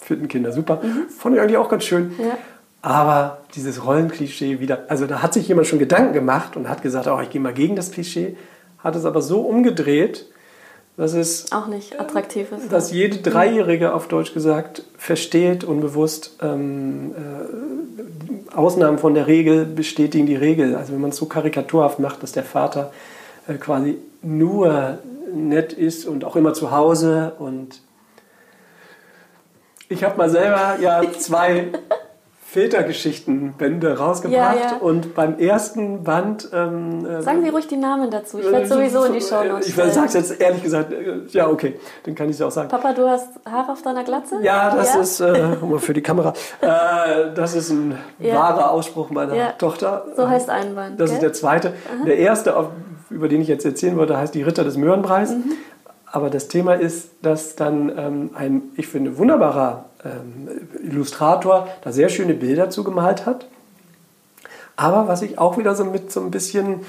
Finden 0.00 0.26
Kinder 0.26 0.50
super. 0.52 0.80
Fand 1.16 1.36
ich 1.36 1.40
eigentlich 1.40 1.56
auch 1.58 1.68
ganz 1.68 1.84
schön. 1.84 2.08
Mhm. 2.18 2.24
Ja. 2.24 2.38
Aber 2.82 3.38
dieses 3.54 3.84
Rollenklischee 3.84 4.60
wieder, 4.60 4.84
also 4.88 5.06
da 5.06 5.22
hat 5.22 5.34
sich 5.34 5.46
jemand 5.48 5.66
schon 5.68 5.78
Gedanken 5.78 6.12
gemacht 6.12 6.56
und 6.56 6.68
hat 6.68 6.82
gesagt, 6.82 7.06
oh, 7.06 7.20
ich 7.20 7.30
gehe 7.30 7.40
mal 7.40 7.52
gegen 7.52 7.76
das 7.76 7.90
Klischee, 7.92 8.36
hat 8.78 8.94
es 8.96 9.04
aber 9.04 9.20
so 9.22 9.40
umgedreht, 9.40 10.26
dass 10.98 11.14
es 11.14 11.50
Auch 11.52 11.68
nicht 11.68 11.98
attraktiv 11.98 12.50
ist. 12.52 12.72
dass 12.72 12.92
jede 12.92 13.18
Dreijährige 13.18 13.94
auf 13.94 14.08
Deutsch 14.08 14.34
gesagt 14.34 14.82
versteht 14.98 15.62
unbewusst 15.62 16.36
ähm, 16.42 17.14
äh, 17.14 18.54
Ausnahmen 18.54 18.98
von 18.98 19.14
der 19.14 19.28
Regel 19.28 19.64
bestätigen 19.64 20.26
die 20.26 20.34
Regel. 20.34 20.74
Also 20.74 20.92
wenn 20.92 21.00
man 21.00 21.10
es 21.10 21.16
so 21.16 21.26
karikaturhaft 21.26 22.00
macht, 22.00 22.24
dass 22.24 22.32
der 22.32 22.42
Vater 22.42 22.92
äh, 23.46 23.54
quasi 23.54 23.96
nur 24.22 24.98
nett 25.32 25.72
ist 25.72 26.04
und 26.04 26.24
auch 26.24 26.34
immer 26.34 26.52
zu 26.52 26.72
Hause 26.72 27.32
und 27.38 27.80
ich 29.88 30.02
habe 30.02 30.18
mal 30.18 30.28
selber 30.28 30.78
ja 30.80 31.00
zwei 31.16 31.68
Vätergeschichten-Bände 32.50 33.98
rausgebracht 33.98 34.56
Ja, 34.56 34.70
ja. 34.72 34.76
und 34.80 35.14
beim 35.14 35.38
ersten 35.38 36.02
Band 36.02 36.48
ähm, 36.52 37.04
äh, 37.04 37.20
Sagen 37.22 37.42
Sie 37.42 37.50
ruhig 37.50 37.66
die 37.66 37.76
Namen 37.76 38.10
dazu. 38.10 38.38
Ich 38.38 38.50
werde 38.50 38.66
sowieso 38.66 39.04
in 39.04 39.12
die 39.12 39.20
Show 39.20 39.44
Notes 39.44 39.68
Ich 39.68 39.74
sage 39.74 40.06
es 40.06 40.14
jetzt 40.14 40.40
ehrlich 40.40 40.62
gesagt, 40.62 40.92
äh, 40.92 41.20
ja, 41.28 41.48
okay, 41.48 41.78
dann 42.04 42.14
kann 42.14 42.26
ich 42.26 42.32
es 42.32 42.38
ja 42.38 42.46
auch 42.46 42.50
sagen. 42.50 42.68
Papa, 42.68 42.92
du 42.94 43.06
hast 43.08 43.28
Haare 43.44 43.72
auf 43.72 43.82
deiner 43.82 44.02
Glatze? 44.04 44.36
Ja, 44.42 44.74
das 44.74 44.94
ist, 44.96 45.20
äh, 45.20 45.56
mal 45.62 45.78
für 45.78 45.92
die 45.92 46.02
Kamera, 46.02 46.32
äh, 46.60 47.34
das 47.34 47.54
ist 47.54 47.70
ein 47.70 47.98
Ja. 48.18 48.34
wahrer 48.36 48.70
Ausspruch 48.70 49.10
meiner 49.10 49.34
Ja. 49.34 49.52
Tochter. 49.52 50.06
So 50.16 50.28
heißt 50.28 50.48
ein 50.48 50.74
Band. 50.74 50.98
Das 50.98 51.10
ist 51.10 51.16
gell? 51.20 51.28
der 51.28 51.32
zweite. 51.34 51.74
Der 52.06 52.16
erste, 52.18 52.54
über 53.10 53.28
den 53.28 53.42
ich 53.42 53.48
jetzt 53.48 53.64
erzählen 53.66 53.96
wollte, 53.96 54.16
heißt 54.16 54.34
Die 54.34 54.42
Ritter 54.42 54.64
des 54.64 54.76
Möhrenpreis. 54.76 55.30
Mhm. 55.32 55.52
Aber 56.10 56.30
das 56.30 56.48
Thema 56.48 56.74
ist, 56.74 57.10
dass 57.22 57.54
dann 57.56 57.92
ähm, 57.96 58.30
ein, 58.34 58.62
ich 58.76 58.86
finde, 58.86 59.18
wunderbarer 59.18 59.84
ähm, 60.04 60.48
Illustrator 60.82 61.68
da 61.82 61.92
sehr 61.92 62.08
schöne 62.08 62.34
Bilder 62.34 62.70
zugemalt 62.70 63.26
hat. 63.26 63.46
Aber 64.76 65.08
was 65.08 65.22
ich 65.22 65.38
auch 65.38 65.58
wieder 65.58 65.74
so 65.74 65.84
mit 65.84 66.10
so 66.12 66.20
ein 66.20 66.30
bisschen 66.30 66.80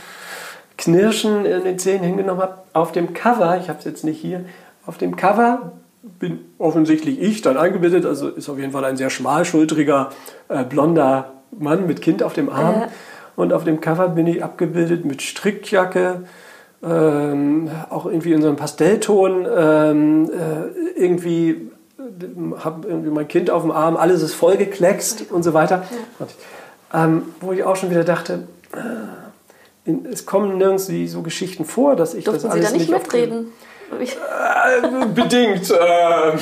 Knirschen 0.77 1.45
in 1.45 1.63
den 1.63 1.79
Zähnen 1.79 2.03
hingenommen 2.03 2.41
habe, 2.41 2.59
auf 2.73 2.91
dem 2.91 3.13
Cover, 3.13 3.57
ich 3.57 3.67
habe 3.67 3.79
es 3.79 3.85
jetzt 3.85 4.03
nicht 4.03 4.19
hier, 4.19 4.45
auf 4.85 4.97
dem 4.97 5.15
Cover 5.15 5.73
bin 6.01 6.39
offensichtlich 6.57 7.19
ich 7.21 7.41
dann 7.41 7.57
eingebildet, 7.57 8.05
also 8.05 8.29
ist 8.29 8.47
auf 8.47 8.57
jeden 8.57 8.71
Fall 8.71 8.85
ein 8.85 8.95
sehr 8.95 9.09
schmalschultriger, 9.09 10.11
äh, 10.47 10.63
blonder 10.63 11.31
Mann 11.51 11.87
mit 11.87 12.01
Kind 12.01 12.23
auf 12.23 12.33
dem 12.33 12.49
Arm. 12.49 12.81
Ja. 12.81 12.87
Und 13.35 13.53
auf 13.53 13.63
dem 13.63 13.81
Cover 13.81 14.09
bin 14.09 14.27
ich 14.27 14.43
abgebildet 14.43 15.05
mit 15.05 15.21
Strickjacke 15.21 16.23
ähm, 16.81 17.69
auch 17.89 18.05
irgendwie 18.05 18.33
in 18.33 18.41
so 18.41 18.47
einem 18.47 18.57
Pastellton, 18.57 19.45
ähm, 19.55 20.29
äh, 20.31 20.99
irgendwie 20.99 21.49
äh, 21.97 22.59
habe 22.63 22.87
irgendwie 22.87 23.09
mein 23.09 23.27
Kind 23.27 23.49
auf 23.49 23.63
dem 23.63 23.71
Arm, 23.71 23.97
alles 23.97 24.21
ist 24.21 24.33
vollgekleckst 24.33 25.31
und 25.31 25.43
so 25.43 25.53
weiter. 25.53 25.83
Ja. 26.19 27.05
Ähm, 27.05 27.23
wo 27.41 27.51
ich 27.51 27.63
auch 27.63 27.75
schon 27.75 27.91
wieder 27.91 28.03
dachte, 28.03 28.47
äh, 28.73 29.89
in, 29.89 30.05
es 30.05 30.25
kommen 30.25 30.57
nirgends 30.57 30.89
so 31.07 31.21
Geschichten 31.21 31.65
vor, 31.65 31.95
dass 31.95 32.13
ich 32.13 32.23
Durften 32.23 32.43
das 32.43 32.51
alles 32.51 32.67
Sie 32.67 32.73
da 32.73 32.77
nicht, 32.77 32.91
nicht 32.91 33.03
mitreden? 33.03 33.51
Äh, 33.91 35.05
bedingt. 35.07 35.71
Äh, 35.71 36.37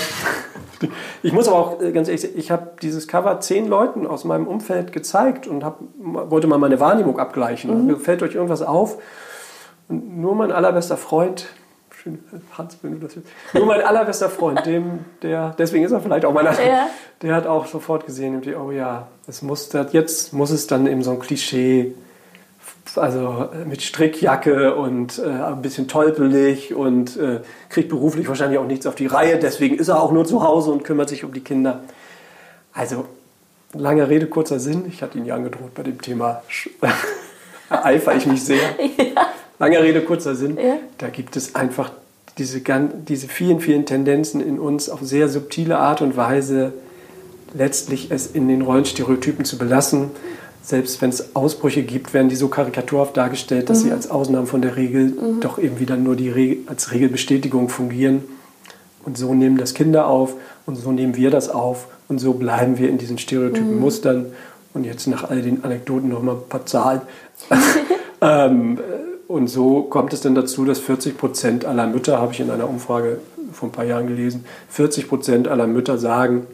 ich 1.24 1.34
muss 1.34 1.48
aber 1.48 1.58
auch 1.58 1.82
äh, 1.82 1.92
ganz 1.92 2.08
ehrlich 2.08 2.22
sagen, 2.22 2.34
ich 2.38 2.52
habe 2.52 2.72
dieses 2.82 3.08
Cover 3.08 3.40
zehn 3.40 3.68
Leuten 3.68 4.06
aus 4.06 4.24
meinem 4.24 4.48
Umfeld 4.48 4.92
gezeigt 4.92 5.48
und 5.48 5.64
hab, 5.64 5.80
wollte 5.98 6.48
mal 6.48 6.60
meine 6.60 6.80
Wahrnehmung 6.80 7.20
abgleichen. 7.20 7.88
Mhm. 7.88 8.00
Fällt 8.00 8.22
euch 8.22 8.36
irgendwas 8.36 8.62
auf? 8.62 8.98
Und 9.90 10.20
nur 10.20 10.36
mein 10.36 10.52
allerbester 10.52 10.98
Freund, 10.98 11.48
schön, 11.96 12.20
Hans, 12.58 12.78
wenn 12.82 13.00
du 13.00 13.06
das 13.06 13.16
willst, 13.16 13.30
nur 13.54 13.66
mein 13.66 13.82
allerbester 13.82 14.30
Freund, 14.30 14.66
dem, 14.66 15.06
der, 15.22 15.56
deswegen 15.58 15.86
ist 15.86 15.92
er 15.92 16.02
vielleicht 16.02 16.26
auch 16.26 16.34
meiner, 16.34 16.52
ja. 16.52 16.88
der 17.22 17.36
hat 17.36 17.48
auch 17.48 17.68
sofort 17.68 18.06
gesehen, 18.06 18.42
oh 18.56 18.72
ja, 18.72 19.08
es 19.28 19.42
muss, 19.42 19.70
jetzt 19.92 20.34
muss 20.34 20.52
es 20.52 20.68
dann 20.68 20.88
eben 20.88 21.04
so 21.04 21.12
ein 21.12 21.20
Klischee, 21.20 21.94
also 22.96 23.50
mit 23.66 23.82
Strickjacke 23.82 24.76
und 24.76 25.20
äh, 25.20 25.28
ein 25.28 25.62
bisschen 25.62 25.88
tolpelig 25.88 26.74
und 26.74 27.18
äh, 27.18 27.42
kriegt 27.70 27.90
beruflich 27.90 28.28
wahrscheinlich 28.28 28.60
auch 28.60 28.66
nichts 28.66 28.88
auf 28.88 28.96
die 28.96 29.08
Reihe, 29.08 29.38
deswegen 29.38 29.78
ist 29.78 29.88
er 29.88 30.02
auch 30.02 30.12
nur 30.12 30.26
zu 30.26 30.44
Hause 30.44 30.72
und 30.72 30.84
kümmert 30.84 31.10
sich 31.10 31.24
um 31.24 31.34
die 31.34 31.42
Kinder. 31.42 31.82
Also, 32.74 33.06
lange 33.74 34.08
Rede, 34.10 34.28
kurzer 34.28 34.60
Sinn, 34.60 34.86
ich 34.88 35.02
hatte 35.02 35.18
ihn 35.18 35.26
ja 35.26 35.36
angedroht 35.36 35.74
bei 35.76 35.84
dem 35.84 36.02
Thema, 36.02 36.44
eifere 37.70 38.16
ich 38.16 38.26
mich 38.26 38.44
sehr. 38.44 38.60
Ja. 38.98 39.28
Lange 39.60 39.82
Rede, 39.82 40.02
kurzer 40.02 40.36
Sinn. 40.36 40.58
Ja. 40.58 40.78
Da 40.98 41.10
gibt 41.10 41.36
es 41.36 41.56
einfach 41.56 41.92
diese, 42.38 42.62
diese 43.08 43.28
vielen, 43.28 43.60
vielen 43.60 43.86
Tendenzen 43.86 44.42
in 44.42 44.60
uns 44.60 44.90
auf 44.90 45.00
sehr 45.02 45.30
subtile 45.30 45.80
Art 45.80 46.02
und 46.02 46.16
Weise 46.16 46.74
letztlich 47.54 48.12
es 48.12 48.28
in 48.28 48.48
den 48.48 48.62
Rollenstereotypen 48.62 49.46
zu 49.46 49.58
belassen. 49.58 50.12
Selbst 50.62 51.02
wenn 51.02 51.10
es 51.10 51.36
Ausbrüche 51.36 51.84
gibt, 51.84 52.14
werden 52.14 52.28
die 52.28 52.36
so 52.36 52.50
karikaturhaft 52.50 53.16
dargestellt, 53.16 53.70
dass 53.70 53.80
mhm. 53.80 53.84
sie 53.84 53.92
als 53.94 54.12
Ausnahmen 54.12 54.48
von 54.48 54.62
der 54.62 54.76
Regel 54.76 55.06
mhm. 55.06 55.40
doch 55.40 55.58
eben 55.58 55.80
wieder 55.80 55.96
nur 55.96 56.16
die 56.16 56.30
Re 56.30 56.58
als 56.68 56.92
Regelbestätigung 56.92 57.70
fungieren. 57.70 58.24
Und 59.06 59.18
so 59.18 59.34
nehmen 59.34 59.58
das 59.58 59.74
Kinder 59.74 60.08
auf 60.08 60.34
und 60.66 60.76
so 60.76 60.92
nehmen 60.92 61.16
wir 61.16 61.32
das 61.32 61.48
auf 61.50 61.88
und 62.10 62.20
so 62.20 62.34
bleiben 62.34 62.78
wir 62.78 62.90
in 62.90 62.98
diesen 62.98 63.18
stereotypen 63.18 63.76
mhm. 63.76 63.80
Mustern. 63.80 64.26
Und 64.74 64.84
jetzt 64.84 65.08
nach 65.08 65.30
all 65.30 65.42
den 65.42 65.64
Anekdoten 65.64 66.10
noch 66.10 66.22
mal 66.22 66.36
ein 66.36 66.50
paar 66.50 66.66
Zahlen. 66.66 67.02
ähm, 68.22 68.78
und 69.28 69.48
so 69.48 69.84
kommt 69.84 70.14
es 70.14 70.22
dann 70.22 70.36
dazu, 70.36 70.66
dass 70.66 70.80
40 70.80 71.18
Prozent 71.18 71.66
aller 71.66 71.88
Mütter, 71.88 72.20
habe 72.20 72.34
ich 72.34 72.40
in 72.40 72.50
einer 72.50 72.70
Umfrage 72.70 73.20
vor 73.52 73.70
ein 73.70 73.72
paar 73.72 73.86
Jahren 73.86 74.08
gelesen, 74.08 74.46
40 74.70 75.08
Prozent 75.08 75.48
aller 75.48 75.68
Mütter 75.68 75.98
sagen, 75.98 76.48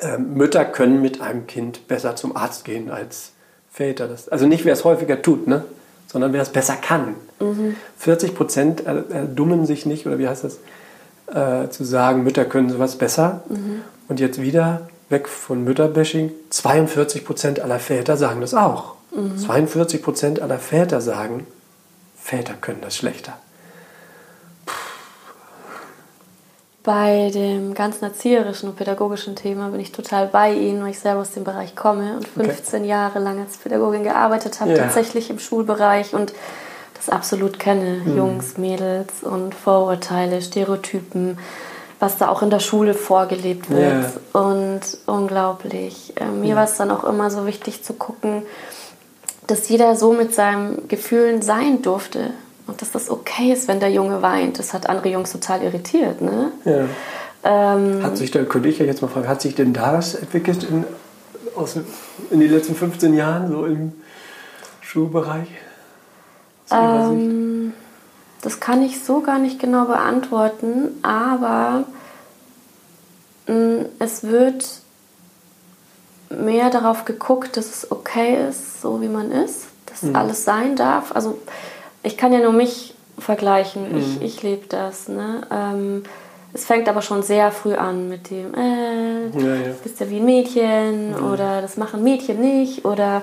äh, 0.00 0.18
Mütter 0.18 0.64
können 0.64 1.00
mit 1.00 1.20
einem 1.20 1.46
Kind 1.46 1.88
besser 1.88 2.16
zum 2.16 2.36
Arzt 2.36 2.64
gehen 2.64 2.90
als 2.90 3.32
Väter. 3.72 4.08
Das, 4.08 4.28
also 4.28 4.46
nicht, 4.46 4.64
wer 4.64 4.72
es 4.72 4.84
häufiger 4.84 5.22
tut, 5.22 5.46
ne? 5.46 5.64
sondern 6.06 6.32
wer 6.32 6.42
es 6.42 6.50
besser 6.50 6.74
kann. 6.74 7.14
Mhm. 7.40 7.76
40 7.98 8.34
Prozent 8.34 8.86
erdummen 8.86 9.66
sich 9.66 9.86
nicht, 9.86 10.06
oder 10.06 10.18
wie 10.18 10.28
heißt 10.28 10.44
das, 10.44 10.58
äh, 11.34 11.68
zu 11.70 11.84
sagen, 11.84 12.22
Mütter 12.22 12.44
können 12.44 12.70
sowas 12.70 12.96
besser. 12.96 13.42
Mhm. 13.48 13.82
Und 14.08 14.20
jetzt 14.20 14.40
wieder 14.40 14.88
weg 15.10 15.28
von 15.28 15.64
Mütterbashing, 15.64 16.32
42 16.50 17.24
Prozent 17.24 17.60
aller 17.60 17.78
Väter 17.78 18.16
sagen 18.16 18.40
das 18.40 18.54
auch. 18.54 18.94
Mhm. 19.14 19.38
42 19.38 20.02
Prozent 20.02 20.40
aller 20.40 20.58
Väter 20.58 21.00
sagen, 21.00 21.46
Väter 22.28 22.54
können 22.60 22.82
das 22.82 22.94
schlechter. 22.94 23.38
Bei 26.82 27.30
dem 27.32 27.72
ganzen 27.72 28.04
erzieherischen 28.04 28.68
und 28.68 28.76
pädagogischen 28.76 29.34
Thema 29.34 29.68
bin 29.68 29.80
ich 29.80 29.92
total 29.92 30.26
bei 30.26 30.52
Ihnen, 30.52 30.82
weil 30.82 30.90
ich 30.90 30.98
selber 30.98 31.22
aus 31.22 31.30
dem 31.30 31.44
Bereich 31.44 31.74
komme 31.74 32.16
und 32.16 32.28
15 32.28 32.80
okay. 32.80 32.88
Jahre 32.88 33.18
lang 33.18 33.40
als 33.40 33.56
Pädagogin 33.56 34.04
gearbeitet 34.04 34.60
habe, 34.60 34.72
ja. 34.72 34.76
tatsächlich 34.76 35.30
im 35.30 35.38
Schulbereich 35.38 36.12
und 36.12 36.34
das 36.94 37.08
absolut 37.08 37.58
kenne. 37.58 38.02
Mhm. 38.04 38.16
Jungs, 38.18 38.58
Mädels 38.58 39.22
und 39.22 39.54
Vorurteile, 39.54 40.42
Stereotypen, 40.42 41.38
was 41.98 42.18
da 42.18 42.28
auch 42.28 42.42
in 42.42 42.50
der 42.50 42.60
Schule 42.60 42.92
vorgelebt 42.92 43.70
wird. 43.70 44.04
Ja. 44.34 44.40
Und 44.40 44.82
unglaublich. 45.06 46.12
Äh, 46.20 46.26
mir 46.26 46.50
ja. 46.50 46.56
war 46.56 46.64
es 46.64 46.76
dann 46.76 46.90
auch 46.90 47.04
immer 47.04 47.30
so 47.30 47.46
wichtig 47.46 47.82
zu 47.82 47.94
gucken, 47.94 48.42
dass 49.48 49.68
jeder 49.68 49.96
so 49.96 50.12
mit 50.12 50.34
seinen 50.34 50.86
Gefühlen 50.88 51.42
sein 51.42 51.82
durfte 51.82 52.30
und 52.66 52.80
dass 52.82 52.92
das 52.92 53.10
okay 53.10 53.52
ist, 53.52 53.66
wenn 53.66 53.80
der 53.80 53.90
Junge 53.90 54.22
weint. 54.22 54.58
Das 54.58 54.74
hat 54.74 54.88
andere 54.88 55.08
Jungs 55.08 55.32
total 55.32 55.62
irritiert. 55.62 56.20
Ne? 56.20 56.52
Ja. 56.64 56.84
Ähm, 57.44 58.02
hat 58.02 58.16
sich 58.16 58.30
da, 58.30 58.44
könnte 58.44 58.68
ich 58.68 58.78
ja 58.78 58.84
jetzt 58.84 59.00
mal 59.00 59.08
fragen, 59.08 59.26
hat 59.26 59.40
sich 59.40 59.54
denn 59.54 59.72
da 59.72 59.94
was 59.94 60.14
entwickelt 60.14 60.64
in, 60.64 60.84
aus, 61.56 61.76
in 62.30 62.40
den 62.40 62.50
letzten 62.50 62.74
15 62.74 63.14
Jahren, 63.14 63.50
so 63.50 63.64
im 63.64 63.92
Schulbereich? 64.82 65.48
Ähm, 66.70 67.72
das 68.42 68.60
kann 68.60 68.82
ich 68.82 69.02
so 69.02 69.20
gar 69.20 69.38
nicht 69.38 69.58
genau 69.58 69.86
beantworten, 69.86 70.90
aber 71.02 71.84
mh, 73.46 73.54
mm, 73.54 73.86
es 73.98 74.24
wird 74.24 74.82
mehr 76.30 76.70
darauf 76.70 77.04
geguckt, 77.04 77.56
dass 77.56 77.66
es 77.66 77.90
okay 77.90 78.48
ist, 78.48 78.82
so 78.82 79.00
wie 79.00 79.08
man 79.08 79.30
ist, 79.30 79.66
dass 79.86 80.02
mhm. 80.02 80.16
alles 80.16 80.44
sein 80.44 80.76
darf. 80.76 81.14
Also 81.14 81.38
ich 82.02 82.16
kann 82.16 82.32
ja 82.32 82.40
nur 82.40 82.52
mich 82.52 82.94
vergleichen, 83.18 83.92
mhm. 83.92 83.98
ich, 83.98 84.22
ich 84.22 84.42
lebe 84.42 84.66
das. 84.68 85.08
Ne? 85.08 85.42
Ähm, 85.50 86.02
es 86.54 86.64
fängt 86.64 86.88
aber 86.88 87.02
schon 87.02 87.22
sehr 87.22 87.50
früh 87.50 87.74
an 87.74 88.08
mit 88.08 88.30
dem, 88.30 88.54
äh, 88.54 89.28
ja, 89.38 89.54
ja. 89.54 89.74
bist 89.82 90.00
ja 90.00 90.08
wie 90.08 90.16
ein 90.16 90.24
Mädchen 90.24 91.10
mhm. 91.10 91.32
oder 91.32 91.60
das 91.60 91.76
machen 91.76 92.02
Mädchen 92.02 92.40
nicht 92.40 92.84
oder 92.84 93.22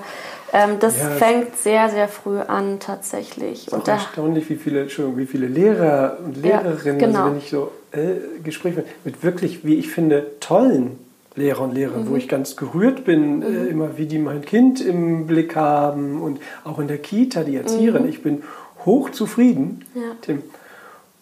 ähm, 0.52 0.78
das 0.78 0.98
ja, 0.98 1.08
fängt 1.10 1.56
sehr, 1.56 1.88
sehr 1.88 2.08
früh 2.08 2.38
an 2.38 2.78
tatsächlich. 2.78 3.62
Es 3.62 3.66
ist 3.66 3.72
und 3.72 3.82
auch 3.82 3.88
erstaunlich, 3.88 4.48
wie 4.48 4.56
viele, 4.56 4.86
wie 4.88 5.26
viele 5.26 5.48
Lehrer 5.48 6.18
und 6.24 6.36
Lehrerinnen, 6.36 6.98
genau. 6.98 7.18
also 7.18 7.30
wenn 7.30 7.38
ich 7.38 7.50
so 7.50 7.72
äh, 7.92 8.42
Gespräche 8.44 8.84
mit 9.04 9.22
wirklich, 9.24 9.64
wie 9.64 9.74
ich 9.74 9.90
finde, 9.90 10.26
tollen 10.38 10.98
Lehrer 11.36 11.60
und 11.60 11.74
Lehrerinnen, 11.74 12.06
mhm. 12.06 12.10
wo 12.10 12.16
ich 12.16 12.28
ganz 12.28 12.56
gerührt 12.56 13.04
bin, 13.04 13.42
äh, 13.42 13.48
mhm. 13.48 13.56
äh, 13.56 13.68
immer 13.68 13.98
wie 13.98 14.06
die 14.06 14.18
mein 14.18 14.42
Kind 14.42 14.80
im 14.80 15.26
Blick 15.26 15.54
haben 15.54 16.20
und 16.20 16.40
auch 16.64 16.78
in 16.78 16.88
der 16.88 16.98
Kita, 16.98 17.44
die 17.44 17.56
Erzieherin. 17.56 18.02
Mhm. 18.02 18.08
Ich 18.08 18.22
bin 18.22 18.42
hochzufrieden. 18.84 19.84
Ja. 19.94 20.16
Tim. 20.22 20.42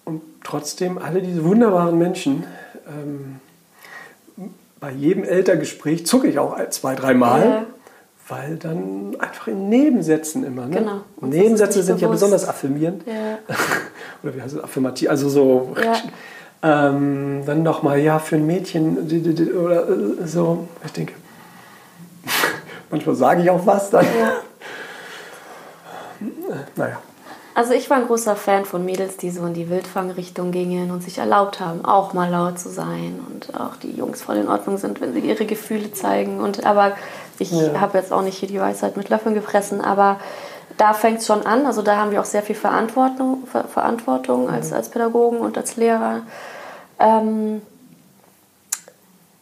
Und 0.05 0.23
trotzdem 0.45 0.99
alle 0.99 1.21
diese 1.21 1.45
wunderbaren 1.45 1.99
Menschen, 1.99 2.45
ähm, 2.87 3.41
bei 4.79 4.93
jedem 4.93 5.25
Elterngespräch 5.25 6.07
zucke 6.07 6.29
ich 6.29 6.39
auch 6.39 6.57
zwei, 6.71 6.95
dreimal. 6.95 7.41
Ja. 7.41 7.67
Weil 8.27 8.57
dann 8.57 9.17
einfach 9.19 9.49
in 9.49 9.69
Nebensätzen 9.69 10.45
immer. 10.45 10.65
Ne? 10.65 10.79
Genau. 10.79 11.01
Nebensätze 11.21 11.83
sind 11.83 11.97
bewusst. 11.97 12.03
ja 12.03 12.09
besonders 12.09 12.49
affirmierend. 12.49 13.03
Ja. 13.07 13.39
Oder 14.23 14.35
wie 14.35 14.41
heißt 14.41 14.55
es? 14.57 14.65
Affirmativ. 14.65 15.11
Also 15.11 15.29
so 15.29 15.75
ja. 15.83 15.93
Ähm, 16.67 17.43
dann 17.45 17.63
nochmal, 17.63 17.99
ja, 17.99 18.19
für 18.19 18.37
ein 18.37 18.47
Mädchen 18.47 18.97
oder 19.63 19.87
äh, 19.87 20.27
so. 20.27 20.67
Ich 20.83 20.93
denke, 20.93 21.13
manchmal 22.91 23.15
sage 23.17 23.43
ich 23.43 23.51
auch 23.51 23.67
was 23.67 23.91
dann. 23.91 24.07
Ja. 24.19 24.33
naja. 26.77 26.97
Also 27.55 27.73
ich 27.75 27.89
war 27.91 27.99
ein 27.99 28.07
großer 28.07 28.35
Fan 28.35 28.65
von 28.65 28.85
Mädels, 28.85 29.19
die 29.19 29.31
so 29.31 29.45
in 29.45 29.53
die 29.53 29.69
Wildfangrichtung 29.69 30.53
gingen 30.53 30.91
und 30.91 31.03
sich 31.03 31.19
erlaubt 31.19 31.61
haben, 31.61 31.85
auch 31.85 32.15
mal 32.15 32.31
laut 32.31 32.59
zu 32.59 32.71
sein 32.71 33.21
und 33.31 33.61
auch 33.61 33.77
die 33.77 33.93
Jungs 33.93 34.23
voll 34.23 34.37
in 34.37 34.49
Ordnung 34.49 34.79
sind, 34.79 35.03
wenn 35.03 35.13
sie 35.13 35.21
ihre 35.21 35.45
Gefühle 35.45 35.93
zeigen. 35.93 36.41
Und 36.41 36.65
aber 36.65 36.93
ich 37.39 37.53
ja. 37.53 37.79
habe 37.79 37.99
jetzt 37.99 38.11
auch 38.11 38.23
nicht 38.23 38.39
hier 38.39 38.49
die 38.49 38.59
Weisheit 38.59 38.97
mit 38.97 39.11
Löffeln 39.11 39.35
gefressen, 39.35 39.83
aber 39.83 40.19
da 40.79 40.95
fängt 40.95 41.19
es 41.19 41.27
schon 41.27 41.47
an. 41.47 41.67
Also 41.67 41.83
da 41.83 41.97
haben 41.97 42.11
wir 42.11 42.21
auch 42.21 42.25
sehr 42.25 42.43
viel 42.43 42.57
Verantwortung, 42.57 43.47
Verantwortung 43.47 44.49
als, 44.49 44.73
als 44.73 44.89
Pädagogen 44.89 45.39
und 45.39 45.59
als 45.59 45.77
Lehrer. 45.77 46.23
Ähm, 46.99 47.63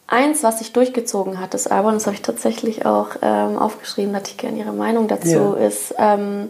eins, 0.07 0.43
was 0.43 0.59
sich 0.59 0.73
durchgezogen 0.73 1.39
hat, 1.39 1.53
das 1.53 1.67
aber, 1.67 1.89
und 1.89 1.95
das 1.95 2.05
habe 2.05 2.15
ich 2.15 2.21
tatsächlich 2.21 2.85
auch 2.85 3.09
ähm, 3.21 3.57
aufgeschrieben, 3.57 4.13
da 4.13 4.19
hätte 4.19 4.31
ich 4.31 4.37
gerne 4.37 4.57
Ihre 4.57 4.73
Meinung 4.73 5.07
dazu, 5.07 5.55
yeah. 5.55 5.67
ist, 5.67 5.95
ähm, 5.97 6.49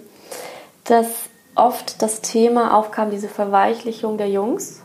dass 0.86 1.08
oft 1.56 2.01
das 2.01 2.22
Thema 2.22 2.78
aufkam, 2.78 3.12
diese 3.12 3.30
Verweichlichung 3.30 4.18
der 4.18 4.30
Jungs. 4.30 4.82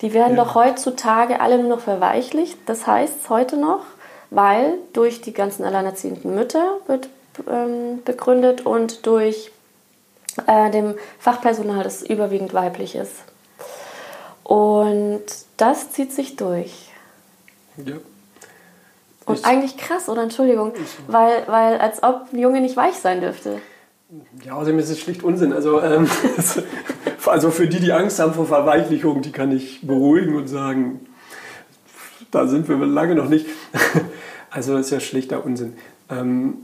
Die 0.00 0.12
werden 0.12 0.36
ja. 0.36 0.44
doch 0.44 0.54
heutzutage 0.54 1.40
alle 1.40 1.58
nur 1.58 1.76
noch 1.76 1.80
verweichlicht. 1.80 2.56
Das 2.66 2.86
heißt 2.86 3.28
heute 3.30 3.56
noch, 3.56 3.80
weil 4.30 4.74
durch 4.92 5.20
die 5.20 5.32
ganzen 5.32 5.64
alleinerziehenden 5.64 6.34
Mütter 6.34 6.78
wird 6.86 7.08
ähm, 7.50 8.02
begründet 8.04 8.66
und 8.66 9.06
durch 9.06 9.50
äh, 10.46 10.70
dem 10.70 10.94
Fachpersonal, 11.18 11.82
das 11.82 12.02
überwiegend 12.02 12.54
weiblich 12.54 12.94
ist. 12.94 13.14
Und 14.48 15.24
das 15.58 15.90
zieht 15.92 16.10
sich 16.10 16.36
durch. 16.36 16.88
Ja. 17.76 17.96
Und 19.26 19.34
ist 19.34 19.44
eigentlich 19.44 19.76
krass, 19.76 20.08
oder 20.08 20.22
Entschuldigung, 20.22 20.72
weil, 21.06 21.42
weil 21.48 21.76
als 21.78 22.02
ob 22.02 22.32
ein 22.32 22.38
Junge 22.38 22.62
nicht 22.62 22.74
weich 22.74 22.94
sein 22.94 23.20
dürfte. 23.20 23.60
Ja, 24.42 24.54
außerdem 24.54 24.78
ist 24.78 24.88
es 24.88 25.00
schlicht 25.00 25.22
Unsinn. 25.22 25.52
Also, 25.52 25.82
ähm, 25.82 26.08
also 27.26 27.50
für 27.50 27.68
die, 27.68 27.78
die 27.78 27.92
Angst 27.92 28.20
haben 28.20 28.32
vor 28.32 28.46
Verweichlichung, 28.46 29.20
die 29.20 29.32
kann 29.32 29.52
ich 29.52 29.86
beruhigen 29.86 30.34
und 30.34 30.48
sagen, 30.48 31.06
da 32.30 32.46
sind 32.46 32.70
wir 32.70 32.78
lange 32.78 33.14
noch 33.14 33.28
nicht. 33.28 33.46
Also 34.50 34.78
ist 34.78 34.88
ja 34.88 34.98
schlichter 34.98 35.44
Unsinn. 35.44 35.76
Ähm, 36.08 36.56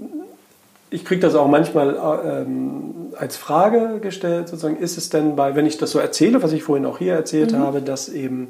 ich 0.95 1.05
kriege 1.05 1.21
das 1.21 1.35
auch 1.35 1.49
manchmal 1.49 1.99
ähm, 2.25 3.13
als 3.19 3.37
Frage 3.37 3.99
gestellt, 4.01 4.49
sozusagen, 4.49 4.77
ist 4.77 4.97
es 4.97 5.11
denn 5.11 5.35
bei, 5.35 5.57
wenn 5.57 5.67
ich 5.67 5.77
das 5.77 5.91
so 5.91 5.99
erzähle, 5.99 6.43
was 6.43 6.53
ich 6.53 6.63
vorhin 6.63 6.87
auch 6.87 6.99
hier 6.99 7.15
erzählt 7.15 7.53
mhm. 7.53 7.59
habe, 7.59 7.83
dass 7.83 8.09
eben 8.09 8.49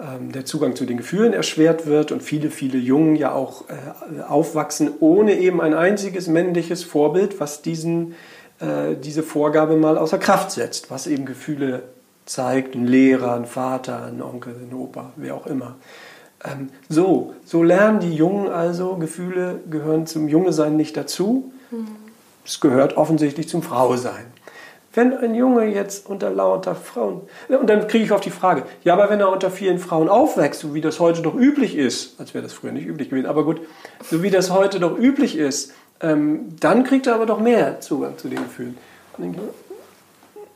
ähm, 0.00 0.32
der 0.32 0.46
Zugang 0.46 0.74
zu 0.74 0.86
den 0.86 0.96
Gefühlen 0.96 1.34
erschwert 1.34 1.86
wird 1.86 2.10
und 2.10 2.22
viele, 2.22 2.50
viele 2.50 2.78
Jungen 2.78 3.14
ja 3.14 3.32
auch 3.32 3.64
äh, 3.68 4.22
aufwachsen 4.22 4.90
ohne 5.00 5.38
eben 5.38 5.60
ein 5.60 5.74
einziges 5.74 6.28
männliches 6.28 6.82
Vorbild, 6.82 7.40
was 7.40 7.60
diesen, 7.60 8.14
äh, 8.60 8.96
diese 9.02 9.22
Vorgabe 9.22 9.76
mal 9.76 9.98
außer 9.98 10.18
Kraft 10.18 10.50
setzt, 10.50 10.90
was 10.90 11.06
eben 11.06 11.26
Gefühle 11.26 11.82
zeigt, 12.24 12.74
ein 12.74 12.86
Lehrer, 12.86 13.34
ein 13.34 13.44
Vater, 13.44 14.06
ein 14.06 14.22
Onkel, 14.22 14.54
ein 14.54 14.74
Opa, 14.74 15.12
wer 15.16 15.34
auch 15.34 15.46
immer. 15.46 15.76
Ähm, 16.42 16.70
so, 16.88 17.34
so 17.44 17.62
lernen 17.62 18.00
die 18.00 18.14
Jungen 18.14 18.48
also, 18.48 18.96
Gefühle 18.96 19.60
gehören 19.70 20.06
zum 20.06 20.26
Junge-Sein 20.26 20.74
nicht 20.74 20.96
dazu. 20.96 21.52
Es 22.44 22.60
gehört 22.60 22.96
offensichtlich 22.96 23.48
zum 23.48 23.62
Frausein. 23.62 24.26
Wenn 24.94 25.16
ein 25.16 25.34
Junge 25.34 25.64
jetzt 25.66 26.06
unter 26.06 26.30
lauter 26.30 26.74
Frauen, 26.74 27.22
und 27.48 27.66
dann 27.66 27.88
kriege 27.88 28.04
ich 28.04 28.12
auf 28.12 28.20
die 28.20 28.30
Frage, 28.30 28.64
ja, 28.84 28.92
aber 28.92 29.08
wenn 29.08 29.20
er 29.20 29.30
unter 29.30 29.50
vielen 29.50 29.78
Frauen 29.78 30.08
aufwächst, 30.08 30.60
so 30.60 30.74
wie 30.74 30.82
das 30.82 31.00
heute 31.00 31.22
doch 31.22 31.34
üblich 31.34 31.76
ist, 31.76 32.20
als 32.20 32.34
wäre 32.34 32.42
das 32.42 32.52
früher 32.52 32.72
nicht 32.72 32.86
üblich 32.86 33.08
gewesen, 33.08 33.26
aber 33.26 33.44
gut, 33.44 33.60
so 34.10 34.22
wie 34.22 34.30
das 34.30 34.50
heute 34.50 34.80
doch 34.80 34.98
üblich 34.98 35.38
ist, 35.38 35.72
ähm, 36.00 36.56
dann 36.60 36.84
kriegt 36.84 37.06
er 37.06 37.14
aber 37.14 37.24
doch 37.24 37.40
mehr 37.40 37.80
Zugang 37.80 38.18
zu 38.18 38.28
den 38.28 38.38
Gefühlen. 38.38 38.76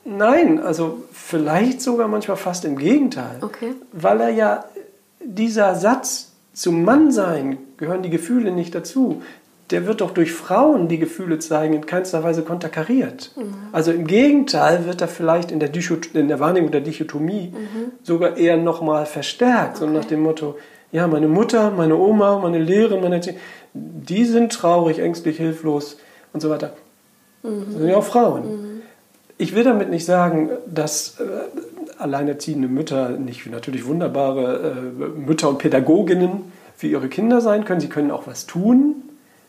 Nein, 0.04 0.60
also 0.60 1.04
vielleicht 1.12 1.80
sogar 1.80 2.06
manchmal 2.06 2.36
fast 2.36 2.64
im 2.64 2.76
Gegenteil, 2.76 3.38
okay. 3.40 3.74
weil 3.92 4.20
er 4.20 4.28
ja 4.28 4.64
dieser 5.20 5.74
Satz 5.74 6.32
zum 6.52 6.84
Mannsein 6.84 7.58
gehören 7.76 8.02
die 8.02 8.10
Gefühle 8.10 8.52
nicht 8.52 8.74
dazu, 8.74 9.22
der 9.70 9.86
wird 9.86 10.00
doch 10.00 10.12
durch 10.12 10.32
Frauen, 10.32 10.88
die 10.88 10.98
Gefühle 10.98 11.38
zeigen, 11.38 11.74
in 11.74 11.86
keinster 11.86 12.22
Weise 12.22 12.42
konterkariert. 12.42 13.32
Mhm. 13.36 13.54
Also 13.72 13.90
im 13.90 14.06
Gegenteil 14.06 14.86
wird 14.86 15.00
er 15.00 15.08
vielleicht 15.08 15.50
in 15.50 15.58
der, 15.58 15.70
in 16.14 16.28
der 16.28 16.40
Wahrnehmung 16.40 16.70
der 16.70 16.82
Dichotomie 16.82 17.52
mhm. 17.52 17.92
sogar 18.02 18.36
eher 18.36 18.56
nochmal 18.56 19.06
verstärkt, 19.06 19.76
okay. 19.76 19.86
so 19.86 19.92
nach 19.92 20.04
dem 20.04 20.20
Motto, 20.20 20.56
ja, 20.92 21.06
meine 21.08 21.26
Mutter, 21.26 21.72
meine 21.72 21.96
Oma, 21.96 22.38
meine 22.38 22.58
Lehrerin, 22.58 23.02
meine 23.02 23.16
Erziehung, 23.16 23.38
die 23.74 24.24
sind 24.24 24.52
traurig, 24.52 25.00
ängstlich, 25.00 25.36
hilflos 25.36 25.98
und 26.32 26.40
so 26.40 26.48
weiter. 26.48 26.74
Mhm. 27.42 27.64
Das 27.66 27.74
sind 27.74 27.88
ja 27.88 27.96
auch 27.96 28.04
Frauen. 28.04 28.42
Mhm. 28.42 28.82
Ich 29.38 29.54
will 29.54 29.64
damit 29.64 29.90
nicht 29.90 30.06
sagen, 30.06 30.48
dass 30.66 31.20
äh, 31.20 31.24
alleinerziehende 31.98 32.68
Mütter 32.68 33.10
nicht 33.10 33.46
natürlich 33.50 33.84
wunderbare 33.84 34.76
äh, 34.76 35.18
Mütter 35.18 35.48
und 35.48 35.58
Pädagoginnen 35.58 36.52
für 36.76 36.86
ihre 36.86 37.08
Kinder 37.08 37.40
sein 37.40 37.64
können. 37.64 37.80
Sie 37.80 37.88
können 37.88 38.10
auch 38.10 38.26
was 38.26 38.46
tun. 38.46 39.02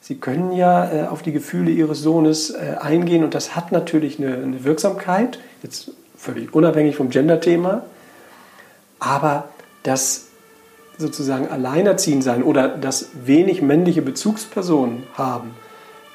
Sie 0.08 0.16
können 0.16 0.54
ja 0.54 0.90
äh, 0.90 1.08
auf 1.08 1.22
die 1.22 1.34
Gefühle 1.34 1.70
ihres 1.70 2.02
Sohnes 2.02 2.52
äh, 2.52 2.78
eingehen 2.80 3.26
und 3.26 3.36
das 3.36 3.58
hat 3.58 3.74
natürlich 3.74 4.20
eine, 4.20 4.36
eine 4.36 4.64
Wirksamkeit, 4.64 5.38
jetzt 5.64 5.92
völlig 6.18 6.54
unabhängig 6.54 6.96
vom 6.96 7.10
Gender-Thema. 7.10 7.84
Aber 9.00 9.50
das 9.84 10.28
sozusagen 10.98 11.50
alleinerziehend 11.50 12.24
sein 12.24 12.42
oder 12.42 12.70
das 12.70 13.10
wenig 13.26 13.62
männliche 13.62 14.02
Bezugspersonen 14.02 15.04
haben, 15.16 15.52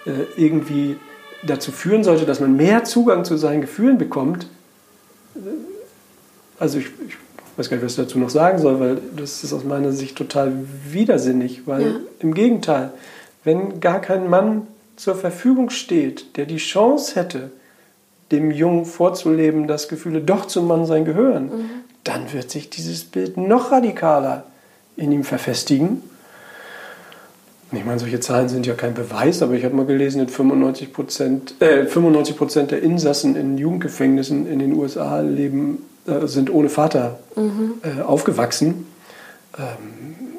äh, 0.06 0.40
irgendwie 0.40 0.96
dazu 1.42 1.70
führen 1.70 2.02
sollte, 2.02 2.24
dass 2.24 2.40
man 2.40 2.56
mehr 2.56 2.84
Zugang 2.84 3.26
zu 3.26 3.36
seinen 3.36 3.60
Gefühlen 3.60 3.98
bekommt, 3.98 4.46
also 6.58 6.78
ich, 6.78 6.86
ich 7.06 7.16
weiß 7.58 7.68
gar 7.68 7.76
nicht, 7.76 7.84
was 7.84 7.92
ich 7.92 8.04
dazu 8.04 8.18
noch 8.18 8.30
sagen 8.30 8.58
soll, 8.58 8.80
weil 8.80 8.98
das 9.18 9.44
ist 9.44 9.52
aus 9.52 9.64
meiner 9.64 9.92
Sicht 9.92 10.16
total 10.16 10.54
widersinnig, 10.88 11.66
weil 11.66 11.82
ja. 11.82 11.96
im 12.20 12.32
Gegenteil, 12.32 12.90
wenn 13.44 13.80
gar 13.80 14.00
kein 14.00 14.28
Mann 14.28 14.66
zur 14.96 15.14
Verfügung 15.14 15.70
steht, 15.70 16.36
der 16.36 16.46
die 16.46 16.58
Chance 16.58 17.16
hätte, 17.16 17.50
dem 18.30 18.50
Jungen 18.50 18.84
vorzuleben, 18.84 19.66
dass 19.66 19.88
Gefühle 19.88 20.20
doch 20.20 20.46
zum 20.46 20.66
Mannsein 20.66 21.04
gehören, 21.04 21.44
mhm. 21.44 21.70
dann 22.04 22.32
wird 22.32 22.50
sich 22.50 22.70
dieses 22.70 23.04
Bild 23.04 23.36
noch 23.36 23.72
radikaler 23.72 24.44
in 24.96 25.12
ihm 25.12 25.24
verfestigen. 25.24 26.02
Ich 27.74 27.84
meine, 27.86 27.98
solche 27.98 28.20
Zahlen 28.20 28.48
sind 28.48 28.66
ja 28.66 28.74
kein 28.74 28.92
Beweis, 28.92 29.42
aber 29.42 29.54
ich 29.54 29.64
habe 29.64 29.74
mal 29.74 29.86
gelesen, 29.86 30.28
95 30.28 30.92
Prozent, 30.92 31.54
äh, 31.60 31.86
95 31.86 32.36
Prozent 32.36 32.70
der 32.70 32.82
Insassen 32.82 33.34
in 33.34 33.56
Jugendgefängnissen 33.56 34.46
in 34.46 34.58
den 34.58 34.74
USA 34.74 35.20
leben 35.20 35.78
äh, 36.06 36.26
sind 36.26 36.52
ohne 36.52 36.68
Vater 36.68 37.18
mhm. 37.34 37.74
äh, 37.82 38.02
aufgewachsen. 38.02 38.86
Ähm, 39.58 40.31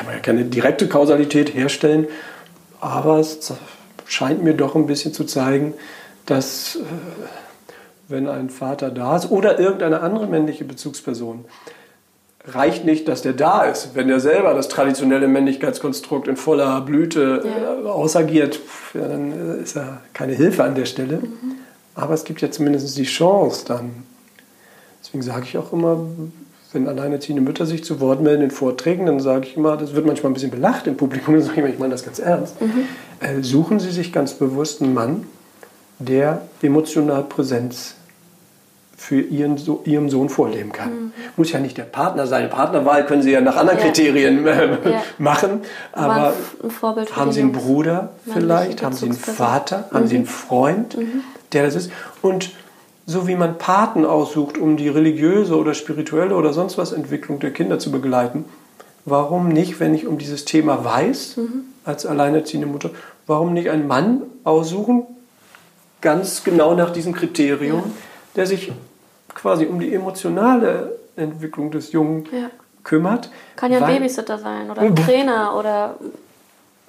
kann 0.00 0.06
man 0.06 0.16
ja 0.16 0.22
keine 0.22 0.44
direkte 0.44 0.88
Kausalität 0.88 1.52
herstellen, 1.52 2.08
aber 2.80 3.18
es 3.18 3.52
scheint 4.06 4.42
mir 4.42 4.54
doch 4.54 4.74
ein 4.74 4.86
bisschen 4.86 5.12
zu 5.12 5.24
zeigen, 5.24 5.74
dass 6.24 6.76
äh, 6.76 6.78
wenn 8.08 8.26
ein 8.26 8.48
Vater 8.48 8.90
da 8.90 9.16
ist 9.16 9.30
oder 9.30 9.60
irgendeine 9.60 10.00
andere 10.00 10.26
männliche 10.26 10.64
Bezugsperson, 10.64 11.44
reicht 12.46 12.86
nicht, 12.86 13.08
dass 13.08 13.20
der 13.20 13.34
da 13.34 13.64
ist. 13.64 13.94
Wenn 13.94 14.08
der 14.08 14.20
selber 14.20 14.54
das 14.54 14.68
traditionelle 14.68 15.28
Männlichkeitskonstrukt 15.28 16.28
in 16.28 16.36
voller 16.36 16.80
Blüte 16.80 17.42
ja. 17.44 17.82
Äh, 17.82 17.86
ausagiert, 17.86 18.58
dann 18.94 19.60
ist 19.62 19.76
er 19.76 20.00
keine 20.14 20.32
Hilfe 20.32 20.64
an 20.64 20.76
der 20.76 20.86
Stelle. 20.86 21.18
Mhm. 21.18 21.56
Aber 21.94 22.14
es 22.14 22.24
gibt 22.24 22.40
ja 22.40 22.50
zumindest 22.50 22.96
die 22.96 23.04
Chance, 23.04 23.66
dann 23.68 24.04
Deswegen 25.02 25.22
sage 25.22 25.44
ich 25.44 25.58
auch 25.58 25.72
immer, 25.72 26.06
wenn 26.72 26.86
alleinerziehende 26.86 27.42
Mütter 27.42 27.66
sich 27.66 27.84
zu 27.84 28.00
Wort 28.00 28.20
melden 28.20 28.42
in 28.44 28.50
Vorträgen, 28.50 29.06
dann 29.06 29.20
sage 29.20 29.46
ich 29.46 29.56
immer, 29.56 29.76
das 29.76 29.94
wird 29.94 30.06
manchmal 30.06 30.30
ein 30.30 30.34
bisschen 30.34 30.50
belacht 30.50 30.86
im 30.86 30.96
Publikum, 30.96 31.34
dann 31.38 31.42
sage 31.42 31.54
ich 31.54 31.58
immer, 31.58 31.68
ich 31.68 31.78
meine 31.78 31.92
das 31.92 32.04
ganz 32.04 32.18
ernst. 32.18 32.60
Mhm. 32.60 32.86
Äh, 33.20 33.42
suchen 33.42 33.80
Sie 33.80 33.90
sich 33.90 34.12
ganz 34.12 34.34
bewusst 34.34 34.82
einen 34.82 34.94
Mann, 34.94 35.26
der 35.98 36.42
emotional 36.62 37.24
Präsenz 37.24 37.94
für 38.96 39.20
ihren, 39.20 39.56
so, 39.56 39.80
ihrem 39.86 40.10
Sohn 40.10 40.28
vorleben 40.28 40.72
kann. 40.72 40.90
Mhm. 40.90 41.12
Muss 41.36 41.50
ja 41.52 41.58
nicht 41.58 41.78
der 41.78 41.84
Partner 41.84 42.26
sein. 42.26 42.50
Partnerwahl 42.50 43.06
können 43.06 43.22
Sie 43.22 43.30
ja 43.30 43.40
nach 43.40 43.56
anderen 43.56 43.78
ja. 43.78 43.86
Kriterien 43.86 44.46
äh, 44.46 44.90
ja. 44.90 45.02
machen. 45.18 45.62
Aber 45.92 46.34
haben 47.16 47.32
Sie 47.32 47.40
einen 47.40 47.52
Bruder 47.52 48.10
vielleicht? 48.30 48.82
Haben 48.82 48.94
Sie 48.94 49.06
einen 49.06 49.14
Vater? 49.14 49.86
Mhm. 49.90 49.94
Haben 49.96 50.06
Sie 50.06 50.16
einen 50.16 50.26
Freund, 50.26 50.98
mhm. 50.98 51.22
der 51.52 51.64
das 51.64 51.76
ist? 51.76 51.90
Und 52.20 52.50
so 53.10 53.26
wie 53.26 53.34
man 53.34 53.58
Paten 53.58 54.06
aussucht, 54.06 54.56
um 54.56 54.76
die 54.76 54.88
religiöse 54.88 55.56
oder 55.56 55.74
spirituelle 55.74 56.36
oder 56.36 56.52
sonst 56.52 56.78
was 56.78 56.92
Entwicklung 56.92 57.40
der 57.40 57.50
Kinder 57.50 57.80
zu 57.80 57.90
begleiten, 57.90 58.44
warum 59.04 59.48
nicht, 59.48 59.80
wenn 59.80 59.96
ich 59.96 60.06
um 60.06 60.16
dieses 60.16 60.44
Thema 60.44 60.84
weiß, 60.84 61.38
mhm. 61.38 61.64
als 61.84 62.06
alleinerziehende 62.06 62.68
Mutter, 62.68 62.90
warum 63.26 63.52
nicht 63.52 63.68
einen 63.68 63.88
Mann 63.88 64.22
aussuchen, 64.44 65.06
ganz 66.00 66.44
genau 66.44 66.74
nach 66.74 66.90
diesem 66.90 67.12
Kriterium, 67.12 67.80
ja. 67.80 67.90
der 68.36 68.46
sich 68.46 68.72
quasi 69.34 69.66
um 69.66 69.80
die 69.80 69.92
emotionale 69.92 70.96
Entwicklung 71.16 71.72
des 71.72 71.90
Jungen 71.90 72.28
ja. 72.30 72.48
kümmert. 72.84 73.28
Kann 73.56 73.72
ja 73.72 73.80
ein 73.80 73.92
Babysitter 73.92 74.38
sein 74.38 74.70
oder 74.70 74.82
ein 74.82 74.94
Trainer 74.94 75.56
oder 75.58 75.96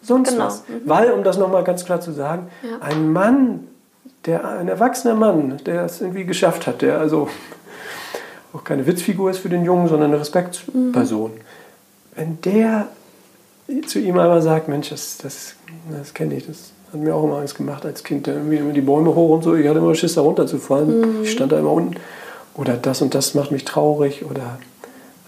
sonst 0.03 0.29
genau. 0.29 0.45
was. 0.45 0.67
Mhm. 0.67 0.81
Weil, 0.85 1.11
um 1.13 1.23
das 1.23 1.39
nochmal 1.39 1.63
ganz 1.63 1.83
klar 1.83 1.99
zu 1.99 2.11
sagen, 2.11 2.47
ja. 2.61 2.77
ein 2.79 3.11
Mann 3.11 3.67
der 4.25 4.47
ein 4.47 4.67
erwachsener 4.67 5.15
Mann, 5.15 5.57
der 5.65 5.85
es 5.85 6.01
irgendwie 6.01 6.25
geschafft 6.25 6.67
hat, 6.67 6.81
der 6.81 6.99
also 6.99 7.27
auch 8.53 8.63
keine 8.63 8.85
Witzfigur 8.85 9.31
ist 9.31 9.39
für 9.39 9.49
den 9.49 9.63
Jungen, 9.63 9.87
sondern 9.87 10.11
eine 10.11 10.19
Respektsperson, 10.19 11.31
mhm. 11.31 11.39
wenn 12.15 12.41
der 12.41 12.87
zu 13.87 13.99
ihm 13.99 14.19
einmal 14.19 14.41
sagt, 14.41 14.67
Mensch, 14.67 14.89
das, 14.89 15.17
das, 15.17 15.55
das 15.89 16.13
kenne 16.13 16.35
ich, 16.35 16.45
das 16.45 16.71
hat 16.91 16.99
mir 16.99 17.15
auch 17.15 17.23
immer 17.23 17.37
Angst 17.37 17.55
gemacht 17.55 17.85
als 17.85 18.03
Kind, 18.03 18.27
da 18.27 18.33
irgendwie 18.33 18.57
immer 18.57 18.73
die 18.73 18.81
Bäume 18.81 19.15
hoch 19.15 19.29
und 19.29 19.43
so, 19.43 19.55
ich 19.55 19.67
hatte 19.67 19.79
immer 19.79 19.95
Schiss 19.95 20.15
da 20.15 20.21
runterzufallen, 20.21 21.19
mhm. 21.19 21.23
ich 21.23 21.31
stand 21.31 21.53
da 21.53 21.59
immer 21.59 21.71
unten, 21.71 21.95
oder 22.53 22.75
das 22.75 23.01
und 23.01 23.15
das 23.15 23.33
macht 23.33 23.51
mich 23.51 23.63
traurig, 23.63 24.25
oder 24.25 24.59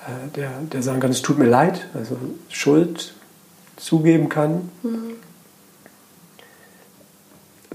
äh, 0.05 0.35
der, 0.35 0.51
der 0.73 0.83
sagen 0.83 0.99
kann, 0.99 1.11
es 1.11 1.21
tut 1.21 1.39
mir 1.39 1.47
leid, 1.47 1.87
also 1.93 2.17
Schuld 2.49 3.13
zugeben 3.77 4.27
kann. 4.27 4.69
Mhm 4.83 5.12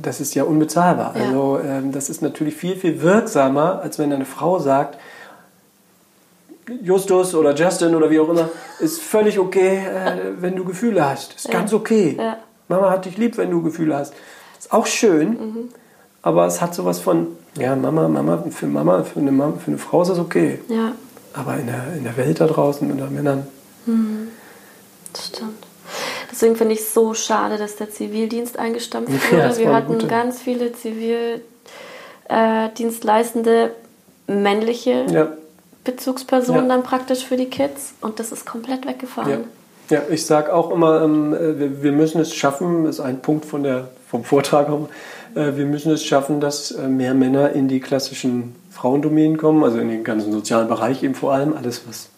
das 0.00 0.20
ist 0.20 0.34
ja 0.34 0.44
unbezahlbar. 0.44 1.16
Ja. 1.16 1.26
Also 1.26 1.60
ähm, 1.64 1.92
das 1.92 2.10
ist 2.10 2.22
natürlich 2.22 2.54
viel, 2.56 2.76
viel 2.76 3.02
wirksamer, 3.02 3.80
als 3.82 3.98
wenn 3.98 4.12
eine 4.12 4.24
Frau 4.24 4.58
sagt, 4.58 4.98
Justus 6.82 7.34
oder 7.34 7.54
Justin 7.54 7.94
oder 7.94 8.10
wie 8.10 8.20
auch 8.20 8.28
immer, 8.28 8.48
ist 8.80 9.00
völlig 9.00 9.38
okay, 9.38 9.78
äh, 9.78 10.40
wenn 10.40 10.54
du 10.54 10.64
Gefühle 10.64 11.08
hast. 11.08 11.34
Ist 11.34 11.46
ja. 11.46 11.52
ganz 11.52 11.72
okay. 11.72 12.16
Ja. 12.18 12.38
Mama 12.68 12.90
hat 12.90 13.06
dich 13.06 13.16
lieb, 13.16 13.38
wenn 13.38 13.50
du 13.50 13.62
Gefühle 13.62 13.96
hast. 13.96 14.12
Ist 14.58 14.72
auch 14.72 14.86
schön, 14.86 15.30
mhm. 15.30 15.68
aber 16.22 16.46
es 16.46 16.60
hat 16.60 16.74
sowas 16.74 17.00
von, 17.00 17.28
ja, 17.56 17.74
Mama, 17.74 18.08
Mama, 18.08 18.44
für 18.50 18.66
Mama, 18.66 19.02
für 19.04 19.20
eine, 19.20 19.32
Mama, 19.32 19.54
für 19.58 19.68
eine 19.68 19.78
Frau 19.78 20.02
ist 20.02 20.08
das 20.08 20.18
okay. 20.18 20.60
Ja. 20.68 20.92
Aber 21.32 21.56
in 21.56 21.66
der, 21.66 21.84
in 21.96 22.04
der 22.04 22.16
Welt 22.16 22.40
da 22.40 22.46
draußen 22.46 22.90
unter 22.90 23.08
Männern. 23.08 23.46
Mhm. 23.86 24.28
Das 25.12 25.28
stimmt. 25.28 25.67
Deswegen 26.30 26.56
finde 26.56 26.74
ich 26.74 26.80
es 26.80 26.94
so 26.94 27.14
schade, 27.14 27.56
dass 27.56 27.76
der 27.76 27.90
Zivildienst 27.90 28.58
eingestampft 28.58 29.12
wurde. 29.32 29.42
Ja, 29.42 29.56
Wir 29.58 29.72
hatten 29.74 29.92
gute- 29.94 30.06
ganz 30.06 30.40
viele 30.42 30.72
Zivildienstleistende 30.72 33.70
männliche 34.26 35.06
Ja, 35.10 35.28
Bezugspersonen 35.84 36.68
Ja. 36.68 36.68
dann 36.68 36.82
praktisch 36.82 37.24
für 37.24 37.36
die 37.36 37.46
Kids 37.46 37.94
und 38.00 38.18
das 38.20 38.32
ist 38.32 38.44
komplett 38.44 38.86
weggefallen. 38.86 39.44
ja. 39.90 40.02
ich 40.10 40.26
sage 40.26 40.52
auch 40.54 40.70
immer, 40.70 41.02
ähm, 41.02 41.32
äh, 41.32 41.82
wir, 41.82 41.92
müssen 41.92 42.20
es 42.20 42.34
schaffen, 42.34 42.84
das 42.84 42.96
ist 42.96 43.00
ein 43.00 43.22
Punkt 43.22 43.46
von 43.46 43.62
der, 43.62 43.88
vom 44.06 44.22
Vortrag, 44.22 44.68
äh, 45.34 45.56
wir 45.56 45.64
müssen 45.64 45.90
es 45.92 46.04
schaffen, 46.04 46.40
dass 46.40 46.72
äh, 46.72 46.88
mehr 46.88 47.14
Männer 47.14 47.52
in 47.52 47.68
die 47.68 47.80
klassischen 47.80 48.54
Frauendomänen 48.70 49.38
kommen, 49.38 49.64
also 49.64 49.78
in 49.78 49.88
den 49.88 50.04
ganzen 50.04 50.30
sozialen 50.30 50.68
Bereich 50.68 51.02
eben 51.02 51.14
vor 51.14 51.32
allem, 51.32 51.54
alles 51.56 51.80
was 51.88 52.10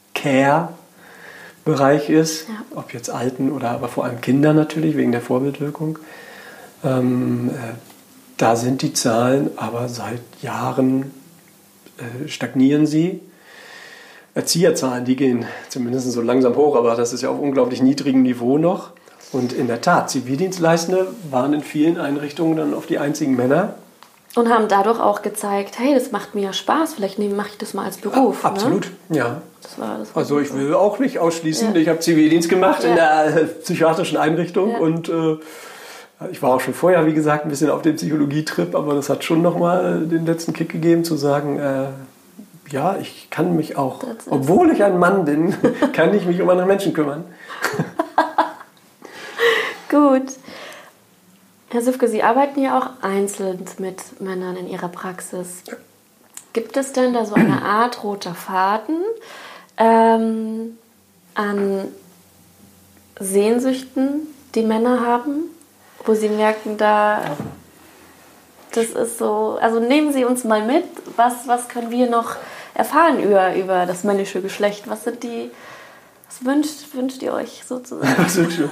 Care-Bereich 1.65 2.11
ist, 2.11 2.49
Ja. 2.49 2.55
ob 2.77 2.93
jetzt 2.93 3.11
Alten 3.11 3.53
oder 3.53 3.71
aber 3.71 3.89
vor 3.89 4.05
allem 4.05 4.21
Kinder 4.21 4.53
natürlich, 4.53 4.97
wegen 4.97 5.13
der 5.13 5.21
Vorbildwirkung. 5.21 5.99
Ähm, 6.85 7.51
äh, 7.51 7.75
da 8.37 8.57
sind 8.57 8.83
die 8.83 8.93
Zahlen 8.93 9.51
aber 9.57 9.89
seit 9.89 10.21
Jahren 10.43 11.13
äh, 11.99 12.29
stagnieren 12.29 12.87
sie. 12.87 13.21
Erzieherzahlen, 14.35 15.05
die 15.05 15.17
gehen 15.17 15.45
zumindest 15.69 16.11
so 16.13 16.23
langsam 16.23 16.55
hoch, 16.57 16.77
aber 16.77 16.95
das 16.95 17.13
ist 17.13 17.23
ja 17.23 17.31
auf 17.31 17.41
unglaublich 17.41 17.83
niedrigem 17.83 18.23
Niveau 18.23 18.59
noch. 18.59 18.91
Und 19.33 19.53
in 19.53 19.67
der 19.67 19.81
Tat, 19.81 20.11
Zivildienstleistende 20.11 21.09
waren 21.31 21.53
in 21.53 21.63
vielen 21.63 21.99
Einrichtungen 21.99 22.57
dann 22.57 22.75
oft 22.75 22.89
die 22.91 22.99
einzigen 22.99 23.37
Männer. 23.37 23.75
Und 24.37 24.49
haben 24.49 24.69
dadurch 24.69 25.01
auch 25.01 25.23
gezeigt, 25.23 25.79
hey, 25.81 25.93
das 25.95 26.13
macht 26.13 26.37
mir 26.37 26.43
ja 26.43 26.53
Spaß, 26.53 26.95
vielleicht 26.95 27.19
mache 27.19 27.49
ich 27.51 27.59
das 27.59 27.75
mal 27.75 27.85
als 27.87 27.97
Beruf. 27.99 28.45
Absolut, 28.45 28.91
Ne? 29.09 29.19
ja. 29.19 29.43
Das 29.63 29.79
war, 29.79 29.99
das 29.99 30.15
war 30.15 30.23
Also 30.23 30.39
ich 30.39 30.55
will 30.55 30.73
auch 30.75 31.01
nicht 31.01 31.19
ausschließen. 31.19 31.75
Ja. 31.75 31.81
Ich 31.81 31.89
habe 31.89 31.99
Zivildienst 31.99 32.49
gemacht 32.49 32.85
in 32.85 32.91
Ja. 32.97 33.25
der 33.25 33.43
äh, 33.43 33.47
psychiatrischen 33.47 34.17
Einrichtung 34.19 34.71
Ja. 34.71 34.79
und 34.79 35.09
äh, 35.09 35.37
ich 36.31 36.41
war 36.43 36.55
auch 36.55 36.61
schon 36.61 36.75
vorher, 36.75 37.07
wie 37.07 37.15
gesagt, 37.15 37.45
ein 37.45 37.49
bisschen 37.51 37.71
auf 37.71 37.83
dem 37.83 37.97
Psychologietrip, 37.97 38.75
aber 38.77 38.95
das 38.95 39.09
hat 39.09 39.25
schon 39.25 39.43
nochmal 39.43 40.07
den 40.07 40.27
letzten 40.27 40.53
Kick 40.53 40.69
gegeben, 40.71 41.03
zu 41.03 41.17
sagen, 41.17 41.59
äh, 41.59 41.87
ja, 42.71 42.97
ich 43.01 43.29
kann 43.31 43.57
mich 43.57 43.77
auch, 43.77 44.01
obwohl 44.29 44.71
ich 44.71 44.85
ein 44.85 44.99
Mann 44.99 45.25
bin, 45.25 45.55
kann 45.93 46.15
ich 46.15 46.25
mich 46.27 46.41
um 46.41 46.49
andere 46.51 46.67
Menschen 46.69 46.93
kümmern. 46.93 47.25
Gut. 49.91 50.23
Herr 51.73 51.83
Süfke, 51.83 52.09
Sie 52.09 52.25
arbeiten 52.25 52.61
ja 52.61 52.77
auch 52.77 53.05
einzeln 53.05 53.65
mit 53.79 54.21
Männern 54.21 54.57
in 54.57 54.69
Ihrer 54.69 54.89
Praxis. 54.89 55.63
Gibt 56.53 56.77
es 56.77 56.93
denn 56.93 57.13
da 57.13 57.25
so 57.25 57.35
eine 57.35 57.63
Art 57.63 58.03
roter 58.03 58.35
Faden 58.35 58.97
ähm, 59.77 60.77
an 61.35 61.87
Sehnsüchten, 63.21 64.27
die 64.57 64.63
Männer 64.63 65.07
haben, 65.07 65.45
wo 66.05 66.15
Sie 66.15 66.29
merken, 66.29 66.77
da 66.77 67.37
das 68.73 68.87
ist 68.87 69.19
so, 69.19 69.57
also 69.61 69.79
nehmen 69.79 70.13
Sie 70.13 70.25
uns 70.25 70.43
mal 70.43 70.65
mit, 70.65 70.85
was, 71.15 71.47
was 71.47 71.69
können 71.69 71.93
wir 71.93 72.11
noch 72.11 72.35
erfahren 72.75 73.23
über, 73.23 73.55
über 73.55 73.87
das 73.87 74.03
männliche 74.03 74.41
Geschlecht? 74.41 74.89
Was 74.89 75.05
sind 75.05 75.23
die, 75.23 75.53
was 76.41 76.47
wünscht, 76.47 76.95
wünscht 76.95 77.23
ihr 77.23 77.33
euch 77.33 77.63
sozusagen? 77.67 78.29
Schön- 78.29 78.71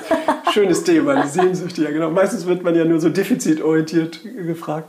schönes 0.52 0.84
Thema, 0.84 1.22
die 1.22 1.28
Sehnsüchte. 1.28 1.82
Ja, 1.84 1.90
genau. 1.90 2.10
Meistens 2.10 2.46
wird 2.46 2.62
man 2.62 2.74
ja 2.74 2.84
nur 2.84 3.00
so 3.00 3.08
defizitorientiert 3.08 4.20
gefragt. 4.46 4.88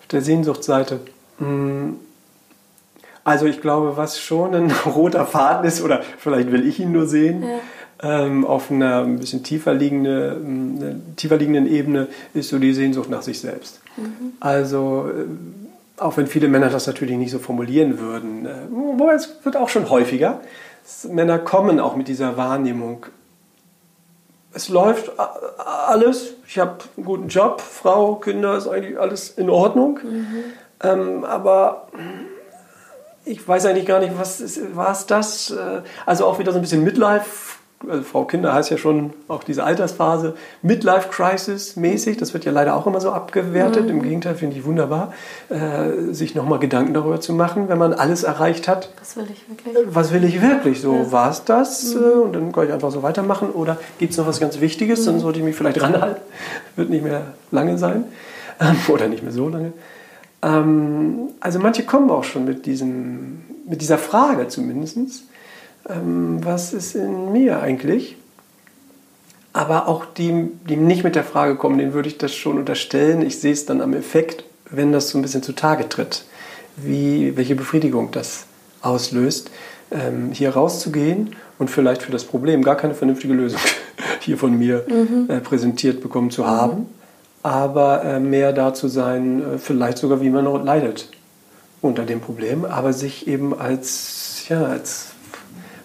Auf 0.00 0.06
der 0.08 0.20
Sehnsuchtsseite. 0.22 1.00
Mm, 1.38 1.94
Also 3.24 3.46
ich 3.46 3.60
glaube, 3.60 3.96
was 3.96 4.18
schon 4.20 4.54
ein 4.54 4.70
roter 4.86 5.26
Faden 5.26 5.66
ist, 5.66 5.82
oder 5.82 6.02
vielleicht 6.18 6.52
will 6.52 6.66
ich 6.66 6.78
ihn 6.80 6.92
nur 6.92 7.06
sehen, 7.06 7.44
ähm, 8.02 8.44
auf 8.44 8.70
einer 8.70 9.02
ein 9.02 9.18
bisschen 9.18 9.42
tiefer, 9.42 9.72
liegende, 9.72 10.38
ähm, 10.44 10.78
einer 10.80 10.94
tiefer 11.16 11.36
liegenden 11.38 11.66
Ebene, 11.66 12.08
ist 12.34 12.50
so 12.50 12.58
die 12.58 12.74
Sehnsucht 12.74 13.08
nach 13.08 13.22
sich 13.22 13.40
selbst. 13.40 13.80
Also 14.40 15.08
äh, 15.08 16.00
auch 16.02 16.16
wenn 16.18 16.26
viele 16.26 16.48
Männer 16.48 16.68
das 16.68 16.86
natürlich 16.86 17.16
nicht 17.16 17.30
so 17.30 17.38
formulieren 17.38 17.98
würden, 18.00 18.44
äh, 18.44 18.50
wobei 18.70 19.14
es 19.14 19.30
wird 19.44 19.56
auch 19.56 19.68
schon 19.70 19.88
häufiger. 19.88 20.40
Männer 21.08 21.38
kommen 21.38 21.80
auch 21.80 21.96
mit 21.96 22.08
dieser 22.08 22.36
Wahrnehmung. 22.36 23.06
Es 24.52 24.68
läuft 24.68 25.12
alles. 25.58 26.34
Ich 26.46 26.58
habe 26.58 26.78
einen 26.96 27.04
guten 27.06 27.28
Job, 27.28 27.60
Frau, 27.60 28.16
Kinder, 28.16 28.56
ist 28.56 28.68
eigentlich 28.68 28.98
alles 28.98 29.30
in 29.30 29.50
Ordnung. 29.50 29.98
Ähm, 30.82 31.24
aber 31.24 31.88
ich 33.24 33.46
weiß 33.46 33.66
eigentlich 33.66 33.86
gar 33.86 34.00
nicht, 34.00 34.18
was 34.18 34.40
ist, 34.40 34.76
war 34.76 34.92
es 34.92 35.06
das? 35.06 35.50
Äh, 35.50 35.82
Also 36.06 36.26
auch 36.26 36.38
wieder 36.38 36.52
so 36.52 36.58
ein 36.58 36.62
bisschen 36.62 36.84
Midlife. 36.84 37.56
Also 37.90 38.02
Frau 38.02 38.24
Kinder 38.24 38.52
heißt 38.52 38.70
ja 38.70 38.76
schon 38.78 39.12
auch 39.28 39.44
diese 39.44 39.64
Altersphase, 39.64 40.34
Midlife 40.62 41.08
Crisis 41.10 41.76
mäßig. 41.76 42.16
Das 42.16 42.32
wird 42.34 42.44
ja 42.44 42.52
leider 42.52 42.74
auch 42.76 42.86
immer 42.86 43.00
so 43.00 43.10
abgewertet. 43.12 43.88
Im 43.90 44.02
Gegenteil 44.02 44.34
finde 44.34 44.56
ich 44.56 44.64
wunderbar, 44.64 45.12
äh, 45.48 46.12
sich 46.12 46.34
nochmal 46.34 46.58
Gedanken 46.58 46.94
darüber 46.94 47.20
zu 47.20 47.32
machen, 47.32 47.68
wenn 47.68 47.78
man 47.78 47.92
alles 47.92 48.22
erreicht 48.22 48.68
hat. 48.68 48.90
Was 49.00 49.16
will 49.16 49.26
ich 49.32 49.48
wirklich? 49.48 49.76
Was 49.94 50.12
will 50.12 50.24
ich 50.24 50.40
wirklich? 50.42 50.80
So 50.80 51.12
war 51.12 51.30
es 51.30 51.44
das? 51.44 51.94
äh, 51.94 51.98
Und 51.98 52.32
dann 52.34 52.52
kann 52.52 52.66
ich 52.66 52.72
einfach 52.72 52.90
so 52.90 53.02
weitermachen. 53.02 53.50
Oder 53.50 53.76
gibt 53.98 54.12
es 54.12 54.18
noch 54.18 54.26
was 54.26 54.40
ganz 54.40 54.60
Wichtiges? 54.60 55.04
Dann 55.04 55.20
sollte 55.20 55.38
ich 55.38 55.44
mich 55.44 55.56
vielleicht 55.56 55.80
ranhalten. 55.82 56.20
Wird 56.76 56.90
nicht 56.90 57.04
mehr 57.04 57.22
lange 57.50 57.78
sein. 57.78 58.04
Ähm, 58.60 58.76
Oder 58.88 59.08
nicht 59.08 59.22
mehr 59.22 59.32
so 59.32 59.48
lange. 59.48 59.72
Ähm, 60.42 61.28
Also 61.40 61.58
manche 61.58 61.84
kommen 61.84 62.10
auch 62.10 62.24
schon 62.24 62.44
mit, 62.44 62.66
diesem, 62.66 63.42
mit 63.68 63.80
dieser 63.80 63.98
Frage 63.98 64.48
zumindest. 64.48 64.98
Ähm, 65.88 66.44
Was 66.44 66.72
ist 66.72 66.94
in 66.94 67.32
mir 67.32 67.60
eigentlich? 67.60 68.16
Aber 69.52 69.86
auch 69.86 70.04
die, 70.04 70.48
die 70.68 70.76
nicht 70.76 71.04
mit 71.04 71.14
der 71.14 71.24
Frage 71.24 71.56
kommen, 71.56 71.78
denen 71.78 71.92
würde 71.92 72.08
ich 72.08 72.18
das 72.18 72.34
schon 72.34 72.58
unterstellen. 72.58 73.22
Ich 73.22 73.40
sehe 73.40 73.52
es 73.52 73.66
dann 73.66 73.80
am 73.80 73.94
Effekt, 73.94 74.44
wenn 74.70 74.92
das 74.92 75.10
so 75.10 75.18
ein 75.18 75.22
bisschen 75.22 75.42
zutage 75.42 75.88
tritt, 75.88 76.24
wie, 76.76 77.36
welche 77.36 77.54
Befriedigung 77.54 78.10
das 78.10 78.46
auslöst, 78.82 79.50
ähm, 79.90 80.30
hier 80.32 80.50
rauszugehen 80.50 81.36
und 81.58 81.70
vielleicht 81.70 82.02
für 82.02 82.12
das 82.12 82.24
Problem 82.24 82.62
gar 82.62 82.76
keine 82.76 82.94
vernünftige 82.94 83.34
Lösung 83.34 83.60
hier 84.20 84.38
von 84.38 84.58
mir 84.58 84.84
äh, 85.28 85.40
präsentiert 85.40 86.00
bekommen 86.00 86.30
zu 86.30 86.46
haben, 86.46 86.86
aber 87.42 88.04
äh, 88.04 88.20
mehr 88.20 88.52
da 88.52 88.74
zu 88.74 88.88
sein, 88.88 89.54
äh, 89.54 89.58
vielleicht 89.58 89.98
sogar 89.98 90.20
wie 90.20 90.30
man 90.30 90.44
noch 90.44 90.62
leidet 90.62 91.10
unter 91.80 92.04
dem 92.04 92.20
Problem, 92.20 92.64
aber 92.64 92.92
sich 92.92 93.28
eben 93.28 93.56
als, 93.58 94.44
ja, 94.48 94.64
als 94.64 95.13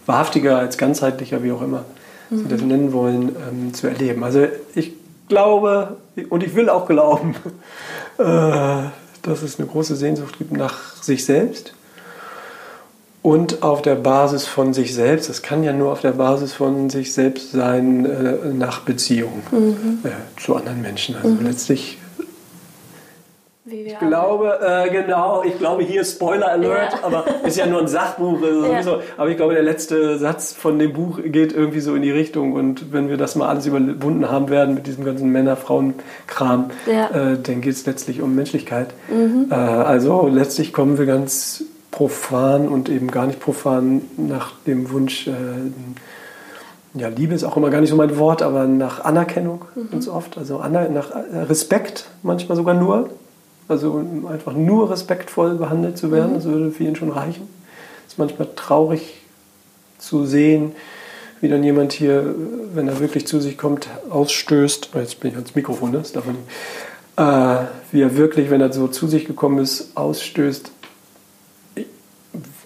wahrhaftiger, 0.09 0.57
als 0.57 0.77
ganzheitlicher, 0.77 1.43
wie 1.43 1.51
auch 1.51 1.61
immer 1.61 1.85
Sie 2.31 2.47
das 2.47 2.61
nennen 2.61 2.93
wollen, 2.93 3.35
ähm, 3.49 3.73
zu 3.73 3.87
erleben. 3.87 4.23
Also 4.23 4.47
ich 4.75 4.93
glaube 5.27 5.97
und 6.29 6.43
ich 6.43 6.55
will 6.55 6.69
auch 6.69 6.87
glauben, 6.87 7.35
äh, 8.17 8.23
dass 9.21 9.41
es 9.43 9.59
eine 9.59 9.67
große 9.67 9.95
Sehnsucht 9.95 10.37
gibt 10.37 10.51
nach 10.51 11.01
sich 11.01 11.25
selbst 11.25 11.73
und 13.21 13.63
auf 13.63 13.81
der 13.81 13.95
Basis 13.95 14.45
von 14.45 14.73
sich 14.73 14.93
selbst. 14.93 15.29
Das 15.29 15.41
kann 15.41 15.63
ja 15.63 15.73
nur 15.73 15.91
auf 15.91 16.01
der 16.01 16.11
Basis 16.11 16.53
von 16.53 16.89
sich 16.89 17.13
selbst 17.13 17.51
sein 17.51 18.05
äh, 18.05 18.53
nach 18.53 18.81
Beziehung 18.81 19.43
äh, 20.03 20.09
zu 20.41 20.55
anderen 20.55 20.81
Menschen. 20.81 21.15
Also 21.15 21.35
letztlich 21.41 21.98
Wie 23.69 23.85
wir 23.85 23.91
ich 23.93 23.99
glaube, 23.99 24.59
äh, 24.61 24.89
genau, 24.89 25.43
ich 25.43 25.57
glaube 25.57 25.83
hier 25.83 26.03
Spoiler 26.03 26.49
Alert, 26.49 26.93
Ja. 26.93 26.99
aber 27.03 27.25
ist 27.45 27.57
ja 27.57 27.65
nur 27.65 27.81
ein 27.81 27.87
Sachbuch. 27.87 28.41
Also 28.41 28.91
Ja. 28.97 28.99
Aber 29.17 29.29
ich 29.29 29.37
glaube, 29.37 29.53
der 29.53 29.63
letzte 29.63 30.17
Satz 30.17 30.53
von 30.53 30.79
dem 30.79 30.93
Buch 30.93 31.19
geht 31.23 31.53
irgendwie 31.53 31.79
so 31.79 31.93
in 31.95 32.01
die 32.01 32.11
Richtung. 32.11 32.53
Und 32.53 32.91
wenn 32.93 33.09
wir 33.09 33.17
das 33.17 33.35
mal 33.35 33.47
alles 33.47 33.65
überwunden 33.65 34.29
haben 34.29 34.49
werden 34.49 34.73
mit 34.75 34.87
diesem 34.87 35.05
ganzen 35.05 35.29
Männer-Frauen-Kram, 35.31 36.71
Ja. 36.91 37.09
äh, 37.33 37.37
dann 37.41 37.61
geht 37.61 37.73
es 37.73 37.85
letztlich 37.85 38.21
um 38.21 38.33
Menschlichkeit. 38.35 38.87
Äh, 39.49 39.53
also 39.53 40.27
letztlich 40.27 40.73
kommen 40.73 40.97
wir 40.97 41.05
ganz 41.05 41.63
profan 41.91 42.67
und 42.67 42.89
eben 42.89 43.11
gar 43.11 43.25
nicht 43.27 43.39
profan 43.39 44.01
nach 44.17 44.51
dem 44.67 44.91
Wunsch, 44.91 45.27
äh, 45.27 45.31
ja, 46.95 47.07
Liebe 47.07 47.35
ist 47.35 47.43
auch 47.43 47.55
immer 47.55 47.69
gar 47.69 47.81
nicht 47.81 47.91
so 47.91 47.95
mein 47.95 48.17
Wort, 48.17 48.41
aber 48.41 48.65
nach 48.65 49.05
Anerkennung 49.05 49.65
ganz 49.91 50.07
oft, 50.07 50.37
also 50.39 50.57
nach 50.59 51.11
Respekt 51.47 52.09
manchmal 52.23 52.55
sogar 52.57 52.73
nur. 52.73 53.09
Also 53.69 54.03
einfach 54.27 54.53
nur 54.53 54.89
respektvoll 54.89 55.53
behandelt 55.55 55.97
zu 55.97 56.11
werden, 56.11 56.33
das 56.33 56.45
würde 56.45 56.71
vielen 56.71 56.95
schon 56.95 57.11
reichen. 57.11 57.47
Es 58.07 58.13
ist 58.13 58.17
manchmal 58.17 58.47
traurig 58.55 59.21
zu 59.99 60.25
sehen, 60.25 60.71
wie 61.39 61.49
dann 61.49 61.63
jemand 61.63 61.93
hier, 61.93 62.33
wenn 62.73 62.87
er 62.87 62.99
wirklich 62.99 63.27
zu 63.27 63.39
sich 63.39 63.59
kommt, 63.59 63.87
ausstößt. 64.09 64.89
Jetzt 64.95 65.19
bin 65.19 65.29
ich 65.29 65.37
ans 65.37 65.53
Mikrofon, 65.53 65.91
ne? 65.91 65.99
das 65.99 66.11
darf 66.11 66.25
man 66.25 66.35
nicht. 66.35 66.47
Äh, 67.15 67.67
wie 67.91 68.01
er 68.01 68.17
wirklich, 68.17 68.49
wenn 68.49 68.59
er 68.59 68.73
so 68.73 68.87
zu 68.87 69.07
sich 69.07 69.25
gekommen 69.25 69.59
ist, 69.59 69.95
ausstößt. 69.95 70.71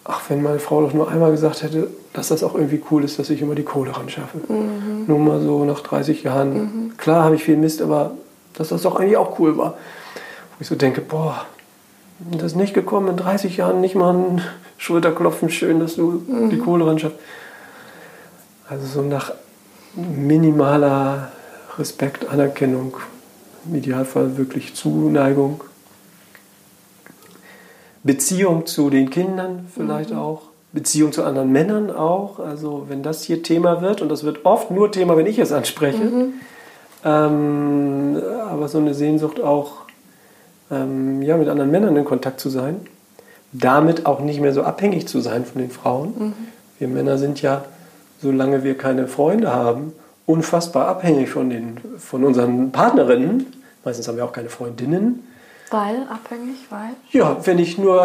Ach, 0.05 0.21
wenn 0.29 0.41
meine 0.41 0.59
Frau 0.59 0.81
doch 0.81 0.93
nur 0.93 1.09
einmal 1.11 1.31
gesagt 1.31 1.63
hätte, 1.63 1.87
dass 2.13 2.29
das 2.29 2.43
auch 2.43 2.55
irgendwie 2.55 2.81
cool 2.91 3.03
ist, 3.03 3.19
dass 3.19 3.29
ich 3.29 3.41
immer 3.41 3.55
die 3.55 3.63
Kohle 3.63 3.95
ran 3.95 4.09
schaffe. 4.09 4.37
Nur 5.07 5.19
mal 5.19 5.41
so 5.41 5.65
nach 5.65 5.81
30 5.81 6.23
Jahren. 6.23 6.93
Klar 6.97 7.25
habe 7.25 7.35
ich 7.35 7.43
viel 7.43 7.57
Mist, 7.57 7.81
aber 7.81 8.11
dass 8.53 8.69
das 8.69 8.83
doch 8.83 8.95
eigentlich 8.95 9.17
auch 9.17 9.37
cool 9.39 9.57
war. 9.57 9.75
Ich 10.63 10.69
so 10.69 10.75
denke, 10.75 11.01
boah, 11.01 11.45
das 12.19 12.55
nicht 12.55 12.73
gekommen 12.73 13.09
in 13.09 13.17
30 13.17 13.57
Jahren, 13.57 13.81
nicht 13.81 13.95
mal 13.95 14.13
ein 14.13 14.41
Schulterklopfen, 14.77 15.49
schön, 15.49 15.81
dass 15.81 15.97
du 15.97 16.23
die 16.49 16.57
Kohle 16.57 16.87
ran 16.87 16.99
schaffst. 16.99 17.17
Also 18.69 18.85
so 18.85 19.01
nach 19.01 19.33
minimaler 19.93 21.33
Respekt, 21.77 22.29
Anerkennung, 22.29 22.95
im 23.65 23.75
Idealfall 23.75 24.37
wirklich 24.37 24.73
Zuneigung. 24.73 25.65
Beziehung 28.03 28.65
zu 28.65 28.89
den 28.89 29.09
Kindern 29.09 29.67
vielleicht 29.75 30.11
mhm. 30.11 30.17
auch. 30.17 30.43
Beziehung 30.71 31.11
zu 31.11 31.25
anderen 31.25 31.51
Männern 31.51 31.91
auch. 31.91 32.39
Also 32.39 32.85
wenn 32.87 33.03
das 33.03 33.23
hier 33.23 33.43
Thema 33.43 33.81
wird, 33.81 34.01
und 34.01 34.07
das 34.07 34.23
wird 34.23 34.45
oft 34.45 34.71
nur 34.71 34.93
Thema, 34.93 35.17
wenn 35.17 35.25
ich 35.25 35.39
es 35.39 35.51
anspreche, 35.51 36.05
mhm. 36.05 36.33
ähm, 37.03 38.21
aber 38.49 38.69
so 38.69 38.77
eine 38.77 38.93
Sehnsucht 38.93 39.41
auch, 39.41 39.82
ähm, 40.71 41.21
ja, 41.21 41.37
mit 41.37 41.47
anderen 41.47 41.71
Männern 41.71 41.95
in 41.95 42.05
Kontakt 42.05 42.39
zu 42.39 42.49
sein, 42.49 42.77
damit 43.51 44.05
auch 44.05 44.19
nicht 44.19 44.39
mehr 44.39 44.53
so 44.53 44.63
abhängig 44.63 45.07
zu 45.07 45.21
sein 45.21 45.45
von 45.45 45.61
den 45.61 45.71
Frauen. 45.71 46.13
Mhm. 46.17 46.33
Wir 46.79 46.87
Männer 46.87 47.17
sind 47.17 47.41
ja, 47.41 47.65
solange 48.21 48.63
wir 48.63 48.77
keine 48.77 49.07
Freunde 49.07 49.53
haben, 49.53 49.93
unfassbar 50.25 50.87
abhängig 50.87 51.29
von, 51.29 51.49
den, 51.49 51.77
von 51.97 52.23
unseren 52.23 52.71
Partnerinnen. 52.71 53.47
Meistens 53.83 54.07
haben 54.07 54.17
wir 54.17 54.25
auch 54.25 54.31
keine 54.31 54.49
Freundinnen. 54.49 55.27
Weil, 55.69 56.03
abhängig, 56.09 56.57
weil? 56.69 56.91
Ja, 57.11 57.37
wenn 57.45 57.59
ich 57.59 57.77
nur, 57.77 58.01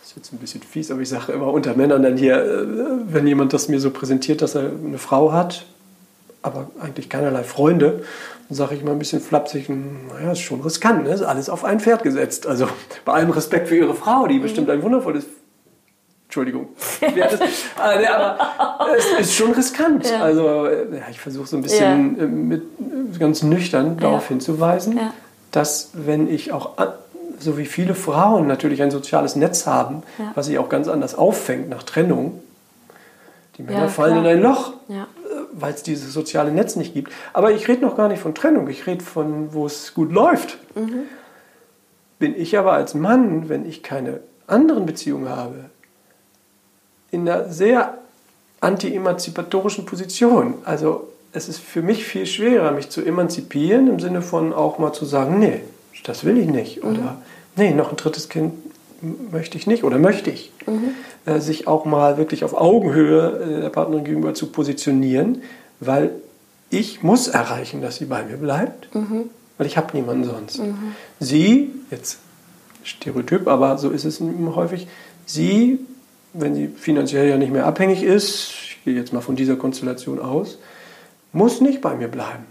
das 0.00 0.10
ist 0.10 0.16
jetzt 0.16 0.32
ein 0.32 0.38
bisschen 0.38 0.62
fies, 0.62 0.90
aber 0.90 1.00
ich 1.00 1.08
sage 1.08 1.32
immer 1.32 1.52
unter 1.52 1.74
Männern 1.74 2.02
dann 2.02 2.16
hier, 2.16 2.36
äh, 2.36 2.66
wenn 3.12 3.26
jemand 3.26 3.52
das 3.52 3.68
mir 3.68 3.80
so 3.80 3.90
präsentiert, 3.90 4.40
dass 4.40 4.54
er 4.54 4.70
eine 4.70 4.98
Frau 4.98 5.32
hat, 5.32 5.66
aber 6.42 6.70
eigentlich 6.80 7.08
keinerlei 7.08 7.42
Freunde, 7.42 8.04
sage 8.50 8.74
ich 8.74 8.82
immer 8.82 8.92
ein 8.92 8.98
bisschen 8.98 9.20
flapsig, 9.20 9.68
naja, 9.68 10.32
ist 10.32 10.40
schon 10.40 10.60
riskant, 10.60 11.04
ne? 11.04 11.10
ist 11.10 11.22
alles 11.22 11.48
auf 11.48 11.64
ein 11.64 11.80
Pferd 11.80 12.02
gesetzt. 12.02 12.46
Also 12.46 12.68
bei 13.04 13.12
allem 13.14 13.30
Respekt 13.30 13.68
für 13.68 13.76
Ihre 13.76 13.94
Frau, 13.94 14.26
die 14.26 14.38
bestimmt 14.38 14.70
ein 14.70 14.82
wundervolles 14.82 15.24
Entschuldigung. 16.34 16.68
Äh, 17.76 18.06
aber 18.06 18.96
es 18.96 19.26
ist 19.26 19.34
schon 19.34 19.52
riskant. 19.52 20.08
Ja. 20.08 20.22
Also 20.22 20.66
ja, 20.66 21.02
ich 21.10 21.20
versuche 21.20 21.46
so 21.46 21.56
ein 21.56 21.62
bisschen 21.62 22.16
ja. 22.16 22.24
Äh, 22.24 22.26
mit, 22.26 22.62
ganz 23.18 23.42
nüchtern 23.42 23.98
darauf 23.98 24.28
hinzuweisen, 24.28 24.98
dass 25.50 25.90
wenn 25.92 26.32
ich 26.32 26.50
auch, 26.52 26.72
so 27.38 27.58
wie 27.58 27.66
viele 27.66 27.94
Frauen 27.94 28.46
natürlich 28.46 28.82
ein 28.82 28.90
soziales 28.90 29.36
Netz 29.36 29.66
haben, 29.66 30.02
was 30.34 30.46
sich 30.46 30.58
auch 30.58 30.68
ganz 30.68 30.88
anders 30.88 31.14
auffängt 31.14 31.68
nach 31.68 31.82
Trennung, 31.82 32.40
die 33.58 33.62
Männer 33.62 33.88
fallen 33.88 34.18
in 34.18 34.26
ein 34.26 34.40
Loch, 34.40 34.72
äh, 34.88 34.94
weil 35.56 35.74
es 35.74 35.82
dieses 35.82 36.12
soziale 36.12 36.52
Netz 36.52 36.76
nicht 36.76 36.94
gibt. 36.94 37.12
Aber 37.32 37.52
ich 37.52 37.68
rede 37.68 37.82
noch 37.82 37.96
gar 37.96 38.08
nicht 38.08 38.20
von 38.20 38.34
Trennung, 38.34 38.68
ich 38.68 38.86
rede 38.86 39.04
von, 39.04 39.52
wo 39.54 39.66
es 39.66 39.94
gut 39.94 40.12
läuft. 40.12 40.58
Mhm. 40.74 41.04
Bin 42.18 42.34
ich 42.36 42.58
aber 42.58 42.72
als 42.72 42.94
Mann, 42.94 43.48
wenn 43.48 43.66
ich 43.66 43.82
keine 43.82 44.20
anderen 44.46 44.86
Beziehungen 44.86 45.28
habe, 45.28 45.70
in 47.10 47.28
einer 47.28 47.48
sehr 47.48 47.98
anti-emanzipatorischen 48.60 49.84
Position. 49.84 50.54
Also 50.64 51.08
es 51.32 51.48
ist 51.48 51.60
für 51.60 51.82
mich 51.82 52.04
viel 52.04 52.26
schwerer, 52.26 52.72
mich 52.72 52.90
zu 52.90 53.04
emanzipieren, 53.04 53.88
im 53.88 54.00
Sinne 54.00 54.22
von 54.22 54.52
auch 54.52 54.78
mal 54.78 54.92
zu 54.92 55.04
sagen, 55.04 55.38
nee, 55.38 55.60
das 56.04 56.24
will 56.24 56.38
ich 56.38 56.48
nicht. 56.48 56.82
Oder 56.82 56.90
mhm. 56.90 57.16
nee, 57.56 57.74
noch 57.74 57.90
ein 57.90 57.96
drittes 57.96 58.28
Kind 58.28 58.52
möchte 59.30 59.58
ich 59.58 59.66
nicht 59.66 59.84
oder 59.84 59.98
möchte 59.98 60.30
ich. 60.30 60.52
Mhm. 60.66 60.90
Äh, 61.26 61.40
sich 61.40 61.66
auch 61.66 61.84
mal 61.84 62.16
wirklich 62.16 62.44
auf 62.44 62.54
Augenhöhe 62.54 63.40
äh, 63.58 63.60
der 63.62 63.68
Partnerin 63.70 64.04
gegenüber 64.04 64.34
zu 64.34 64.46
positionieren, 64.48 65.42
weil 65.80 66.10
ich 66.70 67.02
muss 67.02 67.28
erreichen, 67.28 67.82
dass 67.82 67.96
sie 67.96 68.06
bei 68.06 68.22
mir 68.24 68.36
bleibt, 68.36 68.94
mhm. 68.94 69.30
weil 69.58 69.66
ich 69.66 69.76
habe 69.76 69.96
niemanden 69.96 70.24
sonst. 70.24 70.58
Mhm. 70.58 70.94
Sie, 71.20 71.70
jetzt 71.90 72.18
Stereotyp, 72.82 73.48
aber 73.48 73.78
so 73.78 73.90
ist 73.90 74.04
es 74.04 74.20
häufig, 74.20 74.88
sie 75.26 75.78
wenn 76.34 76.54
sie 76.54 76.68
finanziell 76.68 77.28
ja 77.28 77.36
nicht 77.36 77.52
mehr 77.52 77.64
abhängig 77.64 78.02
ist, 78.02 78.50
ich 78.50 78.84
gehe 78.84 78.94
jetzt 78.94 79.12
mal 79.12 79.20
von 79.20 79.36
dieser 79.36 79.56
Konstellation 79.56 80.18
aus, 80.18 80.58
muss 81.32 81.60
nicht 81.60 81.80
bei 81.80 81.94
mir 81.94 82.08
bleiben. 82.08 82.44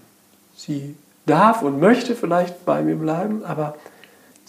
Sie 0.56 0.96
darf 1.26 1.62
und 1.62 1.80
möchte 1.80 2.16
vielleicht 2.16 2.66
bei 2.66 2.82
mir 2.82 2.96
bleiben, 2.96 3.44
aber 3.46 3.76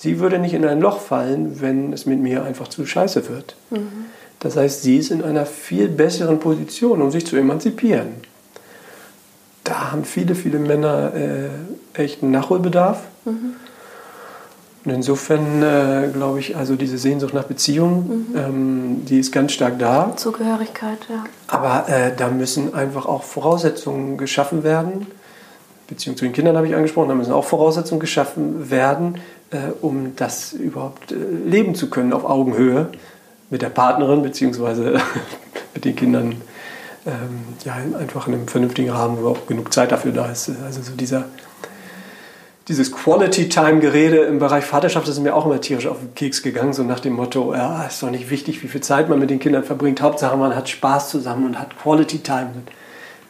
sie 0.05 0.21
würde 0.21 0.39
nicht 0.39 0.53
in 0.53 0.67
ein 0.67 0.81
Loch 0.81 1.01
fallen, 1.01 1.63
wenn 1.63 1.93
es 1.95 2.05
mit 2.05 2.21
mir 2.21 2.45
einfach 2.45 2.69
zu 2.69 2.85
scheiße 2.85 3.29
wird. 3.31 3.57
Mhm. 3.71 4.05
Das 4.39 4.55
heißt, 4.55 4.83
sie 4.83 4.99
ist 4.99 5.11
in 5.11 5.23
einer 5.23 5.47
viel 5.47 5.89
besseren 5.89 6.39
Position, 6.41 7.01
um 7.01 7.11
sich 7.11 7.27
zu 7.27 7.37
emanzipieren. 7.37 8.09
Da 9.65 9.93
haben 9.93 10.05
viele, 10.05 10.35
viele 10.35 10.59
Männer 10.59 11.13
äh, 11.15 11.49
echt 11.95 12.23
einen 12.23 12.33
Nachholbedarf. 12.33 13.03
Mhm. 13.25 13.55
Und 14.85 14.91
insofern 14.91 15.63
äh, 15.63 16.11
glaube 16.13 16.41
ich, 16.41 16.55
also 16.55 16.77
diese 16.77 16.99
Sehnsucht 16.99 17.33
nach 17.33 17.45
Beziehung, 17.45 18.27
mhm. 18.29 18.37
ähm, 18.37 19.05
die 19.07 19.21
ist 19.21 19.33
ganz 19.33 19.53
stark 19.53 19.79
da. 19.79 20.13
Zugehörigkeit, 20.15 20.99
ja. 21.09 21.25
Aber 21.47 21.89
äh, 21.89 22.15
da 22.15 22.29
müssen 22.29 22.75
einfach 22.75 23.07
auch 23.07 23.23
Voraussetzungen 23.23 24.19
geschaffen 24.19 24.65
werden. 24.65 25.07
Beziehung 25.87 26.19
zu 26.19 26.27
den 26.27 26.35
Kindern 26.35 26.57
habe 26.59 26.67
ich 26.67 26.75
angesprochen, 26.75 27.09
da 27.09 27.15
müssen 27.15 27.33
auch 27.33 27.45
Voraussetzungen 27.45 28.01
geschaffen 28.01 28.71
werden, 28.71 29.19
um 29.81 30.17
das 30.17 30.53
überhaupt 30.53 31.13
äh, 31.13 31.17
leben 31.17 31.75
zu 31.75 31.91
können 31.91 32.13
auf 32.13 32.25
Augenhöhe 32.25 32.89
mit 33.51 33.63
der 33.63 33.71
Partnerin 33.71 34.23
beziehungsweise 34.23 34.95
mit 35.75 35.85
den 35.85 35.97
Kindern. 35.97 36.37
Ähm, 37.07 37.45
ja, 37.65 37.75
einfach 37.99 38.29
in 38.29 38.35
einem 38.35 38.49
vernünftigen 38.49 38.91
Rahmen, 38.91 39.19
wo 39.21 39.29
auch 39.29 39.47
genug 39.47 39.75
Zeit 39.75 39.93
dafür 39.93 40.13
da 40.13 40.31
ist. 40.31 40.51
Also 40.65 40.81
so 40.81 40.93
dieser 40.93 41.27
dieses 42.69 42.93
Quality-Time-Gerede 42.93 44.21
im 44.21 44.39
Bereich 44.39 44.65
Vaterschaft 44.65 45.07
ist 45.07 45.21
mir 45.21 45.35
auch 45.35 45.45
immer 45.45 45.61
tierisch 45.61 45.87
auf 45.87 45.99
den 45.99 46.15
Keks 46.15 46.43
gegangen, 46.43 46.73
so 46.73 46.83
nach 46.83 47.01
dem 47.01 47.13
Motto, 47.13 47.55
ja, 47.55 47.85
ist 47.85 48.03
doch 48.03 48.11
nicht 48.11 48.31
wichtig, 48.31 48.63
wie 48.63 48.69
viel 48.69 48.81
Zeit 48.81 49.09
man 49.09 49.19
mit 49.19 49.29
den 49.29 49.39
Kindern 49.39 49.65
verbringt, 49.65 50.01
Hauptsache 50.01 50.37
man 50.37 50.57
hat 50.57 50.69
Spaß 50.69 51.11
zusammen 51.11 51.47
und 51.47 51.59
hat 51.59 51.79
Quality-Time. 51.79 52.51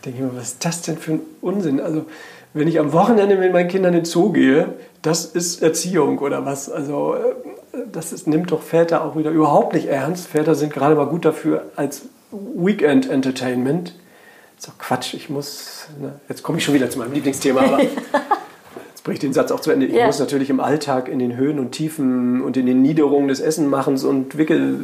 Denke 0.05 0.19
ich 0.19 0.25
mir, 0.25 0.37
was 0.37 0.51
ist 0.51 0.65
das 0.65 0.83
denn 0.83 0.99
für 0.99 1.15
ein 1.15 1.21
Unsinn? 1.41 1.81
Also, 1.81 2.07
wenn 2.55 2.69
ich 2.69 2.79
am 2.79 2.93
Wochenende 2.93 3.37
mit 3.37 3.53
meinen 3.53 3.69
Kindern 3.69 3.93
in 3.93 4.01
den 4.01 4.05
Zoo 4.05 4.33
gehe, 4.33 4.75
das 5.03 5.27
ist 5.27 5.61
Erziehung 5.61 6.19
oder 6.21 6.47
was? 6.47 6.71
Also, 6.71 7.15
äh, 7.15 7.79
das 7.93 8.13
ist, 8.13 8.27
nimmt 8.27 8.53
doch 8.53 8.63
Väter 8.63 9.05
auch 9.05 9.17
wieder 9.17 9.31
überhaupt 9.31 9.75
nicht 9.75 9.89
ernst. 9.89 10.29
Väter 10.29 10.55
sind 10.55 10.73
gerade 10.73 10.95
mal 10.95 11.07
gut 11.07 11.25
dafür 11.25 11.67
als 11.77 12.03
Weekend-Entertainment. 12.31 13.95
Das 14.57 14.67
ist 14.67 14.69
doch 14.69 14.79
Quatsch, 14.79 15.15
ich 15.15 15.29
muss, 15.29 15.89
ne, 16.01 16.13
jetzt 16.29 16.45
komme 16.45 16.59
ich 16.59 16.65
schon 16.65 16.75
wieder 16.75 16.89
zu 16.89 16.99
meinem 17.01 17.13
Lieblingsthema, 17.13 17.61
aber 17.61 17.81
bringe 19.05 19.19
den 19.19 19.33
Satz 19.33 19.51
auch 19.53 19.61
zu 19.61 19.71
Ende. 19.71 19.87
Ich 19.87 19.95
ja. 19.95 20.07
muss 20.07 20.19
natürlich 20.19 20.49
im 20.49 20.61
Alltag 20.61 21.09
in 21.09 21.19
den 21.19 21.37
Höhen 21.37 21.59
und 21.59 21.73
Tiefen 21.73 22.41
und 22.41 22.57
in 22.57 22.67
den 22.67 22.83
Niederungen 22.83 23.29
des 23.29 23.41
Essenmachens 23.41 24.05
und 24.05 24.39
Wickel, 24.39 24.79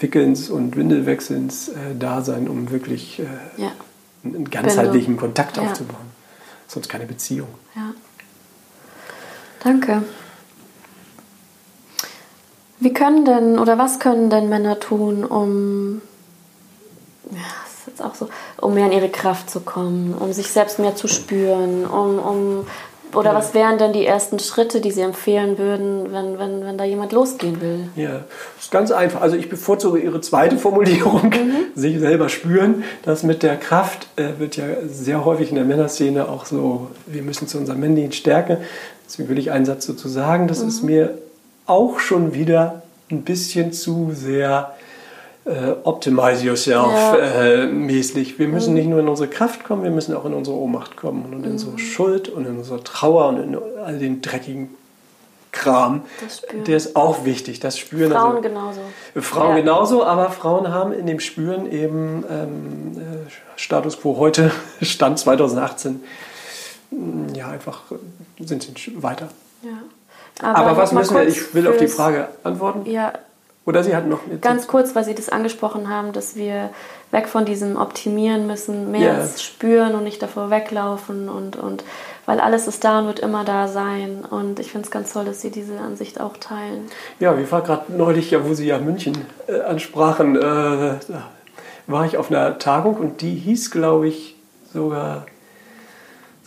Wickelns 0.00 0.50
und 0.50 0.76
Windelwechselns 0.76 1.68
äh, 1.68 1.72
da 1.98 2.22
sein, 2.22 2.48
um 2.48 2.70
wirklich 2.70 3.20
äh, 3.20 3.62
ja. 3.62 3.72
einen 4.24 4.50
ganzheitlichen 4.50 5.16
Kontakt 5.16 5.56
ja. 5.56 5.62
aufzubauen. 5.62 6.13
Sonst 6.66 6.88
keine 6.88 7.06
Beziehung. 7.06 7.48
Ja. 7.74 7.92
Danke. 9.62 10.02
Wie 12.80 12.92
können 12.92 13.24
denn 13.24 13.58
oder 13.58 13.78
was 13.78 13.98
können 13.98 14.28
denn 14.28 14.48
Männer 14.48 14.78
tun, 14.78 15.24
um 15.24 16.02
ja, 17.30 17.38
ist 17.66 17.86
jetzt 17.86 18.02
auch 18.02 18.14
so, 18.14 18.28
um 18.60 18.74
mehr 18.74 18.86
in 18.86 18.92
ihre 18.92 19.08
Kraft 19.08 19.48
zu 19.48 19.60
kommen, 19.60 20.14
um 20.14 20.32
sich 20.32 20.48
selbst 20.48 20.78
mehr 20.78 20.94
zu 20.94 21.08
spüren, 21.08 21.86
um, 21.86 22.18
um 22.18 22.66
oder 23.14 23.30
ja. 23.30 23.36
was 23.36 23.54
wären 23.54 23.78
denn 23.78 23.92
die 23.92 24.04
ersten 24.04 24.38
Schritte, 24.38 24.80
die 24.80 24.90
Sie 24.90 25.00
empfehlen 25.00 25.58
würden, 25.58 26.12
wenn, 26.12 26.38
wenn, 26.38 26.64
wenn 26.64 26.78
da 26.78 26.84
jemand 26.84 27.12
losgehen 27.12 27.60
will? 27.60 27.88
Ja, 27.96 28.24
das 28.56 28.64
ist 28.64 28.70
ganz 28.70 28.90
einfach. 28.90 29.20
Also 29.20 29.36
ich 29.36 29.48
bevorzuge 29.48 29.98
Ihre 29.98 30.20
zweite 30.20 30.56
Formulierung, 30.58 31.30
mhm. 31.30 31.66
sich 31.74 31.98
selber 31.98 32.28
spüren. 32.28 32.84
Das 33.02 33.22
mit 33.22 33.42
der 33.42 33.56
Kraft 33.56 34.08
äh, 34.16 34.38
wird 34.38 34.56
ja 34.56 34.64
sehr 34.86 35.24
häufig 35.24 35.50
in 35.50 35.56
der 35.56 35.64
Männerszene 35.64 36.28
auch 36.28 36.46
so, 36.46 36.90
wir 37.06 37.22
müssen 37.22 37.48
zu 37.48 37.58
unserer 37.58 37.76
männlichen 37.76 38.12
Stärke. 38.12 38.58
Deswegen 39.06 39.28
will 39.28 39.38
ich 39.38 39.50
einen 39.50 39.64
Satz 39.64 39.86
dazu 39.86 40.08
sagen. 40.08 40.48
Das 40.48 40.62
mhm. 40.62 40.68
ist 40.68 40.82
mir 40.82 41.18
auch 41.66 41.98
schon 41.98 42.34
wieder 42.34 42.82
ein 43.10 43.22
bisschen 43.22 43.72
zu 43.72 44.10
sehr 44.12 44.74
äh, 45.44 45.74
Optimize 45.84 46.44
Yourself 46.44 46.92
ja. 46.92 47.16
äh, 47.16 47.66
mäßig. 47.66 48.38
Wir 48.38 48.48
müssen 48.48 48.70
mhm. 48.70 48.76
nicht 48.76 48.88
nur 48.88 49.00
in 49.00 49.08
unsere 49.08 49.28
Kraft 49.28 49.64
kommen, 49.64 49.82
wir 49.82 49.90
müssen 49.90 50.14
auch 50.14 50.24
in 50.24 50.34
unsere 50.34 50.56
Ohnmacht 50.56 50.96
kommen 50.96 51.24
und 51.24 51.44
in 51.44 51.52
unsere 51.52 51.72
mhm. 51.72 51.78
Schuld 51.78 52.28
und 52.28 52.46
in 52.46 52.58
unsere 52.58 52.82
Trauer 52.82 53.28
und 53.28 53.38
in 53.38 53.58
all 53.84 53.98
den 53.98 54.22
dreckigen 54.22 54.70
Kram. 55.52 56.02
Der 56.66 56.76
ist 56.76 56.96
auch 56.96 57.24
wichtig, 57.24 57.60
das 57.60 57.78
Spüren. 57.78 58.12
Frauen 58.12 58.36
also, 58.36 58.40
genauso. 58.42 58.80
Frauen 59.16 59.50
ja. 59.50 59.56
genauso, 59.56 60.04
aber 60.04 60.30
Frauen 60.30 60.68
haben 60.68 60.92
in 60.92 61.06
dem 61.06 61.20
Spüren 61.20 61.70
eben 61.70 62.24
ähm, 62.28 62.98
äh, 62.98 63.30
Status 63.56 64.00
quo 64.00 64.16
heute, 64.18 64.50
Stand 64.82 65.18
2018, 65.18 66.02
mm, 66.90 67.34
ja, 67.34 67.48
einfach 67.48 67.82
sind 68.40 68.62
sie 68.62 69.02
weiter. 69.02 69.28
Ja. 69.62 69.70
Aber, 70.40 70.70
aber 70.70 70.76
was 70.76 70.92
müssen 70.92 71.14
wir, 71.14 71.28
ich 71.28 71.54
will 71.54 71.68
auf 71.68 71.76
die 71.76 71.86
Frage 71.86 72.28
antworten. 72.42 72.90
Ja, 72.90 73.12
oder 73.66 73.82
Sie 73.82 73.96
hatten 73.96 74.10
noch 74.10 74.20
Ganz 74.42 74.66
kurz, 74.66 74.94
weil 74.94 75.04
Sie 75.04 75.14
das 75.14 75.30
angesprochen 75.30 75.88
haben, 75.88 76.12
dass 76.12 76.36
wir 76.36 76.70
weg 77.10 77.28
von 77.28 77.46
diesem 77.46 77.76
Optimieren 77.76 78.46
müssen, 78.46 78.90
mehr 78.90 79.14
yeah. 79.14 79.28
spüren 79.38 79.94
und 79.94 80.04
nicht 80.04 80.22
davor 80.22 80.50
weglaufen 80.50 81.28
und, 81.30 81.56
und 81.56 81.82
weil 82.26 82.40
alles 82.40 82.66
ist 82.68 82.84
da 82.84 82.98
und 82.98 83.06
wird 83.06 83.20
immer 83.20 83.44
da 83.44 83.68
sein. 83.68 84.24
Und 84.28 84.60
ich 84.60 84.70
finde 84.70 84.84
es 84.84 84.90
ganz 84.90 85.12
toll, 85.12 85.24
dass 85.24 85.40
Sie 85.40 85.50
diese 85.50 85.78
Ansicht 85.78 86.20
auch 86.20 86.36
teilen. 86.36 86.88
Ja, 87.20 87.38
wir 87.38 87.50
waren 87.50 87.64
gerade 87.64 87.92
neulich, 87.92 88.30
ja, 88.30 88.46
wo 88.46 88.52
Sie 88.52 88.66
ja 88.66 88.78
München 88.78 89.16
äh, 89.46 89.60
ansprachen, 89.60 90.36
äh, 90.36 90.96
war 91.86 92.04
ich 92.04 92.16
auf 92.18 92.30
einer 92.30 92.58
Tagung 92.58 92.96
und 92.96 93.20
die 93.20 93.34
hieß, 93.34 93.70
glaube 93.70 94.08
ich, 94.08 94.36
sogar, 94.72 95.26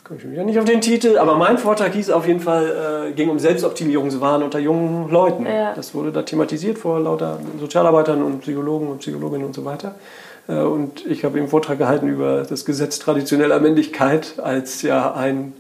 komme 0.08 0.18
ich 0.18 0.24
schon 0.24 0.32
wieder 0.32 0.46
nicht 0.46 0.58
auf 0.58 0.64
den 0.64 0.80
Titel, 0.80 1.18
aber 1.18 1.36
mein 1.36 1.58
Vortrag 1.58 1.94
hieß 1.94 2.12
auf 2.12 2.26
jeden 2.26 2.40
Fall, 2.40 3.10
äh, 3.10 3.12
ging 3.12 3.30
um 3.30 3.40
Selbstoptimierungswahn 3.40 4.42
unter 4.42 4.58
jungen 4.58 5.10
Leuten. 5.10 5.46
Ja. 5.46 5.74
Das 5.74 5.94
wurde 5.94 6.14
da 6.14 6.22
thematisiert 6.22 6.78
vor 6.78 7.02
lauter 7.02 7.40
Sozialarbeitern 7.60 8.24
und 8.24 8.40
Psychologen 8.40 8.88
und 8.88 9.00
Psychologinnen 9.00 9.46
und 9.46 9.54
so 9.54 9.66
weiter. 9.66 9.96
Äh, 10.48 10.60
und 10.60 11.06
ich 11.06 11.26
habe 11.26 11.38
eben 11.38 11.50
Vortrag 11.50 11.78
gehalten 11.78 12.08
über 12.08 12.44
das 12.44 12.64
Gesetz 12.64 13.00
traditioneller 13.00 13.60
Männlichkeit 13.60 14.40
als 14.40 14.82
ja 14.82 15.14
ein 15.14 15.52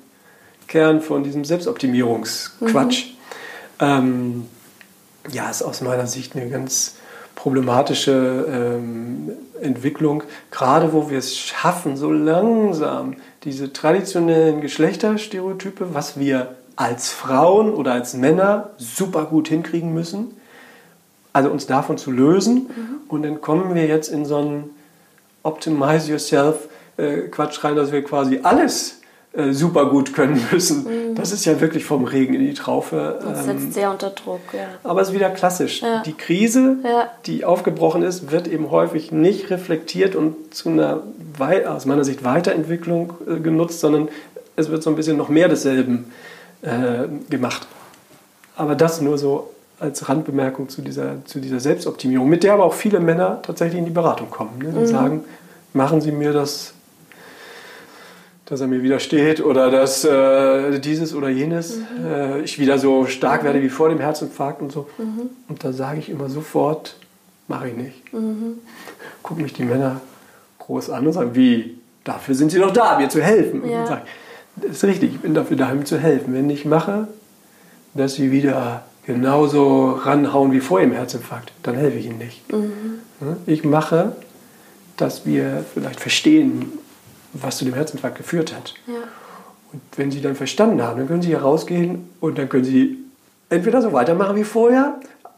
Kern 0.69 1.01
von 1.01 1.23
diesem 1.23 1.43
Selbstoptimierungsquatsch. 1.43 3.07
Ähm, 3.81 4.45
ja, 5.29 5.49
ist 5.49 5.61
aus 5.61 5.81
meiner 5.81 6.07
Sicht 6.07 6.37
eine 6.37 6.49
ganz 6.49 6.95
problematische 7.35 8.45
ähm, 8.49 9.31
Entwicklung, 9.61 10.23
gerade 10.51 10.93
wo 10.93 11.09
wir 11.09 11.19
es 11.19 11.37
schaffen, 11.37 11.97
so 11.97 12.11
langsam 12.11 13.17
diese 13.47 13.71
traditionellen 13.71 14.59
Geschlechterstereotype, 14.59 15.93
was 15.93 16.19
wir 16.19 16.55
als 16.75 17.11
Frauen 17.11 17.73
oder 17.73 17.93
als 17.93 18.13
Männer 18.13 18.71
super 18.77 19.23
gut 19.23 19.47
hinkriegen 19.47 19.93
müssen, 19.93 20.35
also 21.31 21.49
uns 21.49 21.65
davon 21.65 21.97
zu 21.97 22.11
lösen. 22.11 22.69
Und 23.07 23.23
dann 23.23 23.39
kommen 23.39 23.73
wir 23.73 23.87
jetzt 23.87 24.09
in 24.09 24.25
so 24.25 24.37
einen 24.37 24.69
Optimize 25.43 26.11
Yourself 26.11 26.67
äh, 26.97 27.29
Quatsch 27.29 27.63
rein, 27.63 27.77
dass 27.77 27.93
wir 27.93 28.03
quasi 28.03 28.41
alles 28.43 28.96
äh, 29.37 29.53
super 29.53 29.89
gut 29.89 30.13
können 30.13 30.41
müssen. 30.51 31.15
Das 31.15 31.31
ist 31.31 31.45
ja 31.45 31.61
wirklich 31.61 31.85
vom 31.85 32.05
Regen 32.05 32.33
in 32.33 32.41
die 32.41 32.53
Traufe. 32.53 33.19
Das 33.21 33.47
ähm, 33.47 33.59
setzt 33.59 33.73
sehr 33.73 33.91
unter 33.91 34.09
Druck, 34.09 34.41
ja. 34.53 34.65
aber 34.83 35.01
es 35.01 35.09
ist 35.09 35.13
wieder 35.13 35.29
klassisch. 35.29 35.81
Ja. 35.81 36.01
Die 36.03 36.13
Krise, 36.13 36.77
Ja. 36.83 37.11
die 37.25 37.45
aufgebrochen 37.45 38.03
ist, 38.03 38.31
wird 38.31 38.47
eben 38.47 38.71
häufig 38.71 39.11
nicht 39.11 39.49
reflektiert 39.49 40.15
und 40.15 40.53
zu 40.53 40.69
einer 40.69 41.01
aus 41.67 41.85
meiner 41.85 42.03
Sicht 42.03 42.23
Weiterentwicklung 42.23 43.13
äh, 43.27 43.39
genutzt, 43.39 43.79
sondern 43.79 44.09
es 44.55 44.71
wird 44.71 44.81
so 44.81 44.89
ein 44.89 44.95
bisschen 44.95 45.17
noch 45.17 45.29
mehr 45.29 45.47
desselben 45.47 46.11
äh, 46.63 47.07
gemacht. 47.29 47.67
Aber 48.55 48.73
das 48.75 49.01
nur 49.01 49.19
so 49.19 49.51
als 49.79 50.09
Randbemerkung 50.09 50.69
zu 50.69 50.81
dieser, 50.81 51.23
zu 51.25 51.39
dieser 51.39 51.59
Selbstoptimierung, 51.59 52.27
mit 52.27 52.43
der 52.43 52.53
aber 52.53 52.63
auch 52.65 52.73
viele 52.73 52.99
Männer 52.99 53.39
tatsächlich 53.43 53.77
in 53.77 53.85
die 53.85 53.91
Beratung 53.91 54.31
kommen. 54.31 54.57
Ne? 54.57 54.73
Die 54.79 54.87
sagen, 54.87 55.23
machen 55.73 56.01
Sie 56.01 56.11
mir 56.11 56.33
das, 56.33 56.73
dass 58.49 58.61
er 58.61 58.67
mir 58.67 58.81
widersteht 58.81 59.43
oder 59.43 59.69
dass 59.69 60.05
äh, 60.05 60.79
dieses 60.79 61.13
oder 61.13 61.29
jenes, 61.29 61.79
äh, 62.03 62.41
ich 62.41 62.59
wieder 62.59 62.79
so 62.79 63.05
stark 63.05 63.43
werde 63.43 63.61
wie 63.61 63.69
vor 63.69 63.89
dem 63.89 63.99
Herzinfarkt 63.99 64.61
und 64.61 64.71
so. 64.71 64.87
Und 65.49 65.63
da 65.63 65.73
sage 65.73 65.99
ich 65.99 66.09
immer 66.09 66.29
sofort, 66.29 66.95
mache 67.49 67.67
ich 67.69 67.75
nicht. 67.75 68.01
Gucken 69.21 69.43
mich 69.43 69.53
die 69.53 69.63
Männer 69.65 69.99
groß 70.59 70.89
an 70.91 71.05
und 71.07 71.13
sagen, 71.13 71.31
wie, 71.35 71.77
dafür 72.05 72.35
sind 72.35 72.51
sie 72.51 72.59
doch 72.59 72.71
da, 72.71 72.97
mir 72.97 73.09
zu 73.09 73.21
helfen. 73.21 73.61
Und 73.61 73.69
Ja. 73.69 73.79
dann 73.79 73.87
sage 73.87 74.01
das 74.59 74.71
ist 74.77 74.83
richtig, 74.85 75.11
ich 75.13 75.19
bin 75.19 75.35
dafür 75.35 75.55
da, 75.55 75.71
ihm 75.71 75.85
zu 75.85 75.99
helfen. 75.99 76.33
Wenn 76.33 76.49
ich 76.49 76.65
mache, 76.65 77.07
dass 77.93 78.15
sie 78.15 78.31
wieder 78.31 78.83
genauso 79.05 79.91
ranhauen 79.91 80.51
wie 80.51 80.61
vor 80.61 80.79
dem 80.79 80.93
Herzinfarkt, 80.93 81.51
dann 81.63 81.75
helfe 81.75 81.97
ich 81.99 82.05
ihnen 82.07 82.17
nicht. 82.17 82.41
Ja, 82.49 82.57
Ich 83.45 83.63
mache, 83.63 84.15
dass 84.97 85.25
wir 85.27 85.63
vielleicht 85.73 85.99
verstehen, 85.99 86.71
was 87.33 87.57
zu 87.57 87.65
dem 87.65 87.73
Herzinfarkt 87.73 88.17
geführt 88.17 88.53
hat. 88.55 88.73
ja. 88.87 88.93
Und 89.73 89.81
wenn 89.97 90.11
Sie 90.11 90.21
dann 90.21 90.35
verstanden 90.35 90.81
haben, 90.81 90.97
dann 90.97 91.07
können 91.09 91.21
Sie 91.21 91.27
hier 91.27 91.41
rausgehen 91.41 92.09
und 92.21 92.37
dann 92.37 92.47
können 92.47 92.63
Sie 92.63 92.99
entweder 93.49 93.81
so 93.81 93.91
weitermachen 93.91 94.37
wie 94.37 94.45
vorher, 94.45 94.95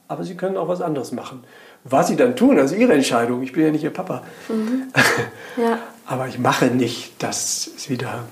aber 0.08 0.24
Sie 0.24 0.36
können 0.36 0.56
auch 0.56 0.68
was 0.68 0.82
anderes 0.82 1.12
machen. 1.12 1.44
Was 1.84 2.10
Sie 2.10 2.16
dann 2.16 2.36
tun, 2.36 2.58
ist 2.60 2.72
Ihre 2.74 2.94
Entscheidung. 2.94 3.42
Ich 3.42 3.54
bin 3.54 3.64
ja 3.64 3.72
nicht 3.72 3.84
Ihr 3.84 3.90
Papa. 3.90 4.22
Ja, 5.58 5.80
Aber 6.06 6.28
ich 6.28 6.38
mache 6.38 6.68
nicht, 6.68 7.14
das 7.24 7.68
ist 7.68 7.90
wieder. 7.90 8.26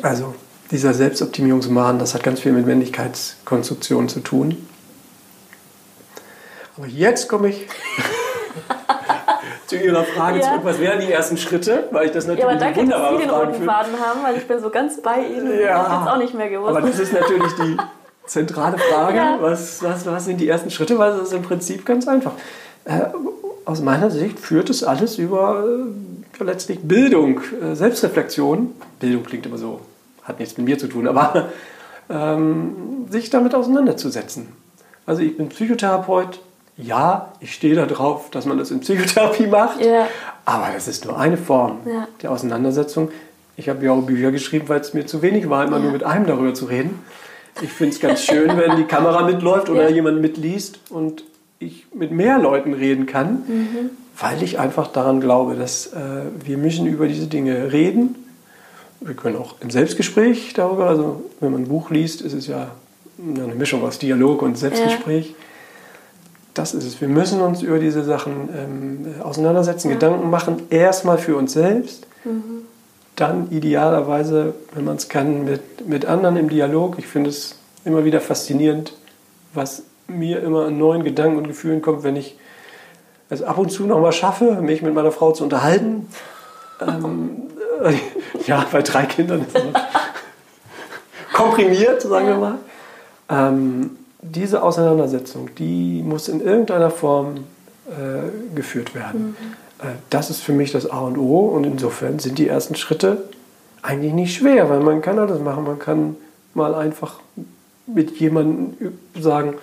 Also, 0.00 0.34
dieser 0.70 0.94
Selbstoptimierungswahn, 0.94 1.98
das 1.98 2.14
hat 2.14 2.22
ganz 2.22 2.40
viel 2.40 2.52
mit 2.52 2.64
Männlichkeitskonstruktion 2.64 4.08
zu 4.08 4.20
tun. 4.20 4.56
Aber 6.76 6.86
jetzt 6.86 7.28
komme 7.28 7.48
ich 7.48 7.66
zu 9.66 9.76
Ihrer 9.76 10.04
Frage 10.04 10.38
Ja. 10.40 10.44
zurück. 10.48 10.60
Was 10.64 10.78
wären 10.80 11.00
die 11.00 11.10
ersten 11.12 11.36
Schritte? 11.36 11.88
Weil 11.90 12.06
ich 12.06 12.12
das 12.12 12.24
ja 12.26 12.30
natürlich 12.34 12.44
aber 12.50 12.58
danke, 12.60 12.74
dass 12.80 13.00
wunderbare 13.00 13.16
Sie 13.16 13.22
den 13.22 13.30
roten. 13.30 13.64
Faden 13.64 13.92
haben, 14.00 14.20
weil 14.22 14.36
ich 14.36 14.46
bin 14.46 14.60
so 14.60 14.70
ganz 14.70 15.00
bei 15.00 15.18
Ihnen. 15.26 15.52
Ich 15.54 15.60
Ja. 15.60 15.88
habe 15.88 16.04
jetzt 16.04 16.12
auch 16.14 16.18
nicht 16.18 16.34
mehr 16.34 16.48
gewusst. 16.50 16.70
Aber 16.70 16.80
das 16.82 16.98
ist 16.98 17.12
natürlich 17.12 17.52
die 17.54 17.76
zentrale 18.26 18.78
Frage. 18.78 19.16
Ja. 19.16 19.38
Was, 19.40 19.82
was, 19.82 20.06
was 20.06 20.24
sind 20.24 20.40
die 20.40 20.48
ersten 20.48 20.70
Schritte? 20.70 20.98
Weil 20.98 21.12
es 21.12 21.22
ist 21.24 21.32
im 21.32 21.42
Prinzip 21.42 21.84
ganz 21.86 22.06
einfach. 22.08 22.32
Äh, 22.84 23.00
aus 23.64 23.80
meiner 23.80 24.10
Sicht 24.10 24.38
führt 24.38 24.68
es 24.70 24.84
alles 24.84 25.18
über 25.18 25.64
äh, 26.40 26.44
letztlich 26.44 26.80
Bildung, 26.82 27.40
äh, 27.62 27.74
Selbstreflexion. 27.74 28.74
Bildung 29.00 29.24
klingt 29.24 29.46
immer 29.46 29.56
so, 29.58 29.80
hat 30.22 30.38
nichts 30.38 30.56
mit 30.58 30.66
mir 30.66 30.78
zu 30.78 30.86
tun, 30.88 31.08
aber 31.08 31.48
ähm, 32.10 33.06
sich 33.08 33.30
damit 33.30 33.54
auseinanderzusetzen. 33.54 34.48
Also 35.06 35.22
ich 35.22 35.36
bin 35.36 35.48
Psychotherapeut. 35.48 36.40
Ja, 36.76 37.32
ich 37.40 37.54
stehe 37.54 37.74
da 37.76 37.86
drauf, 37.86 38.30
dass 38.30 38.46
man 38.46 38.58
das 38.58 38.70
in 38.70 38.80
Psychotherapie 38.80 39.46
macht. 39.46 39.80
Ja. 39.84 40.08
Aber 40.44 40.68
das 40.74 40.88
ist 40.88 41.04
nur 41.04 41.18
eine 41.18 41.36
Form 41.36 41.78
Ja. 41.86 42.08
der 42.22 42.32
Auseinandersetzung. 42.32 43.10
Ich 43.56 43.68
habe 43.68 43.84
ja 43.84 43.92
auch 43.92 44.02
Bücher 44.02 44.32
geschrieben, 44.32 44.68
weil 44.68 44.80
es 44.80 44.92
mir 44.94 45.06
zu 45.06 45.22
wenig 45.22 45.48
war, 45.48 45.64
immer 45.64 45.76
Ja. 45.76 45.82
nur 45.84 45.92
mit 45.92 46.02
einem 46.02 46.26
darüber 46.26 46.52
zu 46.54 46.64
reden. 46.64 46.98
Ich 47.62 47.70
finde 47.70 47.94
es 47.94 48.00
ganz 48.00 48.24
schön, 48.24 48.56
wenn 48.56 48.76
die 48.76 48.84
Kamera 48.84 49.22
mitläuft 49.24 49.68
oder 49.70 49.88
jemand 49.88 50.20
mitliest 50.20 50.80
und 50.90 51.22
ich 51.60 51.86
mit 51.94 52.10
mehr 52.10 52.38
Leuten 52.40 52.74
reden 52.74 53.06
kann, 53.06 53.44
Mhm. 53.46 53.90
weil 54.18 54.42
ich 54.42 54.58
einfach 54.58 54.88
daran 54.88 55.20
glaube, 55.20 55.54
dass 55.54 55.86
äh, 55.92 55.98
wir 56.44 56.58
müssen 56.58 56.86
über 56.86 57.06
diese 57.06 57.28
Dinge 57.28 57.72
reden. 57.72 58.16
Wir 59.00 59.14
können 59.14 59.36
auch 59.36 59.54
im 59.60 59.70
Selbstgespräch 59.70 60.52
darüber, 60.54 60.88
also 60.88 61.22
wenn 61.38 61.52
man 61.52 61.62
ein 61.62 61.68
Buch 61.68 61.90
liest, 61.90 62.22
ist 62.22 62.32
es 62.32 62.48
ja 62.48 62.72
eine 63.24 63.54
Mischung 63.54 63.84
aus 63.84 64.00
Dialog 64.00 64.42
und 64.42 64.58
Selbstgespräch. 64.58 65.34
Das 66.54 66.72
ist 66.72 66.84
es. 66.84 67.00
Wir 67.00 67.08
müssen 67.08 67.40
uns 67.40 67.62
über 67.62 67.78
diese 67.78 68.04
Sachen 68.04 68.48
ähm, 68.56 69.14
auseinandersetzen, 69.22 69.88
Gedanken 69.90 70.30
machen. 70.30 70.62
Erstmal 70.70 71.18
für 71.18 71.36
uns 71.36 71.52
selbst, 71.52 72.06
dann 73.16 73.50
idealerweise, 73.50 74.54
wenn 74.72 74.84
man 74.84 74.96
es 74.96 75.08
kann, 75.08 75.44
mit, 75.44 75.88
mit 75.88 76.06
anderen 76.06 76.36
im 76.36 76.48
Dialog. 76.48 76.96
Ich 76.98 77.06
finde 77.06 77.30
es 77.30 77.56
immer 77.84 78.04
wieder 78.04 78.20
faszinierend, 78.20 78.94
was 79.52 79.82
mir 80.06 80.42
immer 80.42 80.66
an 80.66 80.78
neuen 80.78 81.04
Gedanken 81.04 81.38
und 81.38 81.48
Gefühlen 81.48 81.82
kommt, 81.82 82.02
wenn 82.02 82.16
ich 82.16 82.38
es 83.30 83.42
ab 83.42 83.58
und 83.58 83.70
zu 83.70 83.86
noch 83.86 84.00
mal 84.00 84.12
schaffe, 84.12 84.60
mich 84.60 84.82
mit 84.82 84.94
meiner 84.94 85.12
Frau 85.12 85.32
zu 85.32 85.44
unterhalten. 85.44 86.08
Ähm, 86.80 87.42
äh, 87.82 87.94
ja, 88.46 88.64
bei 88.70 88.82
drei 88.82 89.06
Kindern 89.06 89.42
ist 89.42 89.56
es 89.56 89.62
komprimiert, 91.32 92.02
sagen 92.02 92.26
wir 92.26 92.36
mal. 92.36 92.58
Ähm, 93.28 93.96
diese 94.32 94.62
Auseinandersetzung, 94.62 95.50
die 95.58 96.02
muss 96.02 96.28
in 96.28 96.40
irgendeiner 96.40 96.90
Form 96.90 97.44
äh, 97.86 98.54
geführt 98.54 98.94
werden. 98.94 99.36
Äh, 99.78 99.86
das 100.10 100.30
ist 100.30 100.40
für 100.40 100.52
mich 100.52 100.72
das 100.72 100.90
A 100.90 101.00
und 101.00 101.18
O 101.18 101.40
und 101.40 101.64
insofern 101.64 102.18
sind 102.18 102.38
die 102.38 102.48
ersten 102.48 102.74
Schritte 102.74 103.24
eigentlich 103.82 104.14
nicht 104.14 104.34
schwer, 104.34 104.70
weil 104.70 104.80
man 104.80 105.02
kann 105.02 105.18
alles 105.18 105.40
machen. 105.40 105.64
Man 105.64 105.78
kann 105.78 106.16
mal 106.54 106.74
einfach 106.74 107.20
mit 107.86 108.18
jemandem 108.18 108.94
sagen, 109.20 109.54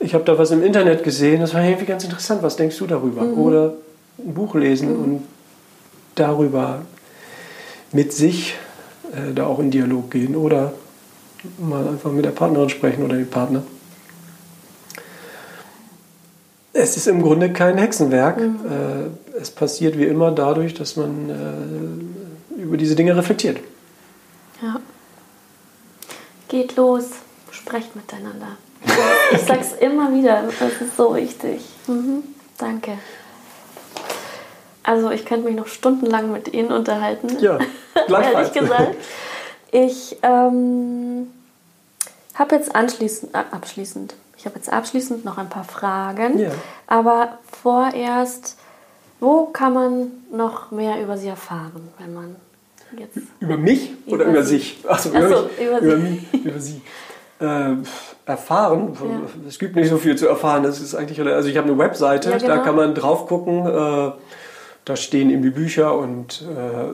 ich 0.00 0.14
habe 0.14 0.24
da 0.24 0.36
was 0.36 0.50
im 0.50 0.64
Internet 0.64 1.04
gesehen, 1.04 1.40
das 1.40 1.54
war 1.54 1.62
irgendwie 1.62 1.86
ganz 1.86 2.02
interessant, 2.04 2.42
was 2.42 2.56
denkst 2.56 2.76
du 2.78 2.86
darüber? 2.86 3.22
Oder 3.22 3.74
ein 4.18 4.34
Buch 4.34 4.54
lesen 4.56 4.96
und 4.96 5.22
darüber 6.16 6.82
mit 7.92 8.12
sich 8.12 8.56
äh, 9.12 9.32
da 9.32 9.46
auch 9.46 9.60
in 9.60 9.70
Dialog 9.70 10.10
gehen 10.10 10.34
oder 10.34 10.72
mal 11.58 11.86
einfach 11.86 12.10
mit 12.10 12.24
der 12.24 12.30
Partnerin 12.30 12.68
sprechen 12.68 13.04
oder 13.04 13.14
dem 13.14 13.28
Partner. 13.28 13.62
Es 16.80 16.96
ist 16.96 17.08
im 17.08 17.22
Grunde 17.22 17.52
kein 17.52 17.76
Hexenwerk. 17.76 18.38
Äh, 18.38 19.40
es 19.40 19.50
passiert 19.50 19.98
wie 19.98 20.04
immer 20.04 20.30
dadurch, 20.30 20.74
dass 20.74 20.94
man 20.94 21.28
äh, 22.56 22.62
über 22.62 22.76
diese 22.76 22.94
Dinge 22.94 23.16
reflektiert. 23.16 23.58
Ja. 24.62 24.76
Geht 26.46 26.76
los, 26.76 27.10
sprecht 27.50 27.94
miteinander. 27.96 28.56
Ich 29.30 29.42
sag's 29.42 29.74
immer 29.78 30.14
wieder, 30.14 30.44
das 30.58 30.80
ist 30.80 30.96
so 30.96 31.14
wichtig. 31.14 31.60
Mhm. 31.86 32.22
Danke. 32.56 32.92
Also 34.82 35.10
ich 35.10 35.26
könnte 35.26 35.46
mich 35.46 35.54
noch 35.54 35.66
stundenlang 35.66 36.32
mit 36.32 36.54
Ihnen 36.54 36.72
unterhalten. 36.72 37.36
Ja. 37.40 37.58
Ehrlich 38.08 38.52
gesagt. 38.54 38.96
Ich 39.70 40.16
ähm, 40.22 41.28
habe 42.34 42.54
jetzt 42.54 42.74
anschließend, 42.74 43.34
äh, 43.34 43.42
abschließend, 43.50 44.14
ich 44.38 44.46
habe 44.46 44.56
jetzt 44.56 44.72
abschließend 44.72 45.24
noch 45.24 45.36
ein 45.36 45.48
paar 45.48 45.64
Fragen. 45.64 46.38
Ja. 46.38 46.50
Aber 46.86 47.38
vorerst, 47.62 48.56
wo 49.20 49.46
kann 49.46 49.72
man 49.74 50.10
noch 50.32 50.70
mehr 50.70 51.02
über 51.02 51.16
Sie 51.18 51.28
erfahren, 51.28 51.88
wenn 51.98 52.14
man 52.14 52.36
jetzt 52.96 53.18
Über 53.40 53.56
mich 53.56 53.90
oder 54.06 54.24
Über 54.24 54.32
über 54.34 54.42
Sie. 54.44 54.58
sich? 54.58 54.78
Achso, 54.88 55.10
Ach 55.12 55.18
über, 55.18 55.28
so, 55.28 55.42
mich, 55.44 55.58
über 55.60 55.78
über, 55.80 55.96
Sie. 55.96 56.02
mich, 56.32 56.44
über 56.44 56.60
Sie. 56.60 56.80
Äh, 57.40 57.76
erfahren, 58.26 58.96
Ja. 59.00 59.20
es 59.48 59.58
gibt 59.58 59.76
nicht 59.76 59.88
so 59.90 59.96
viel 59.98 60.16
zu 60.16 60.26
erfahren. 60.28 60.62
Das 60.64 60.80
ist 60.80 60.94
eigentlich, 60.94 61.20
also 61.20 61.48
ich 61.48 61.56
habe 61.56 61.68
eine 61.68 61.78
Webseite, 61.78 62.30
Ja, 62.30 62.38
da 62.38 62.46
genau. 62.54 62.62
kann 62.64 62.76
man 62.76 62.94
drauf 62.94 63.26
gucken. 63.26 63.66
Äh, 63.66 64.12
da 64.84 64.96
stehen 64.96 65.30
eben 65.30 65.42
die 65.42 65.50
Bücher 65.50 65.96
und 65.98 66.42
äh, 66.42 66.88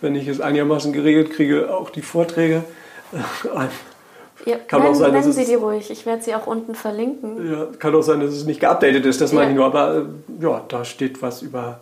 wenn 0.00 0.14
ich 0.14 0.28
es 0.28 0.40
einigermaßen 0.40 0.92
geregelt 0.92 1.32
kriege, 1.32 1.72
auch 1.74 1.90
die 1.90 2.02
Vorträge. 2.02 2.64
Ja, 4.46 4.56
kann 4.56 4.82
nennen, 4.82 4.94
auch 4.94 4.98
sein, 4.98 5.12
nennen 5.12 5.32
Sie 5.32 5.44
die 5.44 5.54
ruhig. 5.54 5.90
Ich 5.90 6.06
werde 6.06 6.22
sie 6.22 6.34
auch 6.34 6.46
unten 6.46 6.74
verlinken. 6.74 7.50
Ja, 7.50 7.66
kann 7.78 7.94
auch 7.94 8.02
sein, 8.02 8.20
dass 8.20 8.30
es 8.30 8.46
nicht 8.46 8.60
geupdatet 8.60 9.04
ist, 9.04 9.20
das 9.20 9.32
ja. 9.32 9.38
meine 9.38 9.50
ich 9.50 9.56
nur. 9.56 9.66
Aber 9.66 9.96
äh, 9.96 10.42
ja, 10.42 10.64
da 10.68 10.84
steht 10.84 11.20
was 11.20 11.42
über 11.42 11.80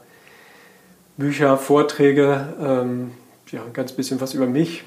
Bücher, 1.17 1.57
Vorträge, 1.57 2.49
ähm, 2.61 3.13
ja, 3.51 3.61
ein 3.65 3.73
ganz 3.73 3.93
bisschen 3.93 4.21
was 4.21 4.35
über 4.35 4.47
mich. 4.47 4.85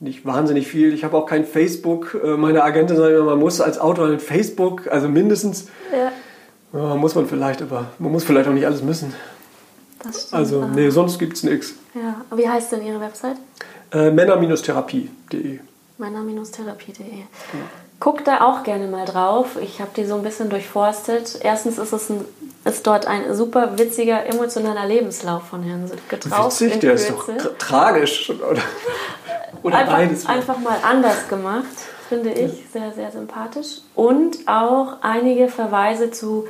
Nicht 0.00 0.26
wahnsinnig 0.26 0.66
viel. 0.66 0.92
Ich 0.92 1.04
habe 1.04 1.16
auch 1.16 1.26
kein 1.26 1.44
Facebook. 1.44 2.18
Äh, 2.22 2.36
meine 2.36 2.62
Agentin 2.62 2.96
sagt 2.96 3.10
immer, 3.10 3.24
man 3.24 3.38
muss 3.38 3.60
als 3.60 3.78
Autor 3.78 4.08
ein 4.08 4.20
Facebook, 4.20 4.88
also 4.88 5.08
mindestens. 5.08 5.68
Ja. 5.92 6.78
ja. 6.78 6.94
muss 6.94 7.14
man 7.14 7.26
vielleicht, 7.26 7.62
aber 7.62 7.86
man 7.98 8.12
muss 8.12 8.24
vielleicht 8.24 8.48
auch 8.48 8.52
nicht 8.54 8.66
alles 8.66 8.82
müssen. 8.82 9.14
Das 10.02 10.22
stimmt, 10.22 10.34
also, 10.34 10.64
nee, 10.66 10.90
sonst 10.90 11.18
gibt 11.18 11.36
es 11.36 11.42
nichts. 11.42 11.74
Ja, 11.94 12.24
wie 12.36 12.48
heißt 12.48 12.72
denn 12.72 12.84
Ihre 12.84 13.00
Website? 13.00 13.36
Äh, 13.92 14.10
Männer-therapie.de 14.10 15.60
Männer-therapie.de. 16.10 17.20
Ja. 17.20 17.26
Guck 18.00 18.24
da 18.24 18.40
auch 18.40 18.64
gerne 18.64 18.88
mal 18.88 19.04
drauf. 19.04 19.56
Ich 19.62 19.80
habe 19.80 19.92
die 19.96 20.04
so 20.04 20.16
ein 20.16 20.22
bisschen 20.22 20.50
durchforstet. 20.50 21.38
Erstens 21.42 21.78
ist 21.78 21.92
es 21.92 22.10
ein, 22.10 22.24
ist 22.64 22.86
dort 22.86 23.06
ein 23.06 23.32
super 23.34 23.78
witziger, 23.78 24.26
emotionaler 24.26 24.86
Lebenslauf 24.86 25.44
von 25.44 25.62
Herrn 25.62 25.86
Südke 25.86 26.18
Witzig, 26.24 26.80
der 26.80 26.94
ist 26.94 27.10
doch 27.10 27.28
tragisch. 27.58 28.30
Oder, 28.30 28.62
oder 29.62 29.76
einfach, 29.76 29.92
beides. 29.92 30.26
Einfach 30.26 30.58
mal 30.58 30.78
anders 30.82 31.28
gemacht, 31.28 31.66
finde 32.08 32.30
ich. 32.32 32.64
Sehr, 32.72 32.92
sehr 32.92 33.12
sympathisch. 33.12 33.82
Und 33.94 34.38
auch 34.46 34.96
einige 35.02 35.48
Verweise 35.48 36.10
zu 36.10 36.48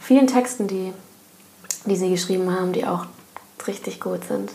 vielen 0.00 0.28
Texten, 0.28 0.66
die, 0.66 0.94
die 1.84 1.96
Sie 1.96 2.08
geschrieben 2.08 2.58
haben, 2.58 2.72
die 2.72 2.86
auch 2.86 3.04
richtig 3.66 4.00
gut 4.00 4.24
sind. 4.24 4.50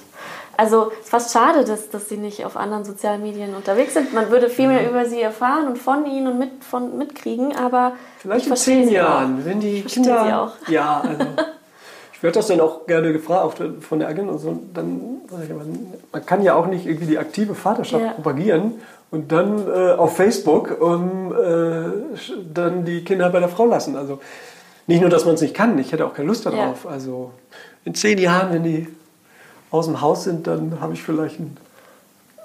Also 0.61 0.91
es 0.91 1.05
ist 1.05 1.09
fast 1.09 1.33
schade, 1.33 1.65
dass, 1.65 1.89
dass 1.89 2.07
sie 2.07 2.17
nicht 2.17 2.45
auf 2.45 2.55
anderen 2.55 2.85
sozialen 2.85 3.23
Medien 3.23 3.55
unterwegs 3.55 3.95
sind. 3.95 4.13
Man 4.13 4.29
würde 4.29 4.47
viel 4.47 4.67
mehr 4.67 4.87
über 4.87 5.07
sie 5.07 5.19
erfahren 5.19 5.65
und 5.67 5.79
von 5.79 6.05
ihnen 6.05 6.27
und 6.27 6.37
mit, 6.37 6.63
von, 6.63 6.99
mitkriegen, 6.99 7.55
aber 7.55 7.93
vielleicht 8.19 8.45
in 8.45 8.55
zehn 8.55 8.89
Jahren, 8.89 9.43
wenn 9.43 9.59
die 9.59 9.81
Kinder 9.81 10.23
sie 10.23 10.33
auch. 10.33 10.69
ja, 10.71 11.01
also 11.01 11.25
ich 12.13 12.21
werde 12.21 12.35
das 12.35 12.45
dann 12.45 12.61
auch 12.61 12.85
gerne 12.85 13.11
gefragt 13.11 13.43
auch 13.43 13.53
von 13.81 13.97
der 13.97 14.07
Agentin 14.07 14.29
und 14.29 14.37
so. 14.37 14.59
Dann 14.71 15.21
man 16.11 16.25
kann 16.27 16.43
ja 16.43 16.53
auch 16.53 16.67
nicht 16.67 16.85
irgendwie 16.85 17.07
die 17.07 17.17
aktive 17.17 17.55
Vaterschaft 17.55 18.03
ja. 18.03 18.11
propagieren 18.11 18.75
und 19.09 19.31
dann 19.31 19.67
äh, 19.67 19.93
auf 19.93 20.15
Facebook 20.15 20.79
um 20.79 21.33
äh, 21.33 21.89
dann 22.53 22.85
die 22.85 23.03
Kinder 23.03 23.31
bei 23.31 23.39
der 23.39 23.49
Frau 23.49 23.65
lassen. 23.65 23.95
Also 23.95 24.19
nicht 24.85 25.01
nur, 25.01 25.09
dass 25.09 25.25
man 25.25 25.33
es 25.33 25.41
nicht 25.41 25.55
kann, 25.55 25.79
ich 25.79 25.91
hätte 25.91 26.05
auch 26.05 26.13
keine 26.13 26.27
Lust 26.27 26.45
darauf. 26.45 26.83
Ja. 26.83 26.91
Also 26.91 27.31
in 27.83 27.95
zehn 27.95 28.19
Jahren, 28.19 28.53
wenn 28.53 28.63
die 28.63 28.87
aus 29.71 29.85
dem 29.85 30.01
Haus 30.01 30.25
sind, 30.25 30.47
dann 30.47 30.79
habe 30.81 30.93
ich 30.93 31.01
vielleicht 31.01 31.39
ein. 31.39 31.57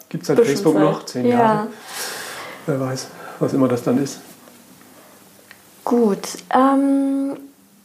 Gibt 0.08 0.22
es 0.22 0.30
ein 0.30 0.36
Facebook 0.36 0.74
Zeit. 0.74 0.82
noch? 0.82 1.04
Zehn 1.04 1.26
ja. 1.26 1.38
Jahre. 1.38 1.66
Wer 2.66 2.80
weiß, 2.80 3.08
was 3.40 3.52
immer 3.52 3.68
das 3.68 3.82
dann 3.82 4.02
ist. 4.02 4.20
Gut. 5.84 6.28
Ähm, 6.54 7.36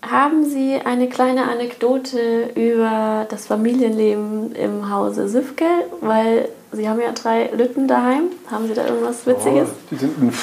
haben 0.02 0.46
Sie 0.50 0.80
eine 0.84 1.10
kleine 1.10 1.48
Anekdote 1.50 2.50
über 2.56 3.28
das 3.30 3.48
Familienleben 3.48 4.56
im 4.56 4.90
Hause 4.92 5.30
Süfke? 5.30 5.66
Weil 6.02 6.50
Sie 6.72 6.88
haben 6.88 7.00
ja 7.00 7.12
drei 7.12 7.50
Lütten 7.56 7.88
daheim. 7.88 8.24
Haben 8.50 8.68
Sie 8.68 8.74
da 8.74 8.88
irgendwas 8.88 9.26
Witziges? 9.28 9.70
Oh, 9.70 9.84
die 9.92 9.96
sind 9.98 10.16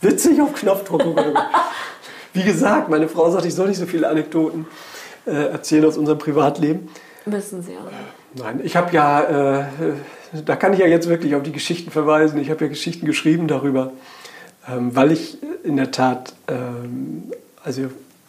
witzig 0.00 0.40
auf 0.40 0.52
Knopfdruck. 0.54 1.02
Wie 2.34 2.42
gesagt, 2.42 2.88
meine 2.88 3.08
Frau 3.08 3.30
sagt, 3.30 3.46
ich 3.46 3.54
soll 3.54 3.68
nicht 3.68 3.78
so 3.78 3.86
viele 3.86 4.08
Anekdoten 4.08 4.66
äh, 5.26 5.50
erzählen 5.50 5.84
aus 5.86 5.96
unserem 5.96 6.18
Privatleben. 6.18 6.88
Müssen 7.30 7.62
Sie 7.62 7.72
auch. 7.72 8.42
Nein, 8.42 8.60
ich 8.62 8.76
habe 8.76 8.92
ja, 8.94 9.60
äh, 9.60 9.64
da 10.44 10.56
kann 10.56 10.72
ich 10.72 10.80
ja 10.80 10.86
jetzt 10.86 11.08
wirklich 11.08 11.34
auf 11.34 11.42
die 11.42 11.52
Geschichten 11.52 11.90
verweisen. 11.90 12.40
Ich 12.40 12.50
habe 12.50 12.64
ja 12.64 12.68
Geschichten 12.68 13.06
geschrieben 13.06 13.48
darüber, 13.48 13.92
ähm, 14.68 14.94
weil 14.94 15.12
ich 15.12 15.38
in 15.64 15.76
der 15.76 15.90
Tat, 15.90 16.34
ähm, 16.48 17.24
also 17.64 17.82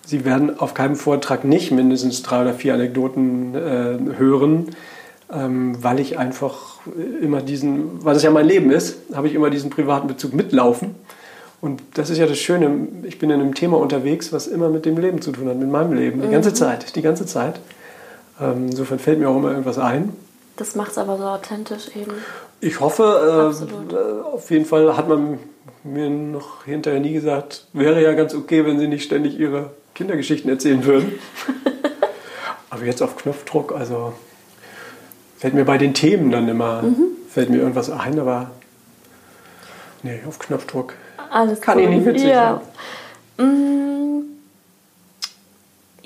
Sie 0.06 0.26
werden 0.26 0.60
auf 0.60 0.74
keinem 0.74 0.95
Vortrag 0.95 1.43
nicht 1.43 1.72
mindestens 1.72 2.24
drei 2.24 2.41
oder 2.41 2.54
vier 2.56 2.74
Anekdoten 2.74 3.54
äh, 3.54 4.18
hören, 4.18 4.70
ähm, 5.32 5.78
weil 5.84 6.00
ich 6.00 6.18
einfach 6.18 6.80
immer 7.22 7.41
diesen, 7.41 8.04
weil 8.04 8.16
das 8.16 8.24
ja 8.24 8.32
mein 8.32 8.47
Leben 8.47 8.72
ist, 8.72 8.97
habe 9.14 9.28
ich 9.28 9.36
immer 9.36 9.52
diesen 9.52 9.70
privaten 9.70 10.08
Bezug 10.08 10.34
mitlaufen. 10.34 10.95
Und 11.62 11.82
das 11.93 12.10
ist 12.10 12.18
ja 12.18 12.26
das 12.26 12.39
Schöne, 12.39 12.88
ich 13.04 13.20
bin 13.20 13.30
in 13.30 13.39
einem 13.39 13.54
Thema 13.54 13.78
unterwegs, 13.78 14.34
was 14.34 14.47
immer 14.47 14.70
mit 14.70 14.86
dem 14.86 14.97
Leben 14.97 15.22
zu 15.22 15.32
tun 15.32 15.47
hat, 15.47 15.58
mit 15.58 15.70
meinem 15.70 15.93
Leben, 15.93 16.22
die 16.22 16.30
ganze 16.30 16.50
mhm. 16.50 16.56
Zeit, 16.56 16.95
die 16.95 17.02
ganze 17.02 17.28
Zeit. 17.28 17.60
Ähm, 18.42 18.68
insofern 18.68 19.00
fällt 19.00 19.20
mir 19.20 19.30
auch 19.30 19.38
immer 19.38 19.52
irgendwas 19.52 19.78
ein. 19.78 20.14
Das 20.56 20.76
macht 20.76 20.92
es 20.92 20.98
aber 20.98 21.18
so 21.18 21.24
authentisch 21.24 21.96
eben. 21.96 22.12
Ich 22.62 22.80
hoffe, 22.80 23.54
äh, 23.54 23.94
äh, 23.94 24.22
auf 24.34 24.52
jeden 24.52 24.66
Fall 24.66 24.98
hat 24.98 25.08
man 25.08 25.40
mir 25.84 26.10
noch 26.10 26.66
hinterher 26.66 27.00
nie 27.00 27.14
gesagt, 27.14 27.66
wäre 27.74 28.02
ja 28.04 28.14
ganz 28.14 28.36
okay, 28.36 28.66
wenn 28.66 28.80
Sie 28.80 28.88
nicht 28.88 29.04
ständig 29.04 29.40
Ihre 29.40 29.72
Kindergeschichten 29.96 30.50
erzählen 30.50 30.84
würden. 30.86 31.14
aber 32.70 32.86
jetzt 32.86 33.02
auf 33.02 33.16
Knopfdruck, 33.16 33.74
also 33.74 34.14
fällt 35.38 35.54
mir 35.54 35.66
bei 35.66 35.78
den 35.78 35.94
Themen 35.94 36.32
dann 36.32 36.50
immer, 36.50 36.82
mhm. 36.82 37.08
fällt 37.30 37.50
mir 37.50 37.58
irgendwas 37.58 37.90
ein, 37.90 38.20
aber 38.20 38.52
nee, 40.04 40.20
auf 40.28 40.40
Knopfdruck 40.40 40.94
Alles 41.30 41.62
kann 41.62 41.78
cool. 41.78 41.86
ich 41.86 41.90
nicht 41.90 42.06
witzig 42.06 42.30
ja. 42.30 42.62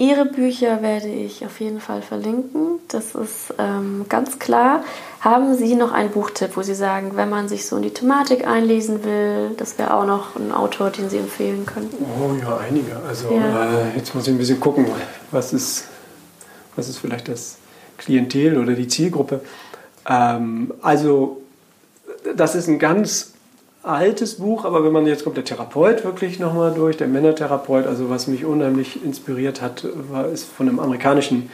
Ihre 0.04 0.26
Bücher 0.26 0.82
werde 0.82 1.08
ich 1.08 1.45
auf 1.45 1.62
jeden 1.62 1.80
Fall 1.80 2.01
verlinken. 2.01 2.80
Das 2.89 3.16
ist 3.16 3.54
ähm, 3.58 4.06
ganz 4.10 4.38
klar. 4.38 4.84
Haben 5.22 5.56
Sie 5.56 5.76
noch 5.76 5.93
einen 5.93 6.10
Buchtipp, 6.10 6.58
wo 6.58 6.62
Sie 6.62 6.76
sagen, 6.76 7.12
wenn 7.16 7.30
man 7.30 7.47
sich 7.47 7.66
so 7.66 7.78
in 7.78 7.84
die 7.84 7.93
Thematik 7.93 8.45
einlesen 8.45 9.06
will, 9.06 9.51
das 9.56 9.78
wäre 9.78 9.93
auch 9.93 10.06
noch 10.06 10.36
ein 10.36 10.51
Autor, 10.51 10.89
den 10.89 11.10
Sie 11.10 11.20
empfehlen 11.20 11.66
könnten? 11.66 12.04
Oh 12.04 12.34
ja, 12.41 12.58
einige. 12.58 12.97
Also 13.08 13.32
ja. 13.32 13.86
Äh, 13.86 13.95
jetzt 13.95 14.14
muss 14.14 14.28
ich 14.28 14.34
ein 14.34 14.38
bisschen 14.38 14.60
gucken, 14.60 14.88
was 15.32 15.54
ist, 15.54 15.86
was 16.76 16.89
ist 16.89 16.97
vielleicht 16.97 17.30
das 17.30 17.56
Klientel 17.97 18.58
oder 18.58 18.74
die 18.74 18.89
Zielgruppe. 18.89 19.39
Ähm, 20.06 20.74
also 20.82 21.41
das 22.36 22.56
ist 22.56 22.68
ein 22.68 22.78
ganz 22.78 23.33
altes 23.84 24.36
Buch, 24.36 24.66
aber 24.66 24.84
wenn 24.84 24.94
man 24.94 25.06
jetzt 25.06 25.24
kommt 25.24 25.38
der 25.38 25.44
Therapeut 25.44 26.04
wirklich 26.04 26.40
nochmal 26.40 26.74
durch, 26.74 26.98
der 26.98 27.08
Männertherapeut, 27.08 27.86
also 27.86 28.10
was 28.10 28.28
mich 28.28 28.46
unheimlich 28.46 29.04
inspiriert 29.04 29.62
hat, 29.62 29.86
war, 30.10 30.28
ist 30.30 30.46
von 30.46 30.70
einem 30.70 30.80
amerikanischen 30.80 31.50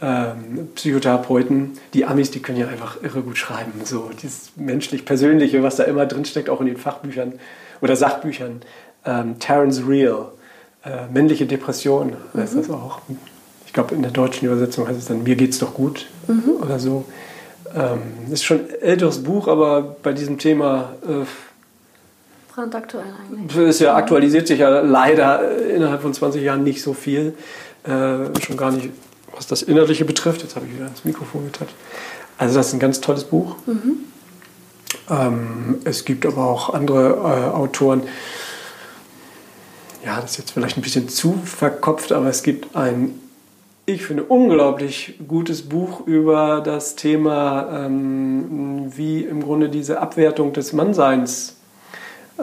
ähm, 0.00 0.68
Psychotherapeuten. 0.76 1.72
Die 1.94 2.04
Amis, 2.04 2.30
die 2.30 2.40
können 2.40 2.58
ja 2.58 2.68
einfach 2.68 3.02
irre 3.02 3.22
gut 3.22 3.36
schreiben, 3.36 3.72
so 3.84 4.10
dieses 4.22 4.52
menschlich-persönliche, 4.56 5.62
was 5.62 5.76
da 5.76 5.84
immer 5.84 6.06
drinsteckt, 6.06 6.48
auch 6.48 6.60
in 6.60 6.66
den 6.66 6.76
Fachbüchern 6.76 7.34
oder 7.80 7.96
Sachbüchern. 7.96 8.62
Ähm, 9.04 9.38
Terence 9.40 9.82
Real, 9.86 10.26
äh, 10.84 11.12
männliche 11.12 11.46
Depression 11.46 12.16
heißt 12.36 12.54
mhm. 12.54 12.58
das 12.58 12.70
auch. 12.70 13.00
Ich 13.66 13.72
glaube, 13.72 13.94
in 13.94 14.02
der 14.02 14.12
deutschen 14.12 14.46
Übersetzung 14.46 14.86
heißt 14.86 14.98
es 14.98 15.06
dann, 15.06 15.24
mir 15.24 15.34
geht's 15.34 15.58
doch 15.58 15.74
gut 15.74 16.06
mhm. 16.28 16.62
oder 16.62 16.78
so. 16.78 17.04
Ähm, 17.74 18.32
ist 18.32 18.44
schon 18.44 18.60
ein 18.60 18.80
älteres 18.80 19.22
Buch, 19.22 19.48
aber 19.48 19.96
bei 20.02 20.12
diesem 20.12 20.38
Thema 20.38 20.94
äh, 21.06 21.24
brandaktuell 22.58 23.06
eigentlich. 23.30 23.56
Es 23.56 23.78
ja, 23.78 23.94
aktualisiert 23.94 24.48
sich 24.48 24.58
ja 24.58 24.80
leider 24.80 25.56
innerhalb 25.58 26.02
von 26.02 26.12
20 26.12 26.42
Jahren 26.42 26.64
nicht 26.64 26.82
so 26.82 26.92
viel. 26.92 27.34
Äh, 27.84 28.40
schon 28.42 28.56
gar 28.56 28.72
nicht, 28.72 28.90
was 29.34 29.46
das 29.46 29.62
Innerliche 29.62 30.04
betrifft. 30.04 30.42
Jetzt 30.42 30.56
habe 30.56 30.66
ich 30.66 30.74
wieder 30.74 30.88
ins 30.88 31.04
Mikrofon 31.04 31.44
getappt. 31.44 31.72
Also 32.36 32.56
das 32.56 32.68
ist 32.68 32.72
ein 32.72 32.80
ganz 32.80 33.00
tolles 33.00 33.24
Buch. 33.24 33.54
Mhm. 33.66 33.98
Ähm, 35.08 35.78
es 35.84 36.04
gibt 36.04 36.26
aber 36.26 36.46
auch 36.46 36.74
andere 36.74 37.10
äh, 37.10 37.56
Autoren. 37.56 38.02
Ja, 40.04 40.20
das 40.20 40.32
ist 40.32 40.38
jetzt 40.38 40.50
vielleicht 40.50 40.76
ein 40.76 40.82
bisschen 40.82 41.08
zu 41.08 41.38
verkopft, 41.44 42.10
aber 42.10 42.26
es 42.26 42.42
gibt 42.42 42.74
ein, 42.74 43.20
ich 43.86 44.04
finde, 44.04 44.24
unglaublich 44.24 45.14
gutes 45.28 45.62
Buch 45.62 46.06
über 46.08 46.60
das 46.60 46.96
Thema, 46.96 47.84
ähm, 47.86 48.90
wie 48.96 49.22
im 49.22 49.44
Grunde 49.44 49.68
diese 49.68 50.00
Abwertung 50.00 50.52
des 50.52 50.72
Mannseins 50.72 51.57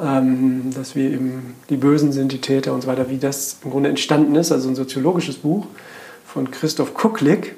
ähm, 0.02 0.72
dass 0.76 0.96
wir 0.96 1.10
eben 1.10 1.56
die 1.70 1.78
Bösen 1.78 2.12
sind, 2.12 2.32
die 2.32 2.42
Täter 2.42 2.74
und 2.74 2.82
so 2.82 2.88
weiter, 2.88 3.10
wie 3.10 3.18
das 3.18 3.58
im 3.64 3.72
Grunde 3.72 3.90
entstanden 3.90 4.36
ist. 4.36 4.52
Also 4.52 4.70
ein 4.70 4.76
soziologisches 4.76 5.38
Buch 5.38 5.68
von 6.26 6.52
Christoph 6.52 6.94
Kucklick. 6.94 7.56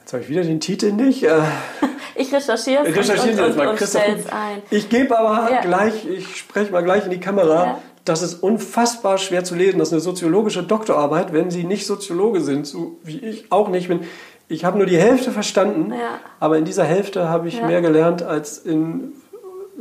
Jetzt 0.00 0.12
habe 0.12 0.22
ich 0.22 0.28
wieder 0.28 0.42
den 0.42 0.60
Titel 0.60 0.92
nicht. 0.92 1.24
Äh, 1.24 1.40
ich 2.14 2.32
recherchiere 2.32 2.86
es 2.86 2.96
recherchiere 2.96 3.46
und, 3.46 3.52
und, 3.52 3.60
und, 3.60 3.68
und 3.68 3.76
stell's 3.78 4.26
ein. 4.30 4.62
Ich 4.70 4.88
gebe 4.88 5.18
aber 5.18 5.50
ja. 5.50 5.62
gleich, 5.62 6.06
ich 6.06 6.36
spreche 6.36 6.70
mal 6.70 6.84
gleich 6.84 7.04
in 7.06 7.10
die 7.10 7.20
Kamera, 7.20 7.64
ja. 7.64 7.78
das 8.04 8.22
ist 8.22 8.34
unfassbar 8.34 9.18
schwer 9.18 9.44
zu 9.44 9.54
lesen. 9.54 9.78
Das 9.78 9.88
ist 9.88 9.94
eine 9.94 10.02
soziologische 10.02 10.62
Doktorarbeit, 10.62 11.32
wenn 11.32 11.50
Sie 11.50 11.64
nicht 11.64 11.86
Soziologe 11.86 12.40
sind, 12.42 12.66
so 12.66 12.98
wie 13.02 13.18
ich 13.18 13.50
auch 13.50 13.68
nicht 13.68 13.88
bin. 13.88 14.00
Ich 14.48 14.64
habe 14.64 14.78
nur 14.78 14.86
die 14.86 14.98
Hälfte 14.98 15.32
verstanden, 15.32 15.90
ja. 15.90 16.20
aber 16.38 16.56
in 16.56 16.64
dieser 16.64 16.84
Hälfte 16.84 17.28
habe 17.28 17.48
ich 17.48 17.60
mehr 17.60 17.80
gelernt 17.80 18.22
als 18.22 18.58
in 18.58 19.12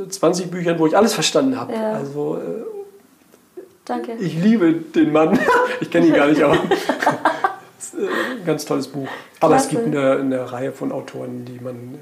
20 0.09 0.51
Büchern, 0.51 0.79
wo 0.79 0.87
ich 0.87 0.97
alles 0.97 1.13
verstanden 1.13 1.59
habe. 1.59 1.73
Ja. 1.73 1.93
Also, 1.93 2.37
äh, 2.37 3.61
Danke. 3.85 4.13
Ich 4.19 4.33
liebe 4.33 4.73
den 4.73 5.11
Mann. 5.11 5.39
ich 5.79 5.91
kenne 5.91 6.07
ihn 6.07 6.13
gar 6.13 6.27
nicht, 6.27 6.41
aber 6.41 6.55
äh, 6.63 8.45
ganz 8.45 8.65
tolles 8.65 8.87
Buch. 8.87 9.07
Aber 9.39 9.53
Klasse. 9.53 9.65
es 9.65 9.69
gibt 9.69 9.95
eine, 9.95 10.17
eine, 10.17 10.51
Reihe 10.51 10.71
von 10.71 10.91
Autoren, 10.91 11.45
die 11.45 11.59
man 11.63 11.75
äh, 11.75 11.97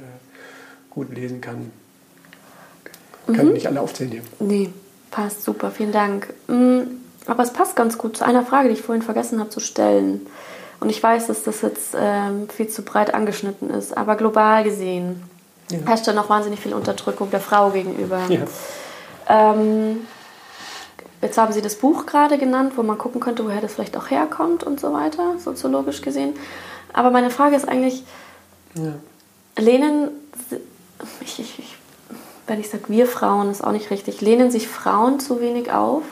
gut 0.89 1.13
lesen 1.13 1.41
kann. 1.41 1.71
Kann 3.27 3.47
mhm. 3.47 3.53
nicht 3.53 3.67
alle 3.67 3.81
aufzählen 3.81 4.11
hier. 4.11 4.21
Nee, 4.39 4.69
passt 5.11 5.43
super, 5.43 5.71
vielen 5.71 5.91
Dank. 5.91 6.33
Mm, 6.47 6.81
aber 7.25 7.43
es 7.43 7.51
passt 7.51 7.75
ganz 7.75 7.97
gut 7.97 8.17
zu 8.17 8.25
einer 8.25 8.45
Frage, 8.45 8.69
die 8.69 8.75
ich 8.75 8.81
vorhin 8.81 9.01
vergessen 9.01 9.39
habe 9.39 9.49
zu 9.49 9.59
stellen. 9.59 10.25
Und 10.79 10.89
ich 10.89 11.01
weiß, 11.01 11.27
dass 11.27 11.43
das 11.43 11.61
jetzt 11.61 11.95
ähm, 11.97 12.49
viel 12.49 12.67
zu 12.67 12.81
breit 12.81 13.13
angeschnitten 13.13 13.69
ist, 13.69 13.95
aber 13.95 14.15
global 14.15 14.63
gesehen 14.63 15.21
ja. 15.71 15.79
herrscht 15.85 16.07
ja 16.07 16.13
noch 16.13 16.29
wahnsinnig 16.29 16.59
viel 16.59 16.73
Unterdrückung 16.73 17.29
der 17.31 17.39
Frau 17.39 17.69
gegenüber. 17.69 18.21
Ja. 18.29 18.41
Ähm, 19.27 20.07
jetzt 21.21 21.37
haben 21.37 21.53
Sie 21.53 21.61
das 21.61 21.75
Buch 21.75 22.05
gerade 22.05 22.37
genannt, 22.37 22.73
wo 22.75 22.83
man 22.83 22.97
gucken 22.97 23.21
könnte, 23.21 23.45
woher 23.45 23.61
das 23.61 23.73
vielleicht 23.73 23.97
auch 23.97 24.09
herkommt 24.09 24.63
und 24.63 24.79
so 24.79 24.93
weiter, 24.93 25.39
soziologisch 25.39 26.01
gesehen. 26.01 26.35
Aber 26.91 27.11
meine 27.11 27.29
Frage 27.29 27.55
ist 27.55 27.67
eigentlich, 27.67 28.03
ja. 28.75 28.93
lehnen, 29.57 30.09
ich, 31.21 31.39
ich, 31.39 31.59
ich, 31.59 31.75
wenn 32.47 32.59
ich 32.59 32.69
sage 32.69 32.83
wir 32.87 33.07
Frauen, 33.07 33.49
ist 33.49 33.63
auch 33.63 33.71
nicht 33.71 33.89
richtig, 33.89 34.21
lehnen 34.21 34.51
sich 34.51 34.67
Frauen 34.67 35.19
zu 35.19 35.41
wenig 35.41 35.71
auf? 35.71 36.03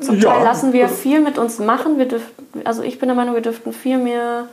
Zum 0.00 0.20
ja. 0.20 0.30
Teil 0.30 0.44
lassen 0.44 0.72
wir 0.72 0.88
viel 0.88 1.20
mit 1.20 1.38
uns 1.38 1.58
machen. 1.58 1.98
Wir 1.98 2.06
dürften, 2.06 2.60
also 2.64 2.82
ich 2.82 2.98
bin 2.98 3.08
der 3.08 3.16
Meinung, 3.16 3.34
wir 3.34 3.42
dürften 3.42 3.72
viel 3.72 3.96
mehr 3.96 4.48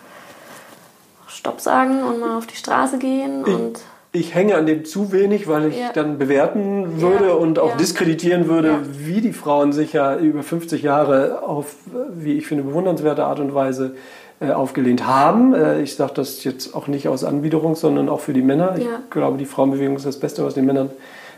Stopp 1.34 1.61
sagen 1.61 2.03
und 2.03 2.19
mal 2.19 2.38
auf 2.38 2.47
die 2.47 2.55
Straße 2.55 2.97
gehen. 2.97 3.43
Und 3.43 3.79
ich, 4.11 4.27
ich 4.27 4.36
hänge 4.36 4.55
an 4.55 4.65
dem 4.65 4.86
zu 4.86 5.11
wenig, 5.11 5.47
weil 5.47 5.67
ich 5.67 5.79
ja. 5.79 5.91
dann 5.93 6.17
bewerten 6.17 7.01
würde 7.01 7.27
ja. 7.27 7.34
und 7.34 7.59
auch 7.59 7.71
ja. 7.71 7.75
diskreditieren 7.75 8.47
würde, 8.47 8.79
wie 8.99 9.21
die 9.21 9.34
Frauen 9.34 9.73
sich 9.73 9.93
ja 9.93 10.17
über 10.17 10.43
50 10.43 10.81
Jahre 10.84 11.43
auf, 11.43 11.75
wie 12.13 12.38
ich 12.38 12.47
finde, 12.47 12.63
bewundernswerte 12.63 13.25
Art 13.25 13.39
und 13.39 13.53
Weise 13.53 13.95
äh, 14.39 14.51
aufgelehnt 14.51 15.05
haben. 15.07 15.53
Äh, 15.53 15.81
ich 15.81 15.95
sage 15.95 16.13
das 16.15 16.43
jetzt 16.43 16.75
auch 16.75 16.88
nicht 16.88 17.07
aus 17.07 17.23
Anwiderung, 17.23 17.75
sondern 17.75 18.09
auch 18.09 18.19
für 18.19 18.34
die 18.34 18.41
Männer. 18.41 18.75
Ich 18.77 18.88
glaube, 19.09 19.38
die 19.38 19.45
Frauenbewegung 19.45 19.95
ist 19.95 20.05
das 20.05 20.19
Beste, 20.19 20.43
was 20.43 20.53
den 20.53 20.65
Männern 20.65 20.89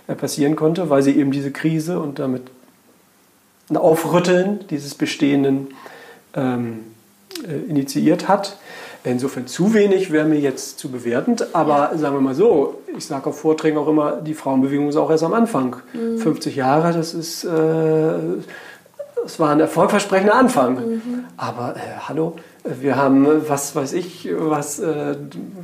äh, 0.08 0.16
passieren 0.16 0.56
konnte, 0.56 0.90
weil 0.90 1.04
sie 1.04 1.12
eben 1.12 1.32
diese 1.32 1.52
Krise 1.52 2.00
und 2.00 2.20
damit 2.20 2.44
ein 3.70 3.78
Aufrütteln 3.78 4.60
dieses 4.70 4.96
Bestehenden 4.96 5.68
ähm, 6.36 6.82
äh, 7.44 7.70
initiiert 7.70 8.28
hat. 8.28 8.58
Insofern 9.06 9.46
zu 9.46 9.74
wenig 9.74 10.12
wäre 10.12 10.26
mir 10.26 10.40
jetzt 10.40 10.80
zu 10.80 10.90
bewertend, 10.90 11.54
aber 11.54 11.92
ja. 11.92 11.98
sagen 11.98 12.16
wir 12.16 12.22
mal 12.22 12.34
so, 12.34 12.82
ich 12.98 13.06
sage 13.06 13.28
auf 13.28 13.40
Vorträgen 13.40 13.78
auch 13.78 13.88
immer, 13.88 14.14
die 14.14 14.34
Frauenbewegung 14.34 14.90
ist 14.90 14.96
auch 14.96 15.12
erst 15.12 15.24
am 15.24 15.34
Anfang. 15.34 15.78
Mhm. 15.94 16.18
50 16.18 16.56
Jahre, 16.56 16.92
das 16.92 17.14
ist, 17.14 17.44
äh, 17.44 17.50
das 19.22 19.40
war 19.40 19.52
ein 19.52 19.60
erfolgversprechender 19.60 20.34
Anfang. 20.34 20.74
Mhm. 20.74 21.26
Aber 21.38 21.76
äh, 21.76 22.00
hallo, 22.08 22.34
wir 22.64 22.96
haben, 22.96 23.28
was 23.48 23.76
weiß 23.76 23.94
ich, 23.94 24.28
was 24.36 24.80
äh, 24.80 25.16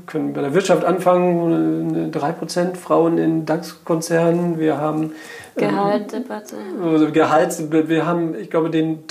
können 0.05 0.33
bei 0.33 0.41
der 0.41 0.53
Wirtschaft 0.53 0.85
anfangen, 0.85 2.11
3% 2.11 2.75
Frauen 2.75 3.17
in 3.17 3.45
DAX-Konzernen, 3.47 4.59
wir 4.59 4.77
haben 4.77 5.13
Gehaltdebatte. 5.55 6.55
Also 6.83 7.11
Gehalts, 7.11 7.63
wir 7.71 8.05
haben, 8.05 8.35
ich 8.35 8.49
glaube, 8.49 8.69
den 8.69 9.07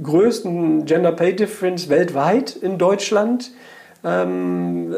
drittgrößten 0.00 0.86
Gender 0.86 1.12
Pay 1.12 1.34
Difference 1.36 1.88
weltweit 1.88 2.56
in 2.56 2.78
Deutschland. 2.78 3.50
Ähm, 4.04 4.94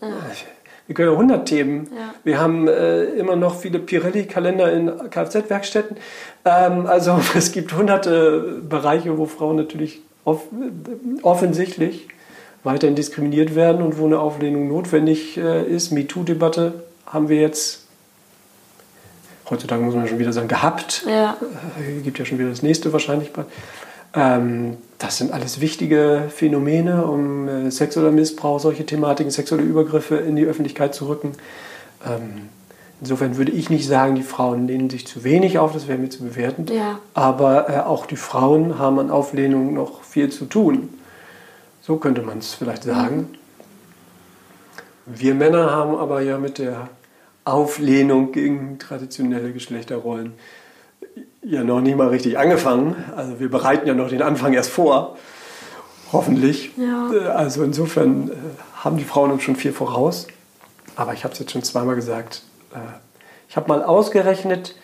ja. 0.00 0.08
Wir 0.86 0.94
können 0.94 1.08
ja 1.08 1.14
100 1.14 1.48
Themen. 1.48 1.88
Ja. 1.94 2.14
Wir 2.24 2.38
haben 2.38 2.68
äh, 2.68 3.04
immer 3.04 3.36
noch 3.36 3.56
viele 3.56 3.78
Pirelli-Kalender 3.78 4.70
in 4.72 4.90
Kfz-Werkstätten. 5.10 5.96
Ähm, 6.44 6.86
also 6.86 7.18
es 7.34 7.52
gibt 7.52 7.74
hunderte 7.74 8.62
Bereiche, 8.68 9.16
wo 9.16 9.26
Frauen 9.26 9.56
natürlich 9.56 10.02
off 10.24 10.42
offensichtlich 11.22 12.08
weiterhin 12.62 12.96
diskriminiert 12.96 13.54
werden 13.54 13.82
und 13.82 13.98
wo 13.98 14.06
eine 14.06 14.18
Auflehnung 14.18 14.68
notwendig 14.68 15.36
äh, 15.36 15.64
ist. 15.64 15.90
MeToo-Debatte 15.90 16.84
haben 17.06 17.28
wir 17.28 17.40
jetzt 17.40 17.84
heutzutage 19.50 19.82
muss 19.82 19.94
man 19.94 20.08
schon 20.08 20.18
wieder 20.18 20.32
sagen, 20.32 20.48
gehabt. 20.48 21.04
Ja. 21.06 21.36
Äh, 21.78 22.00
gibt 22.00 22.18
ja 22.18 22.24
schon 22.24 22.38
wieder 22.38 22.48
das 22.48 22.62
nächste 22.62 22.92
wahrscheinlich 22.92 23.32
bald. 23.32 23.48
Ähm, 24.14 24.76
das 24.98 25.18
sind 25.18 25.32
alles 25.32 25.60
wichtige 25.60 26.28
Phänomene, 26.34 27.04
um 27.04 27.48
äh, 27.48 27.70
sexueller 27.70 28.12
Missbrauch, 28.12 28.60
solche 28.60 28.86
Thematiken, 28.86 29.30
sexuelle 29.30 29.64
Übergriffe 29.64 30.16
in 30.16 30.36
die 30.36 30.44
Öffentlichkeit 30.44 30.94
zu 30.94 31.08
rücken. 31.08 31.32
Ähm, 32.06 32.48
insofern 33.00 33.36
würde 33.36 33.52
ich 33.52 33.70
nicht 33.70 33.86
sagen, 33.86 34.14
die 34.14 34.22
Frauen 34.22 34.68
lehnen 34.68 34.88
sich 34.88 35.06
zu 35.06 35.24
wenig 35.24 35.58
auf, 35.58 35.72
das 35.72 35.88
wäre 35.88 35.98
mir 35.98 36.10
zu 36.10 36.22
bewerten. 36.22 36.66
Ja. 36.72 37.00
Aber 37.12 37.68
äh, 37.68 37.78
auch 37.80 38.06
die 38.06 38.16
Frauen 38.16 38.78
haben 38.78 38.98
an 39.00 39.10
Auflehnung 39.10 39.74
noch 39.74 40.04
viel 40.04 40.30
zu 40.30 40.46
tun. 40.46 40.90
So 41.82 41.96
könnte 41.96 42.22
man 42.22 42.38
es 42.38 42.54
vielleicht 42.54 42.84
sagen. 42.84 43.28
Wir 45.06 45.34
Männer 45.34 45.70
haben 45.72 45.96
aber 45.96 46.22
ja 46.22 46.38
mit 46.38 46.58
der 46.58 46.88
Auflehnung 47.44 48.32
gegen 48.32 48.78
traditionelle 48.78 49.52
Geschlechterrollen 49.52 50.32
ja 51.44 51.62
noch 51.62 51.80
nicht 51.80 51.96
mal 51.96 52.08
richtig 52.08 52.38
angefangen. 52.38 52.96
Also 53.16 53.40
wir 53.40 53.50
bereiten 53.50 53.86
ja 53.86 53.94
noch 53.94 54.08
den 54.08 54.22
Anfang 54.22 54.52
erst 54.52 54.70
vor, 54.70 55.16
hoffentlich. 56.12 56.72
Ja. 56.76 57.12
Äh, 57.12 57.28
also 57.28 57.62
insofern 57.62 58.28
äh, 58.28 58.32
haben 58.76 58.96
die 58.96 59.04
Frauen 59.04 59.30
uns 59.30 59.42
schon 59.42 59.56
viel 59.56 59.72
voraus. 59.72 60.26
Aber 60.96 61.12
ich 61.12 61.24
habe 61.24 61.32
es 61.32 61.40
jetzt 61.40 61.52
schon 61.52 61.62
zweimal 61.62 61.96
gesagt. 61.96 62.42
Äh, 62.72 62.78
ich 63.48 63.56
habe 63.56 63.68
mal 63.68 63.82
ausgerechnet, 63.82 64.76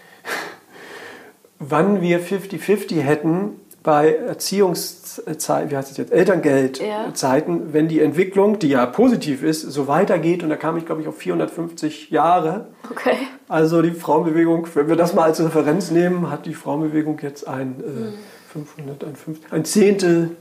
wann 1.58 2.02
wir 2.02 2.20
50-50 2.20 3.00
hätten 3.00 3.60
bei 3.82 4.14
Erziehungszeiten, 4.14 5.70
wie 5.70 5.76
heißt 5.76 5.90
es 5.90 5.96
jetzt, 5.96 6.12
Elterngeldzeiten, 6.12 7.56
ja. 7.56 7.72
wenn 7.72 7.88
die 7.88 8.00
Entwicklung, 8.00 8.58
die 8.58 8.68
ja 8.68 8.84
positiv 8.84 9.42
ist, 9.42 9.62
so 9.62 9.88
weitergeht, 9.88 10.42
und 10.42 10.50
da 10.50 10.56
kam 10.56 10.76
ich, 10.76 10.84
glaube 10.84 11.00
ich, 11.00 11.08
auf 11.08 11.16
450 11.16 12.10
Jahre. 12.10 12.66
Okay. 12.90 13.16
Also 13.48 13.80
die 13.80 13.92
Frauenbewegung, 13.92 14.68
wenn 14.74 14.88
wir 14.88 14.96
das 14.96 15.14
mal 15.14 15.24
als 15.24 15.42
Referenz 15.42 15.90
nehmen, 15.90 16.30
hat 16.30 16.44
die 16.44 16.54
Frauenbewegung 16.54 17.18
jetzt 17.22 17.48
ein, 17.48 17.76
äh, 17.80 18.52
500, 18.52 19.04
ein, 19.04 19.16
50, 19.16 19.52
ein 19.52 19.64
Zehntel 19.64 20.36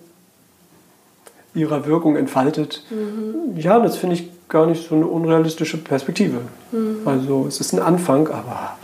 ihrer 1.53 1.85
Wirkung 1.85 2.17
entfaltet. 2.17 2.83
Mhm. 2.89 3.57
Ja, 3.57 3.79
das 3.79 3.97
finde 3.97 4.15
ich 4.15 4.29
gar 4.49 4.65
nicht 4.65 4.87
so 4.87 4.95
eine 4.95 5.07
unrealistische 5.07 5.77
Perspektive. 5.77 6.41
Mhm. 6.71 7.01
Also 7.05 7.45
es 7.47 7.61
ist 7.61 7.73
ein 7.73 7.81
Anfang, 7.81 8.27
aber 8.27 8.77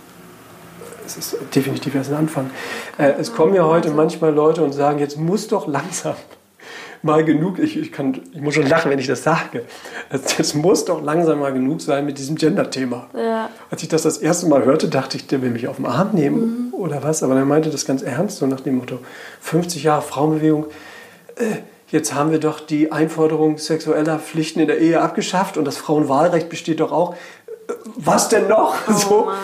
es 1.06 1.18
ist 1.18 1.38
definitiv 1.54 1.96
erst 1.96 2.12
ein 2.12 2.18
Anfang. 2.18 2.50
Äh, 2.98 3.14
es 3.20 3.34
kommen 3.34 3.54
ja 3.54 3.66
heute 3.66 3.92
manchmal 3.92 4.34
Leute 4.34 4.64
und 4.64 4.74
sagen, 4.74 5.00
jetzt 5.00 5.18
muss 5.18 5.48
doch 5.48 5.68
langsam 5.68 6.16
mal 7.06 7.24
genug, 7.24 7.60
ich, 7.60 7.78
ich, 7.78 7.92
kann, 7.92 8.20
ich 8.34 8.42
muss 8.42 8.56
schon 8.56 8.68
lachen, 8.68 8.90
wenn 8.90 8.98
ich 8.98 9.06
das 9.06 9.22
sage, 9.22 9.64
es 10.40 10.56
muss 10.56 10.86
doch 10.86 11.04
langsam 11.04 11.40
mal 11.40 11.54
genug 11.54 11.82
sein 11.82 12.04
mit 12.04 12.18
diesem 12.18 12.36
Gender-Thema. 12.36 13.10
Ja. 13.16 13.50
Als 13.70 13.84
ich 13.84 13.90
das 13.90 14.02
das 14.02 14.18
erste 14.18 14.48
Mal 14.48 14.66
hörte, 14.66 14.88
dachte 14.88 15.18
ich, 15.18 15.28
der 15.28 15.44
will 15.44 15.52
mich 15.52 15.68
auf 15.68 15.76
den 15.76 15.86
Arm 15.86 16.10
nehmen 16.14 16.70
mhm. 16.70 16.74
oder 16.74 17.04
was, 17.04 17.22
aber 17.22 17.36
er 17.36 17.46
meinte 17.46 17.70
das 17.70 17.86
ganz 17.86 18.02
ernst, 18.02 18.38
so 18.38 18.48
nach 18.48 18.62
dem 18.62 18.78
Motto, 18.78 19.00
50 19.42 19.84
Jahre 19.84 20.02
Frauenbewegung, 20.02 20.66
äh, 21.36 21.58
jetzt 21.90 22.16
haben 22.16 22.32
wir 22.32 22.40
doch 22.40 22.60
die 22.60 22.92
Einforderung 22.92 23.60
sexueller 23.60 24.18
Pflichten 24.18 24.60
in 24.60 24.68
der 24.68 24.80
Ehe 24.80 25.00
abgeschafft 25.00 25.58
und 25.58 25.66
das 25.66 25.78
Frauenwahlrecht 25.78 26.50
besteht 26.50 26.80
doch 26.80 26.92
auch 26.92 27.16
was 27.96 28.30
denn 28.30 28.48
noch? 28.48 28.76
Oh 28.88 28.92
so, 28.94 29.26
Mann, 29.26 29.38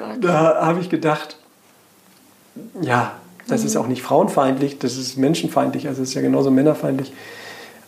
oh 0.00 0.20
da 0.20 0.66
habe 0.66 0.80
ich 0.80 0.88
gedacht, 0.88 1.36
ja, 2.80 3.12
das 3.46 3.60
mhm. 3.60 3.66
ist 3.66 3.76
auch 3.76 3.86
nicht 3.86 4.02
frauenfeindlich, 4.02 4.78
das 4.78 4.96
ist 4.96 5.16
menschenfeindlich, 5.16 5.88
also 5.88 6.02
es 6.02 6.10
ist 6.10 6.14
ja 6.14 6.20
genauso 6.20 6.50
männerfeindlich. 6.50 7.12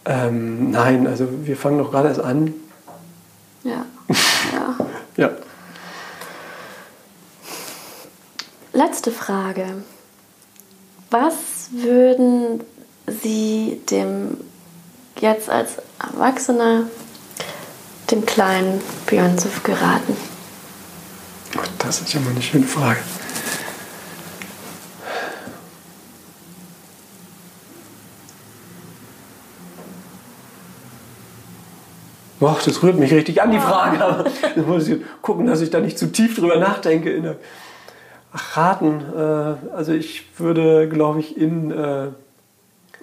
Ähm, 0.05 0.71
nein, 0.71 1.07
also 1.07 1.29
wir 1.45 1.57
fangen 1.57 1.79
doch 1.79 1.91
gerade 1.91 2.09
erst 2.09 2.21
an. 2.21 2.55
Ja. 3.65 3.85
ja. 4.53 4.77
ja. 5.17 5.31
Letzte 8.73 9.11
Frage. 9.11 9.67
Was 11.11 11.71
würden 11.73 12.61
Sie 13.07 13.81
dem 13.91 14.39
jetzt 15.19 15.51
als 15.51 15.73
Erwachsener 15.99 16.85
dem 18.11 18.27
kleinen 18.27 18.81
Björnsuf 19.07 19.63
geraten? 19.63 20.17
Das 21.79 22.01
ist 22.01 22.13
ja 22.13 22.21
mal 22.21 22.31
eine 22.31 22.43
schöne 22.43 22.67
Frage. 22.67 23.01
Boah, 32.39 32.57
das 32.65 32.83
rührt 32.83 32.99
mich 32.99 33.13
richtig 33.13 33.43
an, 33.43 33.51
die 33.51 33.61
Frage. 33.61 34.03
Aber 34.03 34.25
ich 34.57 34.67
muss 34.67 34.89
gucken, 35.21 35.47
dass 35.47 35.61
ich 35.61 35.71
da 35.71 35.81
nicht 35.81 35.99
zu 35.99 36.11
tief 36.11 36.37
drüber 36.37 36.57
nachdenke. 36.57 37.37
Ach, 38.33 38.57
raten. 38.57 39.03
Äh, 39.15 39.75
also 39.75 39.93
ich 39.93 40.25
würde, 40.39 40.89
glaube 40.89 41.21
ich, 41.21 41.37
in 41.37 41.71
äh, 41.71 42.09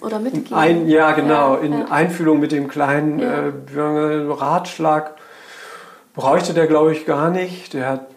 oder 0.02 0.19
mitgehen. 0.19 0.53
Ein, 0.53 0.88
ja, 0.88 1.11
genau. 1.11 1.56
Ja, 1.56 1.61
in 1.61 1.74
ja. 1.74 1.86
Einfühlung 1.86 2.40
mit 2.40 2.52
dem 2.52 2.68
kleinen 2.68 3.19
äh, 3.19 3.52
Ratschlag 4.30 5.15
bräuchte 6.14 6.53
der, 6.53 6.68
glaube 6.68 6.94
ich, 6.94 7.06
gar 7.06 7.30
nicht. 7.30 7.74
Der 7.74 7.90
hat 7.90 8.07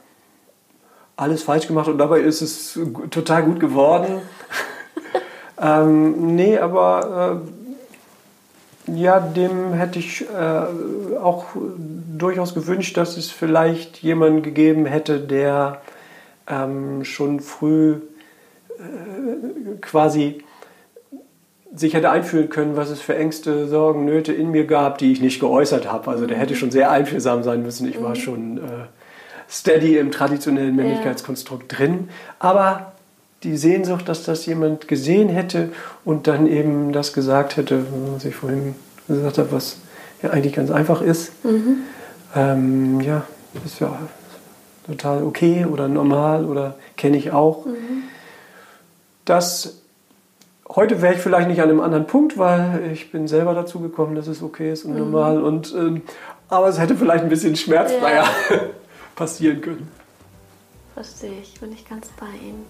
alles 1.17 1.43
falsch 1.43 1.67
gemacht 1.67 1.89
und 1.89 1.99
dabei 1.99 2.21
ist 2.21 2.41
es 2.41 2.79
total 3.11 3.43
gut 3.45 3.61
geworden. 3.61 4.21
Ähm, 5.63 6.37
nee, 6.37 6.59
aber 6.59 7.43
äh, 8.87 8.93
ja, 8.95 9.21
dem 9.21 9.75
hätte 9.75 9.99
ich 9.99 10.23
äh, 10.23 11.19
auch 11.19 11.45
durchaus 12.17 12.55
gewünscht, 12.55 12.97
dass 12.97 13.19
es 13.19 13.31
vielleicht 13.31 13.99
jemanden 13.99 14.43
gegeben 14.43 14.87
hätte, 14.87 15.21
der 15.21 15.83
ähm, 16.47 17.05
schon 17.05 17.41
früh 17.41 17.97
äh, 18.79 19.77
quasi 19.83 20.43
sich 21.75 21.95
hätte 21.95 22.11
einfühlen 22.11 22.49
können, 22.49 22.77
was 22.77 22.91
es 22.91 23.01
für 23.01 23.17
Ängste, 23.17 23.69
Sorgen, 23.69 24.05
Nöte 24.05 24.33
in 24.33 24.51
mir 24.51 24.67
gab, 24.67 24.99
die 24.99 25.13
ich 25.13 25.21
nicht 25.21 25.41
geäußert 25.41 25.91
habe. 25.91 26.11
Also 26.11 26.27
der 26.27 26.37
hätte 26.37 26.57
schon 26.57 26.71
sehr 26.71 26.91
einfühlsam 26.91 27.43
sein 27.43 27.63
müssen. 27.63 27.89
Ich 27.89 28.03
war 28.03 28.11
mhm. 28.11 28.17
schon 28.17 28.59
äh, 28.59 28.61
steady 29.49 29.99
im 29.99 30.11
traditionellen 30.11 30.75
Männlichkeitskonstrukt 30.75 31.79
drin. 31.79 32.09
Aber 32.39 32.93
die 33.43 33.57
Sehnsucht, 33.57 34.09
dass 34.09 34.25
das 34.25 34.47
jemand 34.47 34.89
gesehen 34.89 35.29
hätte 35.29 35.71
und 36.05 36.27
dann 36.27 36.47
eben 36.47 36.93
das 36.93 37.13
gesagt 37.13 37.57
hätte, 37.57 37.85
was 38.15 38.25
ich 38.25 38.35
vorhin 38.35 38.75
gesagt 39.09 39.39
habe, 39.39 39.53
was 39.53 39.79
ja 40.23 40.31
eigentlich 40.31 40.55
ganz 40.55 40.71
einfach 40.71 41.01
ist. 41.01 41.33
Mhm. 41.45 41.79
Ähm, 42.35 43.01
ja, 43.01 43.25
ist 43.65 43.81
ja 43.81 43.97
total 44.87 45.23
okay 45.23 45.67
oder 45.71 45.89
normal 45.89 46.45
oder 46.45 46.75
kenne 46.97 47.17
ich 47.17 47.33
auch. 47.33 47.67
Mhm. 47.67 48.05
Das 49.25 49.81
Heute 50.77 51.03
wäre 51.03 51.15
ich 51.15 51.21
vielleicht 51.21 51.49
nicht 51.49 51.61
an 51.61 51.69
einem 51.69 51.81
anderen 51.81 52.07
Punkt, 52.07 52.39
weil 52.39 52.91
ich 52.93 53.11
bin 53.11 53.27
selber 53.27 53.55
dazu 53.55 53.81
gekommen, 53.81 54.15
dass 54.15 54.29
es 54.29 54.41
okay 54.43 54.73
ist 54.73 54.85
und 54.85 54.93
mhm. 54.93 54.99
normal. 54.99 55.43
Und, 55.43 55.75
ähm, 55.75 56.03
aber 56.49 56.69
es 56.69 56.79
hätte 56.79 56.95
vielleicht 56.95 57.25
ein 57.25 57.29
bisschen 57.29 57.57
schmerzfreier 57.57 58.25
ja. 58.51 58.57
passieren 59.17 59.61
können. 59.61 59.89
Verstehe 60.95 61.33
ich, 61.43 61.59
bin 61.59 61.73
ich 61.73 61.89
ganz 61.89 62.09
bei 62.21 62.27
Ihnen. 62.27 62.65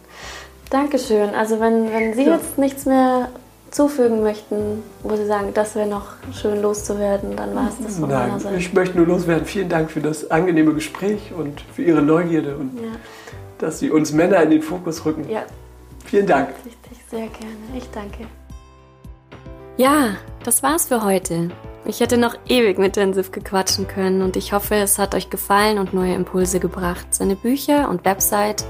Dankeschön. 0.70 1.34
Also 1.34 1.60
wenn, 1.60 1.92
wenn 1.92 2.14
Sie 2.14 2.24
ja. 2.24 2.36
jetzt 2.36 2.56
nichts 2.56 2.86
mehr 2.86 3.28
zufügen 3.70 4.22
möchten, 4.22 4.82
wo 5.02 5.16
Sie 5.16 5.26
sagen, 5.26 5.48
das 5.52 5.74
wäre 5.74 5.88
noch 5.88 6.06
schön 6.32 6.62
loszuwerden, 6.62 7.36
dann 7.36 7.54
war 7.54 7.68
es 7.68 7.84
das 7.84 7.98
von 7.98 8.08
Nein, 8.08 8.28
meiner 8.28 8.40
Seite. 8.40 8.56
Ich 8.56 8.72
möchte 8.72 8.96
nur 8.96 9.06
loswerden. 9.06 9.44
Vielen 9.44 9.68
Dank 9.68 9.90
für 9.90 10.00
das 10.00 10.30
angenehme 10.30 10.72
Gespräch 10.72 11.32
und 11.36 11.60
für 11.74 11.82
Ihre 11.82 12.02
Neugierde 12.02 12.56
und 12.56 12.80
ja. 12.80 12.88
dass 13.58 13.78
Sie 13.78 13.90
uns 13.90 14.12
Männer 14.12 14.42
in 14.42 14.50
den 14.50 14.62
Fokus 14.62 15.04
rücken. 15.04 15.28
Ja. 15.28 15.42
Vielen 16.06 16.26
Dank. 16.26 16.48
Richtig, 16.64 16.99
sehr 17.10 17.28
gerne. 17.28 17.56
Ich 17.76 17.90
danke. 17.90 18.26
Ja, 19.76 20.16
das 20.44 20.62
war's 20.62 20.86
für 20.86 21.04
heute. 21.04 21.50
Ich 21.84 22.00
hätte 22.00 22.18
noch 22.18 22.36
ewig 22.46 22.78
mit 22.78 22.96
Densiv 22.96 23.32
gequatschen 23.32 23.88
können 23.88 24.22
und 24.22 24.36
ich 24.36 24.52
hoffe, 24.52 24.76
es 24.76 24.98
hat 24.98 25.14
euch 25.14 25.30
gefallen 25.30 25.78
und 25.78 25.94
neue 25.94 26.14
Impulse 26.14 26.60
gebracht. 26.60 27.06
Seine 27.10 27.36
Bücher 27.36 27.88
und 27.88 28.04
Website 28.04 28.64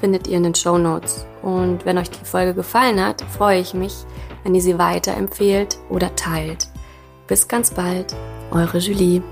findet 0.00 0.28
ihr 0.28 0.36
in 0.36 0.44
den 0.44 0.54
Show 0.54 0.78
Notes. 0.78 1.26
Und 1.42 1.84
wenn 1.84 1.98
euch 1.98 2.10
die 2.10 2.24
Folge 2.24 2.54
gefallen 2.54 3.04
hat, 3.04 3.22
freue 3.22 3.60
ich 3.60 3.74
mich, 3.74 3.94
wenn 4.44 4.54
ihr 4.54 4.62
sie 4.62 4.78
weiterempfehlt 4.78 5.78
oder 5.88 6.14
teilt. 6.14 6.68
Bis 7.26 7.48
ganz 7.48 7.70
bald, 7.70 8.14
eure 8.50 8.78
Julie. 8.78 9.22